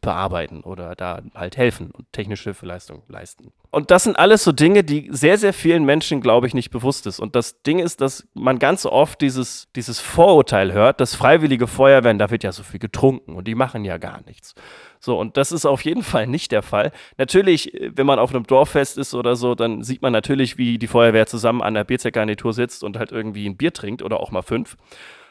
bearbeiten 0.00 0.62
oder 0.62 0.94
da 0.94 1.22
halt 1.34 1.56
helfen 1.56 1.90
und 1.90 2.12
technische 2.12 2.44
Hilfeleistung 2.44 3.02
leisten. 3.08 3.52
Und 3.70 3.90
das 3.90 4.04
sind 4.04 4.16
alles 4.16 4.44
so 4.44 4.52
Dinge, 4.52 4.84
die 4.84 5.08
sehr, 5.10 5.36
sehr 5.36 5.52
vielen 5.52 5.84
Menschen, 5.84 6.20
glaube 6.20 6.46
ich, 6.46 6.54
nicht 6.54 6.70
bewusst 6.70 7.06
ist. 7.06 7.18
Und 7.18 7.34
das 7.34 7.62
Ding 7.62 7.80
ist, 7.80 8.00
dass 8.00 8.28
man 8.34 8.60
ganz 8.60 8.86
oft 8.86 9.20
dieses, 9.20 9.68
dieses 9.74 9.98
Vorurteil 9.98 10.72
hört, 10.72 11.00
dass 11.00 11.16
freiwillige 11.16 11.66
Feuerwehren, 11.66 12.18
da 12.18 12.30
wird 12.30 12.44
ja 12.44 12.52
so 12.52 12.62
viel 12.62 12.78
getrunken 12.78 13.34
und 13.34 13.48
die 13.48 13.56
machen 13.56 13.84
ja 13.84 13.98
gar 13.98 14.20
nichts. 14.26 14.54
So, 15.00 15.18
und 15.18 15.36
das 15.36 15.50
ist 15.50 15.66
auf 15.66 15.84
jeden 15.84 16.02
Fall 16.02 16.26
nicht 16.26 16.52
der 16.52 16.62
Fall. 16.62 16.92
Natürlich, 17.18 17.72
wenn 17.94 18.06
man 18.06 18.18
auf 18.18 18.34
einem 18.34 18.46
Dorffest 18.46 18.96
ist 18.96 19.12
oder 19.12 19.36
so, 19.36 19.54
dann 19.54 19.82
sieht 19.82 20.02
man 20.02 20.12
natürlich, 20.12 20.56
wie 20.56 20.78
die 20.78 20.86
Feuerwehr 20.86 21.26
zusammen 21.26 21.60
an 21.60 21.74
der 21.74 21.84
Bierzeltgarnitur 21.84 22.52
sitzt 22.52 22.84
und 22.84 22.96
halt 22.96 23.10
irgendwie 23.12 23.46
ein 23.46 23.56
Bier 23.56 23.72
trinkt 23.72 24.02
oder 24.02 24.20
auch 24.20 24.30
mal 24.30 24.42
fünf. 24.42 24.76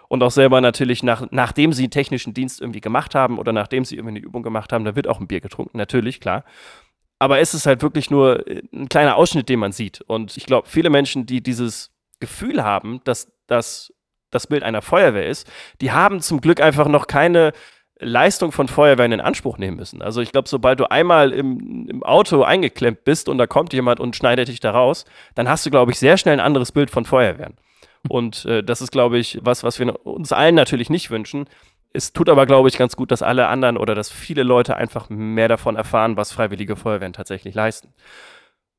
Und 0.07 0.21
auch 0.23 0.31
selber 0.31 0.61
natürlich, 0.61 1.03
nach, 1.03 1.25
nachdem 1.31 1.73
sie 1.73 1.83
einen 1.83 1.91
technischen 1.91 2.33
Dienst 2.33 2.61
irgendwie 2.61 2.81
gemacht 2.81 3.15
haben 3.15 3.39
oder 3.39 3.51
nachdem 3.51 3.85
sie 3.85 3.95
irgendwie 3.95 4.17
eine 4.17 4.25
Übung 4.25 4.43
gemacht 4.43 4.71
haben, 4.73 4.85
da 4.85 4.95
wird 4.95 5.07
auch 5.07 5.19
ein 5.19 5.27
Bier 5.27 5.41
getrunken, 5.41 5.77
natürlich, 5.77 6.19
klar. 6.19 6.43
Aber 7.19 7.39
es 7.39 7.53
ist 7.53 7.65
halt 7.65 7.81
wirklich 7.81 8.11
nur 8.11 8.47
äh, 8.47 8.61
ein 8.73 8.89
kleiner 8.89 9.15
Ausschnitt, 9.15 9.49
den 9.49 9.59
man 9.59 9.71
sieht. 9.71 10.01
Und 10.01 10.35
ich 10.37 10.45
glaube, 10.45 10.67
viele 10.67 10.89
Menschen, 10.89 11.25
die 11.25 11.41
dieses 11.41 11.91
Gefühl 12.19 12.63
haben, 12.63 13.01
dass 13.05 13.31
das 13.47 13.93
das 14.33 14.47
Bild 14.47 14.63
einer 14.63 14.81
Feuerwehr 14.81 15.27
ist, 15.27 15.49
die 15.79 15.91
haben 15.91 16.19
zum 16.19 16.41
Glück 16.41 16.59
einfach 16.59 16.87
noch 16.87 17.07
keine 17.07 17.53
Leistung 17.99 18.51
von 18.51 18.67
Feuerwehren 18.67 19.11
in 19.11 19.21
Anspruch 19.21 19.57
nehmen 19.57 19.77
müssen. 19.77 20.01
Also 20.01 20.21
ich 20.21 20.31
glaube, 20.31 20.49
sobald 20.49 20.79
du 20.79 20.89
einmal 20.89 21.31
im, 21.31 21.87
im 21.87 22.03
Auto 22.03 22.43
eingeklemmt 22.43 23.03
bist 23.05 23.29
und 23.29 23.37
da 23.37 23.47
kommt 23.47 23.73
jemand 23.73 23.99
und 23.99 24.15
schneidet 24.15 24.47
dich 24.47 24.59
da 24.59 24.71
raus, 24.71 25.05
dann 25.35 25.47
hast 25.47 25.65
du, 25.65 25.69
glaube 25.69 25.91
ich, 25.91 25.99
sehr 25.99 26.17
schnell 26.17 26.33
ein 26.33 26.45
anderes 26.45 26.71
Bild 26.71 26.89
von 26.89 27.05
Feuerwehren. 27.05 27.55
Und 28.09 28.45
äh, 28.45 28.63
das 28.63 28.81
ist, 28.81 28.91
glaube 28.91 29.17
ich, 29.17 29.39
was, 29.41 29.63
was 29.63 29.79
wir 29.79 30.05
uns 30.05 30.31
allen 30.31 30.55
natürlich 30.55 30.89
nicht 30.89 31.09
wünschen. 31.09 31.45
Es 31.93 32.11
tut 32.11 32.29
aber, 32.29 32.45
glaube 32.45 32.69
ich, 32.69 32.77
ganz 32.77 32.95
gut, 32.95 33.11
dass 33.11 33.21
alle 33.21 33.47
anderen 33.47 33.77
oder 33.77 33.95
dass 33.95 34.11
viele 34.11 34.43
Leute 34.43 34.75
einfach 34.75 35.09
mehr 35.09 35.47
davon 35.47 35.75
erfahren, 35.75 36.17
was 36.17 36.31
freiwillige 36.31 36.75
Feuerwehren 36.75 37.13
tatsächlich 37.13 37.53
leisten. 37.53 37.93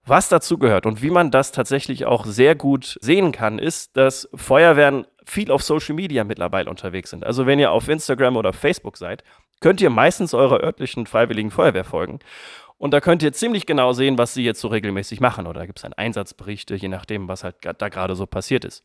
Was 0.06 0.28
dazu 0.28 0.58
gehört 0.58 0.84
und 0.84 1.00
wie 1.00 1.10
man 1.10 1.30
das 1.30 1.50
tatsächlich 1.50 2.04
auch 2.04 2.26
sehr 2.26 2.54
gut 2.54 2.98
sehen 3.00 3.32
kann, 3.32 3.58
ist, 3.58 3.96
dass 3.96 4.28
Feuerwehren 4.34 5.06
viel 5.24 5.50
auf 5.50 5.62
Social 5.62 5.94
Media 5.94 6.24
mittlerweile 6.24 6.68
unterwegs 6.68 7.08
sind. 7.08 7.24
Also 7.24 7.46
wenn 7.46 7.58
ihr 7.58 7.72
auf 7.72 7.88
Instagram 7.88 8.36
oder 8.36 8.52
Facebook 8.52 8.98
seid, 8.98 9.24
könnt 9.60 9.80
ihr 9.80 9.88
meistens 9.88 10.34
eurer 10.34 10.60
örtlichen 10.60 11.06
freiwilligen 11.06 11.50
Feuerwehr 11.50 11.84
folgen. 11.84 12.18
Und 12.76 12.90
da 12.90 13.00
könnt 13.00 13.22
ihr 13.22 13.32
ziemlich 13.32 13.64
genau 13.64 13.94
sehen, 13.94 14.18
was 14.18 14.34
sie 14.34 14.44
jetzt 14.44 14.60
so 14.60 14.68
regelmäßig 14.68 15.20
machen. 15.20 15.46
Oder 15.46 15.60
da 15.60 15.66
gibt 15.66 15.78
es 15.78 15.84
dann 15.84 15.94
Einsatzberichte, 15.94 16.74
je 16.74 16.88
nachdem, 16.88 17.28
was 17.28 17.44
halt 17.44 17.56
da 17.78 17.88
gerade 17.88 18.14
so 18.14 18.26
passiert 18.26 18.66
ist. 18.66 18.84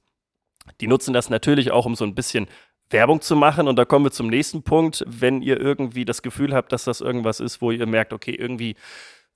Die 0.82 0.88
nutzen 0.88 1.14
das 1.14 1.30
natürlich 1.30 1.72
auch, 1.72 1.86
um 1.86 1.96
so 1.96 2.06
ein 2.06 2.16
bisschen 2.16 2.48
Werbung 2.90 3.22
zu 3.22 3.36
machen. 3.36 3.68
Und 3.68 3.76
da 3.78 3.86
kommen 3.86 4.06
wir 4.06 4.12
zum 4.12 4.28
nächsten 4.28 4.64
Punkt. 4.64 5.04
Wenn 5.08 5.42
ihr 5.42 5.60
irgendwie 5.60 6.06
das 6.06 6.22
Gefühl 6.22 6.54
habt, 6.54 6.72
dass 6.72 6.84
das 6.84 7.02
irgendwas 7.02 7.40
ist, 7.40 7.62
wo 7.62 7.72
ihr 7.72 7.86
merkt, 7.86 8.14
okay, 8.14 8.32
irgendwie 8.32 8.76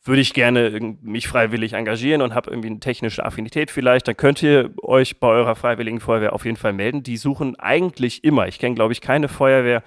würde 0.05 0.21
ich 0.21 0.33
gerne 0.33 0.97
mich 1.01 1.27
freiwillig 1.27 1.73
engagieren 1.73 2.21
und 2.21 2.35
habe 2.35 2.49
irgendwie 2.49 2.67
eine 2.67 2.79
technische 2.79 3.25
Affinität 3.25 3.71
vielleicht, 3.71 4.07
dann 4.07 4.17
könnt 4.17 4.43
ihr 4.43 4.71
euch 4.81 5.19
bei 5.19 5.27
eurer 5.27 5.55
freiwilligen 5.55 6.01
Feuerwehr 6.01 6.33
auf 6.33 6.43
jeden 6.43 6.57
Fall 6.57 6.73
melden. 6.73 7.03
Die 7.03 7.15
suchen 7.15 7.57
eigentlich 7.57 8.23
immer, 8.23 8.47
ich 8.47 8.59
kenne 8.59 8.75
glaube 8.75 8.91
ich 8.91 8.99
keine 8.99 9.29
Feuerwehr, 9.29 9.81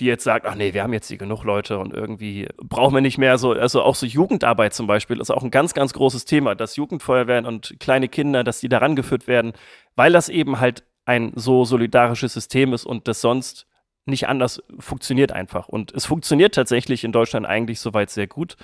die 0.00 0.06
jetzt 0.06 0.24
sagt, 0.24 0.46
ach 0.46 0.54
nee, 0.54 0.74
wir 0.74 0.82
haben 0.82 0.92
jetzt 0.92 1.08
hier 1.08 1.18
genug 1.18 1.44
Leute 1.44 1.78
und 1.78 1.92
irgendwie 1.92 2.48
brauchen 2.56 2.94
wir 2.94 3.00
nicht 3.00 3.18
mehr 3.18 3.36
so, 3.38 3.52
also 3.52 3.82
auch 3.82 3.94
so 3.94 4.06
Jugendarbeit 4.06 4.72
zum 4.72 4.86
Beispiel 4.86 5.20
ist 5.20 5.30
auch 5.30 5.42
ein 5.42 5.50
ganz, 5.50 5.74
ganz 5.74 5.92
großes 5.92 6.24
Thema, 6.24 6.54
dass 6.54 6.76
Jugendfeuerwehren 6.76 7.46
und 7.46 7.76
kleine 7.80 8.08
Kinder, 8.08 8.44
dass 8.44 8.60
die 8.60 8.68
da 8.68 8.78
rangeführt 8.78 9.26
werden, 9.26 9.52
weil 9.96 10.12
das 10.12 10.28
eben 10.28 10.60
halt 10.60 10.84
ein 11.04 11.32
so 11.34 11.64
solidarisches 11.64 12.32
System 12.34 12.72
ist 12.72 12.84
und 12.84 13.08
das 13.08 13.20
sonst 13.20 13.66
nicht 14.04 14.28
anders 14.28 14.62
funktioniert 14.78 15.32
einfach. 15.32 15.68
Und 15.68 15.92
es 15.92 16.06
funktioniert 16.06 16.54
tatsächlich 16.54 17.04
in 17.04 17.12
Deutschland 17.12 17.46
eigentlich 17.46 17.80
soweit 17.80 18.10
sehr 18.10 18.26
gut. 18.26 18.56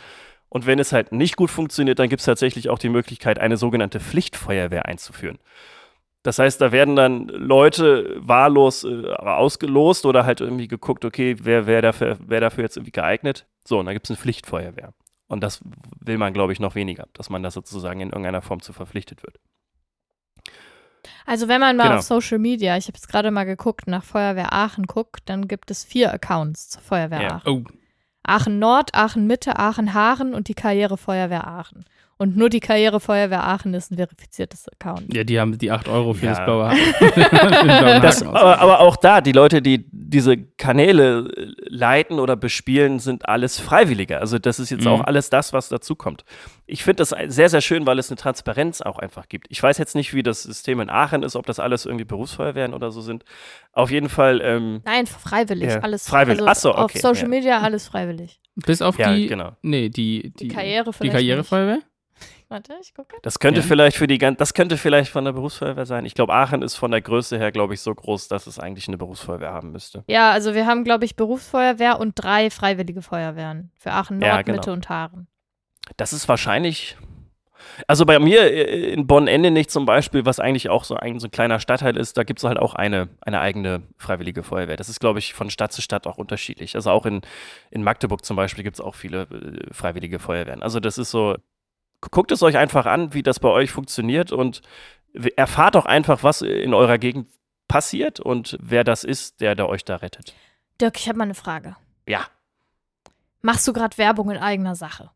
Und 0.49 0.67
wenn 0.67 0.79
es 0.79 0.93
halt 0.93 1.13
nicht 1.13 1.37
gut 1.37 1.51
funktioniert, 1.51 1.99
dann 1.99 2.09
gibt 2.09 2.21
es 2.21 2.27
tatsächlich 2.27 2.71
auch 2.71 2.79
die 2.79 2.89
Möglichkeit, 2.89 3.39
eine 3.39 3.57
sogenannte 3.57 3.99
Pflichtfeuerwehr 3.99 4.87
einzuführen. 4.87 5.39
Das 6.25 6.39
heißt, 6.39 6.59
da 6.61 6.73
werden 6.73 6.97
dann 6.97 7.29
Leute 7.29 8.17
wahllos 8.17 8.83
äh, 8.83 9.07
ausgelost 9.13 10.07
oder 10.07 10.25
halt 10.25 10.41
irgendwie 10.41 10.67
geguckt, 10.69 11.05
okay, 11.05 11.37
wer, 11.41 11.67
wer, 11.67 11.83
dafür, 11.83 12.17
wer 12.27 12.41
dafür 12.41 12.65
jetzt 12.65 12.77
irgendwie 12.77 12.93
geeignet. 12.93 13.47
So, 13.65 13.79
und 13.79 13.87
dann 13.87 13.95
gibt 13.95 14.07
es 14.07 14.11
eine 14.11 14.17
Pflichtfeuerwehr. 14.17 14.95
Und 15.29 15.43
das 15.43 15.61
will 16.01 16.17
man, 16.19 16.33
glaube 16.33 16.53
ich, 16.55 16.61
noch 16.61 16.75
weniger, 16.75 17.07
dass 17.13 17.29
man 17.31 17.43
da 17.43 17.51
sozusagen 17.51 18.01
in 18.01 18.09
irgendeiner 18.09 18.41
Form 18.43 18.61
zu 18.61 18.73
verpflichtet 18.73 19.23
wird. 19.23 19.39
Also 21.27 21.49
wenn 21.49 21.61
man 21.61 21.77
mal 21.77 21.85
Genau. 21.85 21.97
auf 21.97 22.03
Social 22.03 22.39
Media, 22.39 22.77
ich 22.77 22.87
habe 22.87 22.97
jetzt 22.97 23.09
gerade 23.09 23.31
mal 23.31 23.45
geguckt, 23.45 23.87
nach 23.87 24.05
Feuerwehr 24.05 24.53
Aachen 24.53 24.87
guckt, 24.87 25.23
dann 25.27 25.49
gibt 25.49 25.71
es 25.71 25.85
vier 25.85 26.13
Accounts 26.13 26.71
zur 26.71 26.83
Feuerwehr 26.83 27.21
Ja. 27.23 27.29
Aachen. 27.37 27.67
Oh, 27.67 27.71
Aachen 28.27 28.59
Nord, 28.59 28.95
Aachen 28.95 29.27
Mitte, 29.27 29.59
Aachen 29.59 29.93
Haaren 29.93 30.33
und 30.35 30.49
die 30.49 30.55
Karrierefeuerwehr 30.55 31.47
Aachen. 31.47 31.85
Und 32.17 32.37
nur 32.37 32.49
die 32.49 32.61
Karrierefeuerwehr 32.61 33.43
Aachen 33.45 33.75
ist 33.75 33.91
ein 33.91 33.97
verifiziertes 33.97 34.69
Account. 34.69 35.13
ja, 35.13 35.25
die 35.25 35.41
haben 35.41 35.59
die 35.59 35.71
8 35.71 35.89
Euro 35.89 36.15
für 36.15 36.27
Ja. 36.27 36.35
das 36.35 36.45
blaue, 36.45 36.71
Das, 38.03 38.23
aber, 38.23 38.59
aber 38.61 38.81
auch 38.81 38.97
da, 38.97 39.21
die 39.21 39.33
Leute, 39.33 39.63
die 39.63 39.87
diese 39.93 40.37
Kanäle 40.37 41.29
äh, 41.37 41.47
leiten 41.69 42.19
oder 42.21 42.37
bespielen, 42.37 42.99
sind 42.99 43.29
alles 43.29 43.59
Freiwillige. 43.59 44.21
Also 44.21 44.39
das 44.39 44.59
ist 44.61 44.71
jetzt 44.71 44.83
Mhm. 44.85 44.91
auch 44.91 45.01
alles 45.03 45.31
das, 45.31 45.53
was 45.53 45.69
dazu 45.69 45.97
kommt. 45.97 46.25
Ich 46.67 46.85
finde 46.85 47.05
das 47.05 47.15
sehr, 47.27 47.49
sehr 47.51 47.61
schön, 47.61 47.87
weil 47.87 47.99
es 47.99 48.11
eine 48.11 48.17
Transparenz 48.17 48.81
auch 48.81 48.99
einfach 48.99 49.29
gibt. 49.29 49.47
Ich 49.51 49.63
weiß 49.63 49.79
jetzt 49.79 49.95
nicht, 49.95 50.15
wie 50.15 50.23
das 50.23 50.43
System 50.45 50.81
in 50.81 50.91
Aachen 50.91 51.23
ist, 51.23 51.37
ob 51.37 51.47
das 51.47 51.59
alles 51.59 51.85
irgendwie 51.85 52.05
Berufsfeuerwehren 52.05 52.75
oder 52.75 52.91
so 52.91 53.01
sind. 53.01 53.25
Auf 53.73 53.91
jeden 53.91 54.09
Fall, 54.09 54.41
ähm, 54.43 54.81
Nein, 54.85 55.07
freiwillig, 55.07 55.71
Ja, 55.71 55.81
alles 55.81 56.09
freiwillig. 56.09 56.41
Also 56.47 56.51
Ach 56.71 56.75
so, 56.75 56.75
Auf 56.75 56.85
okay, 56.91 56.99
Social 57.01 57.25
ja. 57.25 57.29
Media 57.29 57.61
alles 57.61 57.89
freiwillig. 57.89 58.41
Bis 58.57 58.81
auf 58.83 58.99
ja, 58.99 59.13
die, 59.13 59.27
genau. 59.27 59.57
nee, 59.63 59.89
die, 59.89 60.33
die, 60.39 60.47
Die 60.47 60.49
Karriere 60.49 60.91
die 61.03 61.09
Karrierefeuerwehr? 61.09 61.81
Warte, 62.49 62.75
ich 62.81 62.95
gucke. 62.95 63.17
Das 63.23 63.39
könnte 63.39 63.61
Ja. 63.61 63.67
vielleicht 63.67 63.97
für 63.97 64.07
die 64.07 64.19
das 64.19 64.55
könnte 64.55 64.77
vielleicht 64.77 65.11
von 65.11 65.25
der 65.25 65.33
Berufsfeuerwehr 65.33 65.87
sein. 65.87 66.05
Ich 66.05 66.15
glaube, 66.15 66.35
Aachen 66.35 66.63
ist 66.63 66.75
von 66.77 66.91
der 66.91 67.01
Größe 67.01 67.39
her, 67.39 67.51
glaube 67.53 67.75
ich, 67.75 67.81
so 67.81 67.95
groß, 67.95 68.29
dass 68.29 68.47
es 68.47 68.59
eigentlich 68.59 68.87
eine 68.89 68.99
Berufsfeuerwehr 68.99 69.53
haben 69.53 69.73
müsste. 69.73 70.05
Ja, 70.07 70.31
also 70.31 70.55
wir 70.55 70.67
haben, 70.67 70.85
glaube 70.85 71.05
ich, 71.05 71.17
Berufsfeuerwehr 71.17 71.99
und 71.99 72.13
drei 72.17 72.51
freiwillige 72.51 73.03
Feuerwehren. 73.03 73.71
Für 73.79 73.93
Aachen 73.93 74.19
Nord, 74.19 74.31
Ja, 74.31 74.43
genau. 74.43 74.57
Mitte 74.59 74.73
und 74.73 74.89
Haaren. 74.89 75.27
Das 75.97 76.13
ist 76.13 76.29
wahrscheinlich. 76.29 76.97
Also 77.89 78.05
bei 78.05 78.19
mir 78.19 78.43
äh, 78.43 78.93
in 78.93 79.07
Bonn-Endenich 79.07 79.69
zum 79.71 79.87
Beispiel, 79.87 80.27
was 80.27 80.39
eigentlich 80.39 80.69
auch 80.69 80.85
so 80.85 80.97
ein, 80.97 81.19
so 81.19 81.29
ein 81.29 81.31
kleiner 81.31 81.59
Stadtteil 81.61 81.97
ist, 81.97 82.17
da 82.19 82.23
gibt 82.23 82.41
es 82.41 82.45
halt 82.45 82.59
auch 82.59 82.75
eine, 82.75 83.09
eine 83.23 83.41
eigene 83.41 83.83
freiwillige 83.97 84.43
Feuerwehr. 84.43 84.77
Das 84.77 84.91
ist, 84.91 85.01
glaube 85.01 85.19
ich, 85.19 85.33
von 85.33 85.49
Stadt 85.49 85.73
zu 85.73 85.81
Stadt 85.81 86.07
auch 86.07 86.19
unterschiedlich. 86.19 86.75
Also 86.77 86.91
auch 86.91 87.07
in, 87.07 87.23
in 87.71 87.83
Magdeburg 87.83 88.25
zum 88.25 88.37
Beispiel 88.37 88.65
gibt 88.65 88.77
es 88.77 88.81
auch 88.83 88.95
viele 88.95 89.23
äh, 89.23 89.73
freiwillige 89.75 90.19
Feuerwehren. 90.19 90.63
Also 90.63 90.79
das 90.79 90.99
ist 90.99 91.11
so, 91.11 91.37
guckt 92.11 92.33
es 92.33 92.43
euch 92.43 92.57
einfach 92.57 92.87
an, 92.87 93.15
wie 93.15 93.23
das 93.23 93.41
bei 93.41 93.49
euch 93.49 93.71
funktioniert 93.71 94.33
und 94.33 94.63
erfahrt 95.37 95.77
auch 95.77 95.87
einfach, 95.87 96.23
was 96.23 96.43
in 96.43 96.75
eurer 96.75 96.99
Gegend 96.99 97.29
passiert 97.69 98.21
und 98.21 98.59
wer 98.61 98.85
das 98.85 99.05
ist, 99.05 99.41
der, 99.41 99.55
der 99.55 99.69
euch 99.69 99.85
da 99.85 99.97
rettet. 99.97 100.35
Dirk, 100.81 100.99
ich 100.99 101.09
habe 101.09 101.19
mal 101.19 101.25
eine 101.25 101.35
Frage. 101.35 101.77
Ja. 102.09 102.27
Machst 103.43 103.67
du 103.69 103.73
gerade 103.73 103.97
Werbung 103.99 104.31
in 104.31 104.39
eigener 104.39 104.75
Sache? 104.75 105.11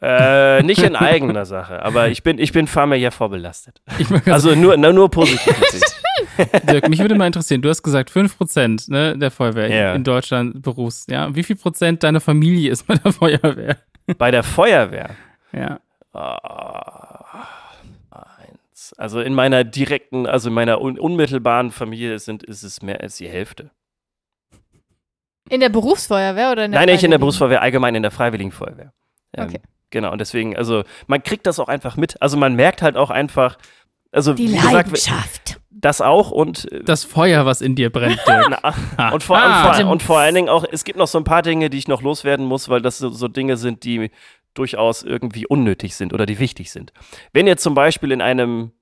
Äh, 0.00 0.62
nicht 0.62 0.82
in 0.82 0.94
eigener 0.96 1.44
Sache, 1.44 1.82
aber 1.82 2.08
ich 2.08 2.22
bin, 2.22 2.38
ich 2.38 2.52
bin 2.52 2.66
familiär 2.68 3.10
vorbelastet. 3.10 3.80
Also 4.26 4.54
nur, 4.54 4.76
na, 4.76 4.92
nur 4.92 5.10
positiv. 5.10 5.54
Dirk, 6.70 6.88
mich 6.88 7.00
würde 7.00 7.16
mal 7.16 7.26
interessieren, 7.26 7.62
du 7.62 7.68
hast 7.68 7.82
gesagt 7.82 8.10
5% 8.10 8.90
ne, 8.92 9.18
der 9.18 9.30
Feuerwehr 9.32 9.68
Ja. 9.68 9.94
in 9.94 10.04
Deutschland 10.04 10.62
Berufs. 10.62 11.06
Ja? 11.08 11.34
Wie 11.34 11.42
viel 11.42 11.56
Prozent 11.56 12.02
deiner 12.04 12.20
Familie 12.20 12.70
ist 12.70 12.86
bei 12.86 12.94
der 12.94 13.12
Feuerwehr? 13.12 13.76
Bei 14.16 14.30
der 14.30 14.42
Feuerwehr. 14.42 15.10
Ja. 15.52 15.80
ah, 16.12 17.46
eins. 18.10 18.94
Also 18.96 19.20
in 19.20 19.34
meiner 19.34 19.64
direkten, 19.64 20.26
also 20.26 20.48
in 20.48 20.54
meiner 20.54 20.80
un 20.80 20.98
unmittelbaren 20.98 21.70
Familie 21.70 22.18
sind, 22.18 22.42
ist 22.42 22.62
es 22.62 22.82
mehr 22.82 23.00
als 23.00 23.16
die 23.16 23.28
Hälfte. 23.28 23.70
In 25.50 25.60
der 25.60 25.68
Berufsfeuerwehr 25.68 26.52
oder 26.52 26.64
in 26.64 26.72
der 26.72 26.80
Nein, 26.80 26.90
nicht 26.92 27.04
in 27.04 27.10
der? 27.10 27.18
Berufsfeuerwehr, 27.18 27.62
allgemein 27.62 27.94
in 27.94 28.02
der 28.02 28.10
Freiwilligen 28.10 28.52
Feuerwehr. 28.52 28.92
Ähm, 29.34 29.46
Okay. 29.46 29.60
Genau, 29.90 30.12
und 30.12 30.18
deswegen, 30.20 30.54
also 30.54 30.84
man 31.06 31.22
kriegt 31.22 31.46
das 31.46 31.58
auch 31.58 31.68
einfach 31.68 31.96
mit. 31.96 32.20
Also 32.20 32.36
man 32.36 32.54
merkt 32.54 32.82
halt 32.82 32.98
auch 32.98 33.08
einfach, 33.08 33.56
also 34.12 34.34
Die 34.34 34.48
wie 34.48 34.54
gesagt, 34.56 34.72
Leidenschaft. 34.72 35.60
das 35.70 36.00
auch 36.00 36.30
und 36.30 36.70
äh, 36.72 36.82
Das 36.84 37.04
Feuer, 37.04 37.46
was 37.46 37.60
in 37.60 37.74
dir 37.74 37.90
brennt. 37.90 38.20
Na, 38.26 39.12
und, 39.12 39.22
vor, 39.22 39.36
Ah. 39.38 39.68
und, 39.68 39.76
vor, 39.76 39.90
und 39.90 40.02
vor 40.02 40.18
allen 40.18 40.34
Dingen 40.34 40.48
auch, 40.48 40.64
es 40.70 40.84
gibt 40.84 40.98
noch 40.98 41.08
so 41.08 41.18
ein 41.18 41.24
paar 41.24 41.42
Dinge, 41.42 41.70
die 41.70 41.78
ich 41.78 41.88
noch 41.88 42.02
loswerden 42.02 42.46
muss, 42.46 42.68
weil 42.68 42.80
das 42.82 42.98
so, 42.98 43.10
so 43.10 43.28
Dinge 43.28 43.56
sind, 43.56 43.84
die 43.84 44.10
durchaus 44.54 45.02
irgendwie 45.02 45.46
unnötig 45.46 45.94
sind 45.94 46.12
oder 46.12 46.26
die 46.26 46.38
wichtig 46.38 46.72
sind. 46.72 46.92
Wenn 47.32 47.46
ihr 47.46 47.56
zum 47.58 47.74
Beispiel 47.74 48.10
in 48.12 48.20
einem, 48.20 48.72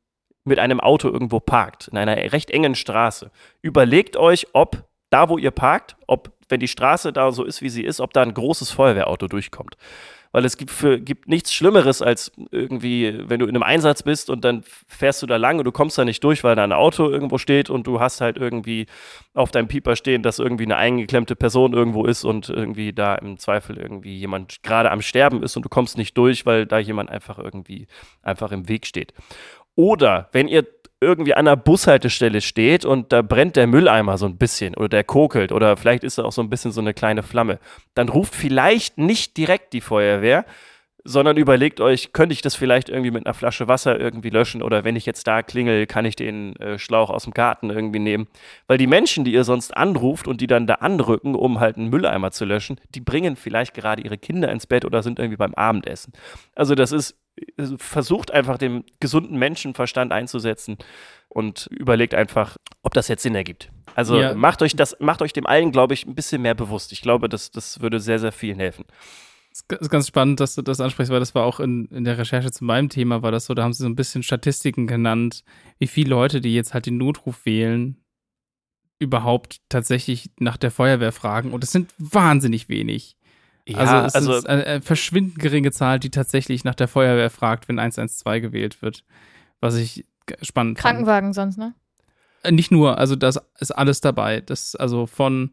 mit 0.45 0.59
einem 0.59 0.81
Auto 0.81 1.09
irgendwo 1.09 1.41
parkt, 1.41 1.89
in 1.89 1.99
einer 1.99 2.17
recht 2.33 2.51
engen 2.51 2.75
Straße, 2.75 3.31
überlegt 3.63 4.17
euch, 4.17 4.47
ob 4.55 4.85
da, 5.11 5.29
wo 5.29 5.37
ihr 5.39 5.51
parkt, 5.51 5.97
ob, 6.07 6.33
wenn 6.49 6.61
die 6.61 6.69
Straße 6.69 7.13
da 7.13 7.31
so 7.33 7.45
ist, 7.45 7.61
wie 7.63 7.69
sie 7.69 7.83
ist, 7.85 8.01
ob 8.01 8.13
da 8.13 8.23
ein 8.23 8.33
großes 8.33 8.71
Feuerwehrauto 8.71 9.27
durchkommt. 9.29 9.77
Weil 10.37 10.45
es 10.45 10.59
gibt, 10.59 10.71
für, 10.71 11.01
gibt 11.01 11.29
nichts 11.29 11.55
Schlimmeres 11.55 12.03
als 12.03 12.31
irgendwie, 12.51 13.23
wenn 13.27 13.41
du 13.41 13.47
in 13.47 13.57
einem 13.57 13.63
Einsatz 13.63 14.03
bist 14.03 14.29
und 14.29 14.45
dann 14.45 14.65
fährst 14.87 15.23
du 15.23 15.27
da 15.27 15.37
lang 15.37 15.57
und 15.57 15.65
du 15.65 15.73
kommst 15.73 15.97
da 15.97 16.05
nicht 16.05 16.23
durch, 16.23 16.45
weil 16.45 16.55
da 16.55 16.63
ein 16.63 16.75
Auto 16.75 17.09
irgendwo 17.09 17.39
steht 17.39 17.71
und 17.71 17.87
du 17.87 18.01
hast 18.01 18.21
halt 18.21 18.37
irgendwie 18.37 18.85
auf 19.33 19.51
deinem 19.51 19.67
Pieper 19.67 19.97
stehen, 19.97 20.23
dass 20.23 20.39
irgendwie 20.39 20.65
eine 20.65 20.77
eingeklemmte 20.77 21.37
Person 21.37 21.73
irgendwo 21.73 22.05
ist 22.05 22.23
und 22.23 22.51
irgendwie 22.51 22.93
da 22.93 23.15
im 23.15 23.39
Zweifel 23.39 23.79
irgendwie 23.79 24.19
jemand 24.19 24.63
gerade 24.63 24.91
am 24.91 25.01
Sterben 25.01 25.43
ist 25.43 25.57
und 25.57 25.65
du 25.65 25.71
kommst 25.71 25.97
nicht 25.97 26.19
durch, 26.19 26.45
weil 26.45 26.67
da 26.67 26.81
jemand 26.81 27.09
einfach 27.09 27.39
irgendwie 27.39 27.87
einfach 28.21 28.53
im 28.53 28.69
Weg 28.69 28.85
steht. 28.85 29.15
Oder 29.75 30.29
wenn 30.33 30.49
ihr 30.49 30.67
irgendwie 31.01 31.35
an 31.35 31.47
einer 31.47 31.57
Bushaltestelle 31.57 32.41
steht 32.41 32.85
und 32.85 33.13
da 33.13 33.23
brennt 33.23 33.57
der 33.57 33.67
Mülleimer 33.67 34.17
so 34.17 34.27
ein 34.27 34.39
bisschen 34.39 34.75
oder 34.75 34.89
der 34.89 35.05
kokelt 35.05 35.53
oder 35.53 35.77
vielleicht 35.77 36.05
ist 36.05 36.19
da 36.19 36.25
auch 36.25 36.33
so 36.33 36.43
ein 36.43 36.49
bisschen 36.49 36.73
so 36.73 36.81
eine 36.81 36.95
kleine 36.95 37.23
Flamme, 37.23 37.59
dann 37.95 38.09
ruft 38.09 38.35
vielleicht 38.35 38.97
nicht 38.97 39.37
direkt 39.37 39.73
die 39.75 39.83
Feuerwehr, 39.83 40.47
sondern 41.07 41.37
überlegt 41.37 41.81
euch, 41.81 42.13
könnte 42.13 42.33
ich 42.33 42.43
das 42.43 42.55
vielleicht 42.55 42.89
irgendwie 42.89 43.11
mit 43.11 43.25
einer 43.25 43.35
Flasche 43.35 43.69
Wasser 43.69 43.99
irgendwie 43.99 44.31
löschen 44.31 44.63
oder 44.63 44.85
wenn 44.85 44.97
ich 44.97 45.07
jetzt 45.07 45.27
da 45.27 45.43
klingel, 45.43 45.87
kann 45.87 46.05
ich 46.05 46.17
den 46.17 46.57
äh, 46.57 46.79
Schlauch 46.79 47.11
aus 47.11 47.25
dem 47.25 47.33
Garten 47.33 47.71
irgendwie 47.71 48.01
nehmen. 48.01 48.27
Weil 48.67 48.77
die 48.79 48.87
Menschen, 48.87 49.25
die 49.25 49.33
ihr 49.33 49.45
sonst 49.45 49.77
anruft 49.77 50.27
und 50.27 50.41
die 50.41 50.47
dann 50.47 50.67
da 50.67 50.75
anrücken, 50.75 51.35
um 51.35 51.61
halt 51.61 51.77
einen 51.77 51.89
Mülleimer 51.89 52.33
zu 52.33 52.45
löschen, 52.45 52.81
die 52.95 53.01
bringen 53.01 53.37
vielleicht 53.37 53.75
gerade 53.75 54.03
ihre 54.03 54.19
Kinder 54.19 54.51
ins 54.51 54.67
Bett 54.67 54.85
oder 54.85 55.03
sind 55.03 55.19
irgendwie 55.19 55.37
beim 55.37 55.55
Abendessen. 55.55 56.13
Also 56.55 56.75
das 56.75 56.93
ist, 56.93 57.17
also 57.57 57.77
versucht 57.79 58.33
einfach 58.33 58.59
den 58.59 58.85
gesunden 59.01 59.39
Menschenverstand 59.39 60.13
einzusetzen 60.13 60.77
und 61.29 61.69
überlegt 61.71 62.15
einfach, 62.15 62.57
ob 62.83 62.95
das 62.95 63.09
jetzt 63.09 63.23
Sinn 63.23 63.35
ergibt. 63.35 63.71
Also 63.95 64.21
Ja. 64.21 64.35
macht 64.35 64.61
euch 64.63 64.75
das, 64.75 64.97
macht 65.01 65.23
euch 65.23 65.33
dem 65.33 65.47
allen, 65.47 65.71
glaube 65.71 65.95
ich, 65.95 66.07
ein 66.07 66.15
bisschen 66.15 66.43
mehr 66.43 66.55
bewusst. 66.55 66.93
Ich 66.93 67.01
glaube, 67.01 67.29
das, 67.29 67.51
das 67.51 67.81
würde 67.81 68.01
sehr, 68.01 68.19
sehr 68.19 68.33
vielen 68.33 68.59
helfen. 68.59 68.85
Es 69.71 69.81
ist 69.81 69.91
ganz 69.91 70.07
spannend, 70.07 70.41
dass 70.41 70.55
du 70.55 70.63
das 70.63 70.81
ansprichst, 70.81 71.11
weil 71.11 71.21
das 71.21 71.35
war 71.35 71.45
auch 71.45 71.61
in, 71.61 71.87
in 71.87 72.05
der 72.05 72.19
Recherche 72.19 72.51
zu 72.51 72.65
meinem 72.65 72.91
Thema, 72.91 73.23
war 73.23 73.33
das 73.33 73.47
so, 73.47 73.55
da 73.55 73.63
haben 73.63 73.73
sie 73.73 73.83
so 73.83 73.89
ein 73.89 73.97
bisschen 73.97 74.23
Statistiken 74.23 74.87
genannt, 74.87 75.45
wie 75.79 75.87
viele 75.87 76.11
Leute, 76.11 76.41
die 76.43 76.55
jetzt 76.55 76.75
halt 76.75 76.85
den 76.87 76.99
Notruf 76.99 77.47
wählen, 77.47 77.97
überhaupt 78.99 79.61
tatsächlich 79.69 80.31
nach 80.39 80.59
der 80.59 80.71
Feuerwehr 80.71 81.13
fragen. 81.13 81.53
Und 81.53 81.65
es 81.65 81.73
sind 81.73 81.91
wahnsinnig 81.99 82.69
wenig. 82.69 83.17
Ja, 83.67 83.79
also 83.79 83.97
es 84.07 84.15
also, 84.15 84.35
ist 84.35 84.49
eine, 84.49 84.67
eine 84.67 84.83
verschwindend 84.83 85.39
geringe 85.39 85.73
Zahl, 85.73 85.99
die 85.99 86.11
tatsächlich 86.11 86.65
nach 86.65 86.75
der 86.75 86.89
Feuerwehr 86.89 87.31
fragt, 87.31 87.69
wenn 87.69 87.79
112 87.79 88.43
gewählt 88.43 88.83
wird. 88.83 89.05
Was 89.61 89.77
ich 89.77 90.07
spannend 90.43 90.79
fand. 90.79 90.95
Krankenwagen 90.95 91.33
sonst, 91.33 91.57
ne? 91.57 91.75
Äh, 92.43 92.53
Nicht 92.53 92.71
nur, 92.71 92.99
also 92.99 93.17
das 93.17 93.41
ist 93.59 93.73
alles 93.73 94.01
dabei. 94.01 94.41
Das 94.41 94.77
also 94.77 95.07
von 95.07 95.51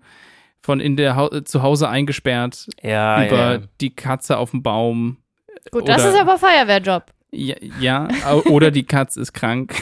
von 0.64 0.80
in 0.80 0.96
der 0.96 1.16
Hau 1.16 1.28
zu 1.42 1.62
Hause 1.62 1.90
eingesperrt 1.90 2.68
ja, 2.82 3.26
über 3.26 3.54
ja. 3.54 3.62
die 3.82 3.96
Katze 3.96 4.38
auf 4.38 4.52
dem 4.52 4.64
Baum. 4.64 5.18
Gut, 5.72 5.88
das 5.88 6.02
Oder- 6.02 6.10
ist 6.14 6.20
aber 6.20 6.38
Feuerwehrjob. 6.40 7.04
Ja, 7.32 7.56
ja 7.80 8.08
oder 8.46 8.72
die 8.72 8.84
Katze 8.84 9.22
ist 9.22 9.34
krank. 9.34 9.76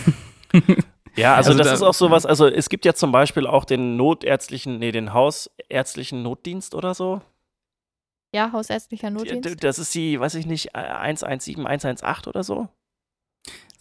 Ja, 1.15 1.35
also, 1.35 1.49
Also 1.49 1.59
das 1.59 1.67
da- 1.67 1.73
ist 1.73 1.81
auch 1.81 1.93
sowas, 1.93 2.25
also 2.25 2.47
es 2.47 2.69
gibt 2.69 2.85
ja 2.85 2.93
zum 2.93 3.11
Beispiel 3.11 3.45
auch 3.45 3.65
den 3.65 3.97
notärztlichen, 3.97 4.79
nee, 4.79 4.93
den 4.93 5.13
hausärztlichen 5.13 6.23
Notdienst 6.23 6.73
oder 6.73 6.93
so. 6.93 7.21
Ja, 8.33 8.53
hausärztlicher 8.53 9.09
Notdienst. 9.09 9.61
Das 9.61 9.77
ist 9.77 9.93
die, 9.93 10.19
weiß 10.19 10.35
ich 10.35 10.45
nicht, 10.45 10.73
117, 10.73 11.67
118 11.67 12.29
oder 12.29 12.43
so. 12.43 12.69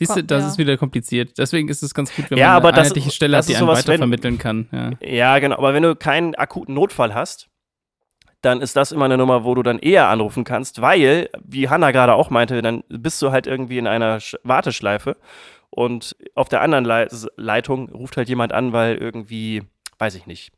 Siehst 0.01 0.17
du, 0.17 0.25
das 0.25 0.43
ja. 0.43 0.49
ist 0.49 0.59
wieder 0.59 0.77
kompliziert. 0.77 1.39
Deswegen 1.39 1.69
ist 1.69 1.83
es 1.83 1.95
ganz 1.95 2.15
gut, 2.15 2.31
wenn 2.31 2.39
Ja, 2.39 2.49
man 2.49 2.57
aber 2.57 2.69
eine 2.69 2.77
das- 2.79 2.87
einheitliche 2.89 3.11
Stelle 3.13 3.37
das 3.37 3.47
hat, 3.47 3.51
die 3.51 3.57
einen 3.57 3.67
sowas, 3.67 3.87
wenn- 3.87 3.93
weitervermitteln 3.93 4.39
kann. 4.39 4.69
Ja. 4.73 4.91
Ja, 5.07 5.39
genau. 5.39 5.57
Aber 5.59 5.75
wenn 5.75 5.83
du 5.83 5.95
keinen 5.95 6.35
akuten 6.35 6.75
Notfall 6.75 7.15
hast, 7.15 7.49
dann 8.43 8.63
ist 8.63 8.75
das 8.77 8.91
immer 8.91 9.05
eine 9.05 9.19
Nummer, 9.19 9.45
wo 9.45 9.55
du 9.55 9.63
dann 9.63 9.79
eher 9.79 10.09
anrufen 10.09 10.45
kannst, 10.45 10.81
weil, 10.81 11.29
wie 11.45 11.69
Hanna 11.69 11.91
gerade 11.91 12.15
auch 12.15 12.31
meinte, 12.31 12.63
dann 12.63 12.83
bist 12.89 13.21
du 13.21 13.31
halt 13.31 13.47
irgendwie 13.47 13.77
in 13.79 13.87
einer 13.87 14.19
Sch 14.21 14.37
Warteschleife 14.43 15.17
und 15.69 16.17
auf 16.35 16.49
der 16.49 16.63
anderen 16.63 16.85
Lei 16.87 17.07
Leitung 17.37 17.91
ruft 17.91 18.17
halt 18.17 18.29
jemand 18.31 18.53
an, 18.53 18.73
weil 18.73 18.97
irgendwie, 18.97 19.63
weiß 19.99 20.15
ich 20.15 20.27
nicht, 20.27 20.53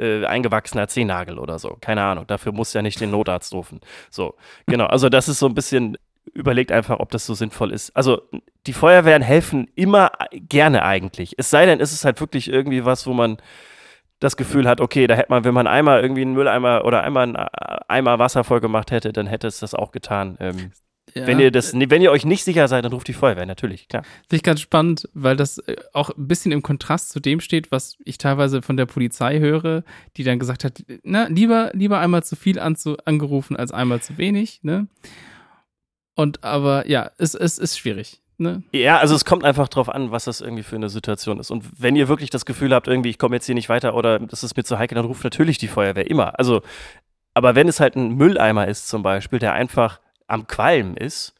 äh, 0.00 0.24
eingewachsener 0.24 0.88
Zehennagel 0.88 1.38
oder 1.38 1.58
so. 1.58 1.76
Keine 1.80 2.02
Ahnung. 2.02 2.26
Dafür 2.26 2.52
musst 2.52 2.74
du 2.74 2.78
ja 2.78 2.82
nicht 2.82 3.00
den 3.00 3.10
Notarzt 3.10 3.52
rufen. 3.52 3.80
So, 4.10 4.34
genau. 4.66 4.86
Also 4.86 5.08
das 5.10 5.28
ist 5.28 5.38
so 5.38 5.46
ein 5.46 5.54
bisschen, 5.54 5.96
überlegt 6.34 6.72
einfach, 6.72 7.00
ob 7.00 7.10
das 7.10 7.26
so 7.26 7.34
sinnvoll 7.34 7.72
ist. 7.72 7.94
Also 7.96 8.22
die 8.66 8.72
Feuerwehren 8.72 9.22
helfen 9.22 9.68
immer 9.74 10.10
gerne 10.32 10.82
eigentlich. 10.82 11.34
Es 11.38 11.50
sei 11.50 11.66
denn, 11.66 11.80
ist 11.80 11.92
es 11.92 12.04
halt 12.04 12.20
wirklich 12.20 12.48
irgendwie 12.48 12.84
was, 12.84 13.06
wo 13.06 13.12
man 13.12 13.38
das 14.18 14.36
Gefühl 14.36 14.66
hat, 14.66 14.80
okay, 14.80 15.06
da 15.06 15.14
hätte 15.14 15.30
man, 15.30 15.44
wenn 15.44 15.54
man 15.54 15.66
einmal 15.66 16.00
irgendwie 16.00 16.22
einen 16.22 16.34
Mülleimer 16.34 16.84
oder 16.84 17.02
einmal 17.02 17.24
einen 17.24 17.36
äh, 17.36 17.46
Eimer 17.88 18.18
Wasser 18.18 18.44
voll 18.44 18.60
gemacht 18.60 18.90
hätte, 18.90 19.12
dann 19.12 19.26
hätte 19.26 19.46
es 19.46 19.60
das 19.60 19.74
auch 19.74 19.92
getan. 19.92 20.36
Ähm, 20.40 20.72
Ja. 21.14 21.26
Wenn 21.26 21.38
ihr 21.38 21.52
das, 21.52 21.72
wenn 21.72 22.02
ihr 22.02 22.10
euch 22.10 22.26
nicht 22.26 22.42
sicher 22.44 22.66
seid, 22.66 22.84
dann 22.84 22.92
ruft 22.92 23.06
die 23.06 23.12
Feuerwehr, 23.14 23.46
natürlich, 23.46 23.88
klar. 23.88 24.02
Finde 24.02 24.36
ich 24.36 24.42
ganz 24.42 24.60
spannend, 24.60 25.08
weil 25.14 25.36
das 25.36 25.58
äh, 25.58 25.76
auch 25.92 26.10
ein 26.10 26.26
bisschen 26.26 26.50
im 26.50 26.62
Kontrast 26.62 27.10
zu 27.10 27.20
dem 27.20 27.40
steht, 27.40 27.70
was 27.70 27.96
ich 28.04 28.18
teilweise 28.18 28.60
von 28.60 28.76
der 28.76 28.86
Polizei 28.86 29.38
höre, 29.38 29.84
die 30.16 30.24
dann 30.24 30.40
gesagt 30.40 30.64
hat, 30.64 30.82
na, 31.04 31.28
lieber, 31.28 31.70
lieber 31.74 32.00
einmal 32.00 32.24
zu 32.24 32.34
viel 32.34 32.58
anzu 32.58 32.96
angerufen 33.04 33.56
als 33.56 33.70
einmal 33.70 34.02
zu 34.02 34.18
wenig, 34.18 34.60
ne? 34.62 34.88
Und 36.16 36.42
aber 36.42 36.88
ja, 36.88 37.10
es, 37.18 37.34
es 37.34 37.58
ist 37.58 37.78
schwierig, 37.78 38.20
ne? 38.38 38.62
Ja, 38.72 38.98
also 38.98 39.14
es 39.14 39.26
kommt 39.26 39.44
einfach 39.44 39.68
drauf 39.68 39.88
an, 39.90 40.10
was 40.10 40.24
das 40.24 40.40
irgendwie 40.40 40.62
für 40.62 40.76
eine 40.76 40.88
Situation 40.88 41.38
ist. 41.38 41.50
Und 41.50 41.64
wenn 41.78 41.94
ihr 41.94 42.08
wirklich 42.08 42.30
das 42.30 42.46
Gefühl 42.46 42.74
habt, 42.74 42.88
irgendwie, 42.88 43.10
ich 43.10 43.18
komme 43.18 43.36
jetzt 43.36 43.46
hier 43.46 43.54
nicht 43.54 43.68
weiter 43.68 43.94
oder 43.94 44.18
das 44.18 44.42
ist 44.42 44.56
mir 44.56 44.64
zu 44.64 44.78
heikel, 44.78 44.96
dann 44.96 45.04
ruft 45.04 45.22
natürlich 45.22 45.58
die 45.58 45.68
Feuerwehr 45.68 46.10
immer. 46.10 46.38
Also, 46.38 46.62
aber 47.34 47.54
wenn 47.54 47.68
es 47.68 47.80
halt 47.80 47.96
ein 47.96 48.14
Mülleimer 48.16 48.66
ist 48.66 48.88
zum 48.88 49.02
Beispiel, 49.02 49.38
der 49.38 49.52
einfach 49.52 50.00
am 50.26 50.46
Qualm 50.46 50.96
ist, 50.96 51.35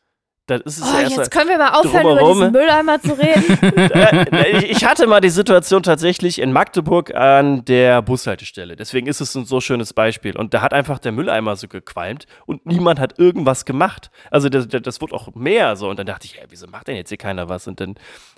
dann 0.46 0.60
ist 0.60 0.78
es 0.78 0.84
Oh, 0.84 0.98
ja 1.00 1.08
jetzt 1.08 1.30
können 1.32 1.48
wir 1.48 1.58
mal 1.58 1.70
aufhören, 1.72 2.02
drumherum. 2.04 2.36
über 2.38 2.50
diesen 2.50 2.52
Mülleimer 2.52 3.00
zu 3.00 3.12
reden. 3.18 3.62
äh, 4.32 4.58
ich- 4.58 4.70
ich 4.70 4.84
hatte 4.84 5.06
mal 5.08 5.20
die 5.20 5.28
Situation 5.30 5.82
tatsächlich 5.82 6.40
in 6.40 6.52
Magdeburg 6.52 7.14
an 7.14 7.64
der 7.64 8.00
Bushaltestelle. 8.02 8.76
Deswegen 8.76 9.06
ist 9.08 9.20
es 9.20 9.34
ein 9.34 9.44
so 9.44 9.60
schönes 9.60 9.92
Beispiel. 9.92 10.36
Und 10.36 10.54
da 10.54 10.60
hat 10.62 10.72
einfach 10.72 10.98
der 11.00 11.10
Mülleimer 11.12 11.56
so 11.56 11.66
gequalmt 11.66 12.26
und 12.46 12.64
niemand 12.64 13.00
hat 13.00 13.18
irgendwas 13.18 13.64
gemacht. 13.64 14.10
Also 14.30 14.48
das, 14.48 14.68
das, 14.68 14.82
das 14.82 15.00
wurde 15.00 15.14
auch 15.14 15.34
mehr 15.34 15.74
so. 15.76 15.88
Und 15.90 15.98
dann 15.98 16.06
dachte 16.06 16.26
ich, 16.26 16.38
ey, 16.38 16.46
wieso 16.48 16.66
macht 16.68 16.86
denn 16.88 16.96
jetzt 16.96 17.08
hier 17.08 17.18
keiner 17.18 17.48
was? 17.48 17.66
Und 17.66 17.80
dann 17.80 17.94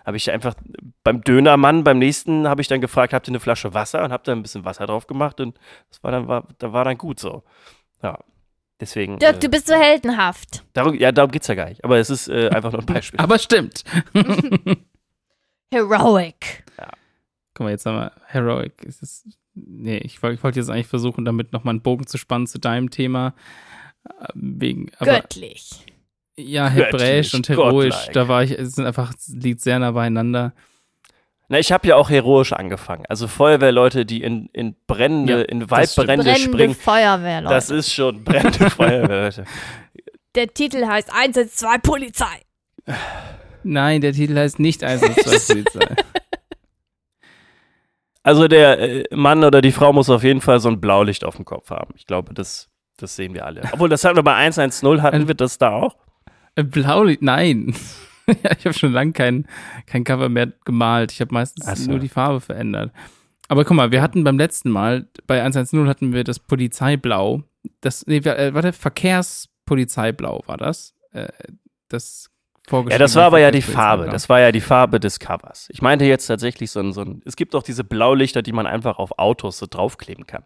habe 0.07 0.17
ich 0.17 0.31
einfach 0.31 0.55
beim 1.05 1.21
Dönermann, 1.21 1.85
beim 1.85 1.99
nächsten, 1.99 2.49
habe 2.49 2.63
ich 2.63 2.69
dann 2.69 2.81
gefragt, 2.81 3.13
habt 3.13 3.29
ihr 3.29 3.33
eine 3.33 3.41
Flasche 3.41 3.75
Wasser? 3.75 4.03
Und 4.05 4.13
habe 4.13 4.23
da 4.25 4.33
ein 4.33 4.43
bisschen 4.43 4.65
Wasser 4.65 4.87
drauf 4.87 5.07
gemacht. 5.07 5.41
Und 5.41 5.59
das 5.91 6.03
war 6.03 6.11
dann, 6.13 6.27
war, 6.27 6.45
da 6.59 6.73
war 6.73 6.85
dann 6.87 6.97
gut 6.97 7.21
so. 7.21 7.43
Ja. 8.03 8.19
Deswegen. 8.81 9.19
Dirk, 9.19 9.37
äh, 9.37 9.39
du 9.41 9.49
bist 9.49 9.67
so 9.67 9.75
heldenhaft. 9.75 10.65
darum, 10.73 10.95
ja, 10.95 11.11
darum 11.11 11.31
geht 11.31 11.43
es 11.43 11.49
ja 11.49 11.55
gar 11.55 11.69
nicht. 11.69 11.85
Aber 11.85 11.99
es 11.99 12.11
ist 12.11 12.29
äh, 12.29 12.49
einfach 12.51 12.71
nur 12.73 12.81
ein 12.81 12.87
Beispiel. 12.87 13.19
Aber 13.21 13.39
stimmt. 13.39 13.83
Heroic. 15.73 16.65
Guck 17.55 17.65
mal, 17.65 17.71
jetzt 17.71 17.87
haben 17.87 17.97
wir 17.97 18.13
Heroic. 18.27 18.85
Es 18.87 19.03
ist, 19.03 19.27
nee, 19.55 19.99
ich 19.99 20.23
wollte 20.23 20.37
ich 20.37 20.45
wollte 20.45 20.61
jetzt 20.61 20.71
eigentlich 20.71 20.87
versuchen, 20.87 21.25
damit 21.25 21.53
nochmal 21.53 21.73
einen 21.73 21.83
Bogen 21.83 22.07
zu 22.07 22.17
spannen 22.17 22.47
zu 22.47 22.59
deinem 22.59 22.91
Thema. 22.91 23.35
äh, 24.09 24.27
Wegen, 24.35 24.91
aber 24.99 25.21
Göttlich. 25.21 25.85
ja, 26.37 26.69
hebräisch 26.69 27.33
Göttlich, 27.33 27.35
und 27.35 27.49
heroisch, 27.49 27.95
godlike. 27.95 28.13
da 28.13 28.29
war 28.29 28.45
ich, 28.45 28.53
es 28.53 28.77
sind 28.77 28.87
einfach, 28.87 29.13
es 29.13 29.29
liegt 29.29 29.61
sehr 29.61 29.79
nah 29.81 29.91
beieinander. 29.91 30.53
Na, 31.51 31.59
ich 31.59 31.73
habe 31.73 31.89
ja 31.89 31.97
auch 31.97 32.11
heroisch 32.11 32.53
angefangen. 32.53 33.05
Also 33.09 33.27
Feuerwehrleute, 33.27 34.05
die 34.05 34.23
in, 34.23 34.51
in 34.53 34.77
brennende, 34.87 35.39
Ja, 35.39 35.43
in 35.43 35.61
das 35.61 35.71
Waldbrände 35.71 36.25
Brennende 36.25 36.41
springen. 36.41 36.75
Feuerwehr, 36.75 37.41
Leute. 37.41 37.55
Das 37.55 37.71
ist 37.71 37.93
schon 37.93 38.23
brennende 38.23 38.69
Feuerwehrleute. 38.71 39.45
Der 40.35 40.53
Titel 40.53 40.87
heißt 40.87 41.11
112 41.13 41.83
Polizei. 41.83 42.43
Nein, 43.63 44.03
der 44.03 44.13
Titel 44.13 44.37
heißt 44.37 44.59
nicht 44.59 44.85
Einsatzweise 44.85 45.55
Polizei. 45.65 45.97
Also 48.23 48.47
der 48.47 48.79
äh, 48.79 49.05
Mann 49.17 49.43
oder 49.43 49.63
die 49.63 49.73
Frau 49.73 49.93
muss 49.95 50.11
auf 50.11 50.23
jeden 50.23 50.43
Fall 50.43 50.61
so 50.61 50.69
ein 50.69 50.81
Blaulicht 50.83 51.25
auf 51.25 51.37
dem 51.37 51.47
Kopf 51.47 51.71
haben. 51.71 51.95
Ich 51.97 52.07
glaube, 52.07 52.35
das, 52.35 52.69
das 52.99 53.17
sehen 53.17 53.33
wir 53.33 53.47
alle. 53.47 53.63
Obwohl, 53.73 53.89
das 53.89 54.05
hatten 54.05 54.17
wir 54.17 54.23
bei 54.23 54.35
110, 54.35 55.01
hatten 55.03 55.29
wir 55.29 55.35
das 55.35 55.57
da 55.57 55.71
auch? 55.71 55.97
Äh, 56.57 56.65
Blaulicht, 56.65 57.23
nein. 57.23 57.75
ja, 58.43 58.51
ich 58.57 58.65
habe 58.65 58.75
schon 58.75 58.93
lange 58.93 59.13
kein, 59.13 59.47
kein 59.87 60.05
Cover 60.05 60.29
mehr 60.29 60.53
gemalt. 60.65 61.13
Ich 61.13 61.21
habe 61.21 61.33
meistens 61.33 61.85
so. 61.85 61.91
nur 61.91 61.99
die 61.99 62.09
Farbe 62.09 62.41
verändert. 62.41 62.93
Aber 63.49 63.65
guck 63.65 63.77
mal, 63.77 63.91
wir 63.91 64.03
hatten 64.03 64.25
beim 64.25 64.39
letzten 64.39 64.71
Mal, 64.71 65.09
bei 65.27 65.41
110 65.41 65.89
hatten 65.89 66.13
wir 66.13 66.23
das 66.23 66.39
Polizeiblau. 66.39 67.43
Das, 67.81 68.07
nee, 68.07 68.19
äh, 68.19 68.53
warte, 68.53 68.73
Verkehrspolizeiblau 68.73 70.43
war 70.47 70.59
das. 70.59 70.95
Äh, 71.13 71.29
das 71.89 72.31
Ja, 72.71 72.99
das 72.99 73.17
war 73.17 73.25
aber 73.25 73.41
ja 73.41 73.51
die. 73.51 73.63
Farbe. 73.63 74.09
Das 74.11 74.29
war 74.29 74.41
ja 74.41 74.53
die 74.53 74.61
Farbe 74.61 75.01
des 75.01 75.19
Covers. 75.19 75.69
Ich 75.71 75.81
meinte 75.81 76.05
jetzt 76.05 76.27
tatsächlich 76.27 76.71
so 76.71 76.81
ein, 76.81 76.93
so 76.93 77.01
ein 77.01 77.23
es 77.25 77.37
gibt 77.37 77.55
auch 77.55 77.63
diese 77.63 77.85
Blaulichter, 77.85 78.43
die 78.43 78.53
man 78.53 78.67
einfach 78.67 78.99
auf 78.99 79.19
Autos 79.19 79.57
so 79.57 79.67
draufkleben 79.67 80.27
kann. 80.27 80.45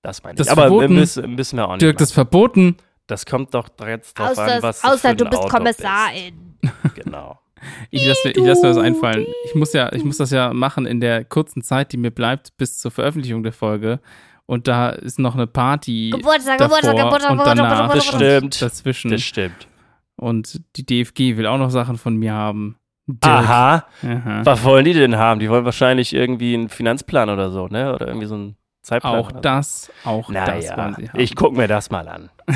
Das 0.00 0.22
meine 0.22 0.34
ich. 0.34 0.38
Das 0.38 0.46
ist 0.46 0.52
aber 0.52 0.62
verboten. 0.62 0.94
müssen, 0.94 1.34
müssen 1.34 1.56
wir 1.58 1.68
auch 1.68 1.72
nicht 1.72 1.82
Dirk, 1.82 1.98
das 1.98 2.10
ist 2.10 2.16
machen. 2.16 2.30
verboten. 2.30 2.76
Das 3.06 3.26
kommt 3.26 3.52
doch 3.54 3.68
jetzt 3.86 4.18
drauf 4.18 4.38
an, 4.38 4.48
Außer, 4.50 4.62
was 4.62 4.62
das 4.62 4.80
für 4.80 4.88
außer 4.94 5.08
ein 5.10 5.16
du 5.16 5.24
bist 5.26 5.42
Auto 5.42 5.48
Kommissarin. 5.56 6.56
Ist. 6.62 6.94
Genau. 7.04 7.38
Ich 7.92 8.04
lasse 8.04 8.26
mir, 8.26 8.32
ich 8.36 8.44
lass 8.44 8.60
mir 8.60 8.68
das 8.70 8.76
einfallen. 8.78 9.24
Ich 9.44 9.54
muss 9.54 9.72
ja, 9.72 9.92
ich 9.92 10.02
muss 10.02 10.16
das 10.16 10.32
ja 10.32 10.52
machen 10.52 10.84
in 10.84 10.98
der 10.98 11.24
kurzen 11.24 11.62
Zeit, 11.62 11.92
die 11.92 11.96
mir 11.96 12.10
bleibt 12.10 12.56
bis 12.56 12.80
zur 12.80 12.90
Veröffentlichung 12.90 13.44
der 13.44 13.52
Folge. 13.52 14.00
Und 14.46 14.66
da 14.66 14.90
ist 14.90 15.20
noch 15.20 15.34
eine 15.34 15.46
Party 15.46 16.10
Geburtstag, 16.12 16.58
davor 16.58 16.78
Geburtstag, 16.80 16.96
Geburtstag, 17.04 17.30
und 17.30 17.38
Geburtstag, 17.38 17.56
danach 17.56 17.92
Das 17.94 18.04
Geburtstag. 18.04 18.20
stimmt. 18.20 18.62
dazwischen. 18.62 19.10
Das 19.12 19.22
stimmt. 19.22 19.68
Und 20.16 20.60
die 20.74 20.84
DFG 20.84 21.36
will 21.36 21.46
auch 21.46 21.58
noch 21.58 21.70
Sachen 21.70 21.98
von 21.98 22.16
mir 22.16 22.32
haben. 22.32 22.78
Aha. 23.20 23.86
Aha. 24.02 24.40
Was 24.44 24.64
wollen 24.64 24.84
die 24.84 24.92
denn 24.94 25.16
haben? 25.16 25.38
Die 25.38 25.48
wollen 25.48 25.64
wahrscheinlich 25.64 26.12
irgendwie 26.14 26.54
einen 26.54 26.68
Finanzplan 26.68 27.30
oder 27.30 27.50
so, 27.52 27.68
ne? 27.68 27.94
Oder 27.94 28.08
irgendwie 28.08 28.26
so 28.26 28.34
einen 28.34 28.56
Zeitplan. 28.82 29.14
Auch 29.14 29.30
so. 29.30 29.40
das, 29.40 29.90
auch 30.04 30.32
das 30.32 30.34
Naja, 30.34 30.76
wollen 30.76 30.94
sie 30.98 31.08
haben. 31.08 31.20
ich 31.20 31.36
guck 31.36 31.56
mir 31.56 31.68
das 31.68 31.90
mal 31.90 32.08
an. 32.08 32.30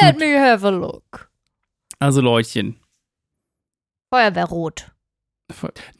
Let 0.00 0.18
me 0.18 0.38
have 0.40 0.66
a 0.66 0.70
look. 0.70 1.30
also 1.98 2.20
Leutchen. 2.20 2.78
Feuerwehrrot. 4.12 4.92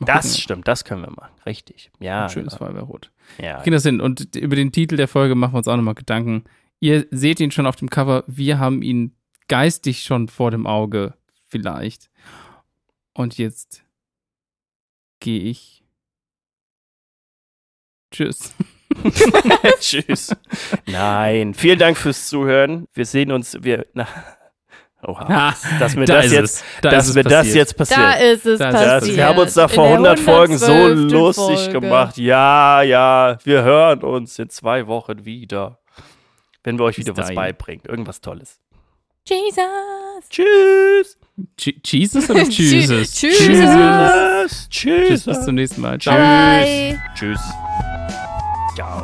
Das 0.01 0.39
stimmt, 0.39 0.69
das 0.69 0.85
können 0.85 1.03
wir 1.03 1.11
machen. 1.11 1.33
Richtig. 1.47 1.91
Ja. 2.01 2.25
Ein 2.25 2.29
schönes 2.29 2.55
genau. 2.55 2.67
Feuerwehrrot. 2.67 3.11
ja. 3.39 3.59
Kriegen 3.61 3.73
das 3.73 3.83
hin. 3.85 4.01
Und 4.01 4.37
über 4.37 4.57
den 4.57 4.73
Titel 4.73 4.97
der 4.97 5.09
Folge 5.09 5.35
machen 5.35 5.55
wir 5.55 5.59
uns 5.59 5.69
auch 5.69 5.77
nochmal 5.77 5.95
Gedanken. 5.95 6.45
Ihr 6.81 7.07
seht 7.11 7.41
ihn 7.41 7.51
schon 7.51 7.67
auf 7.67 7.77
dem 7.77 7.89
Cover. 7.91 8.25
Wir 8.27 8.59
haben 8.59 8.83
ihn 8.83 9.17
geistig 9.49 10.03
schon 10.05 10.29
vor 10.29 10.51
dem 10.51 10.67
Auge, 10.67 11.15
vielleicht. 11.47 12.11
Und 13.15 13.39
jetzt 13.39 13.85
gehe 15.21 15.41
ich. 15.41 15.78
Tschüss. 18.11 18.55
Tschüss. 19.81 20.31
Nein. 20.87 21.55
Vielen 21.55 21.79
Dank 21.79 21.97
fürs 21.97 22.29
Zuhören. 22.29 22.87
Wir 22.95 23.05
sehen 23.07 23.31
uns. 23.33 23.57
Wir. 23.63 23.87
Na, 23.95 24.07
oha. 25.03 25.55
Dass 25.79 25.95
mir 25.95 26.07
da 26.07 26.23
das 26.23 26.33
jetzt. 26.33 26.65
Da 26.83 26.91
dass 26.91 27.15
mir 27.15 27.23
das 27.23 27.33
passiert. 27.33 27.55
jetzt 27.57 27.77
passiert. 27.77 28.01
Da 28.01 28.13
ist 28.15 28.47
es 28.47 28.59
Das- 28.59 28.73
Das, 28.73 28.83
passiert. 29.01 29.17
wir 29.17 29.27
haben 29.27 29.39
uns 29.39 29.55
da 29.55 29.69
vor 29.69 29.85
der 29.85 29.93
100 29.95 30.19
Folgen 30.21 30.59
so 30.59 30.67
112. 30.73 31.13
lustig 31.13 31.59
Folge. 31.59 31.81
gemacht. 31.81 32.17
Ja, 32.19 32.83
ja, 32.83 33.39
wir 33.45 33.63
hören 33.63 34.03
uns 34.03 34.39
in 34.39 34.49
zwei 34.51 34.87
Wochen 34.87 35.25
wieder. 35.25 35.79
Wenn 36.65 36.79
wir 36.79 36.85
euch 36.87 36.97
Bis 36.97 37.07
wieder 37.07 37.17
was 37.17 37.27
dahin. 37.27 37.37
beibringen. 37.37 37.83
Irgendwas 37.87 38.21
Tolles. 38.21 38.59
Jesus. 39.27 39.59
Tschüss. 40.31 41.19
Ch- 41.61 41.77
Jesus 41.87 42.29
oder 42.31 42.43
Jesus? 42.49 43.13
Tschüss. 43.13 43.39
Tschüss. 43.39 44.69
Tschüss, 44.69 44.69
Tschüss. 44.71 45.25
bis 45.25 45.45
zum 45.45 45.55
nächsten 45.55 45.81
Mal. 45.83 45.99
Bye. 45.99 46.99
Tschüss. 47.15 47.41
Ciao. 48.79 49.03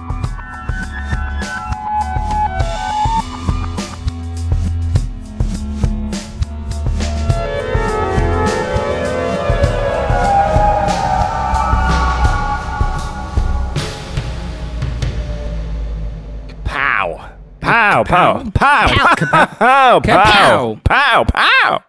Pow. 16.63 17.21
Pow, 17.61 18.05
pow, 18.05 18.45
pow, 18.55 18.87
pow, 19.19 19.27
pow, 19.59 20.01
pow, 20.01 20.79
pow, 20.85 21.25
pow. 21.25 21.81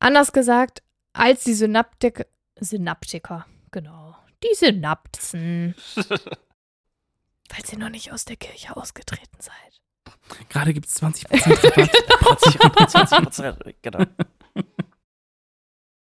Anders 0.00 0.32
gesagt, 0.32 0.82
als 1.14 1.44
die 1.44 1.54
Synaptik 1.54 2.26
Synaptiker, 2.60 3.46
genau. 3.70 4.14
Die 4.42 4.54
Synapsen. 4.54 5.74
Falls 7.50 7.72
ihr 7.72 7.78
noch 7.78 7.88
nicht 7.90 8.12
aus 8.12 8.24
der 8.24 8.36
Kirche 8.36 8.76
ausgetreten 8.76 9.38
seid. 9.40 9.54
Gerade 10.48 10.72
gibt 10.74 10.86
es 10.86 11.02
20% 11.02 11.26
Rabatt. 11.32 12.40
20, 12.90 13.30
20, 13.32 13.76
genau. 13.82 14.04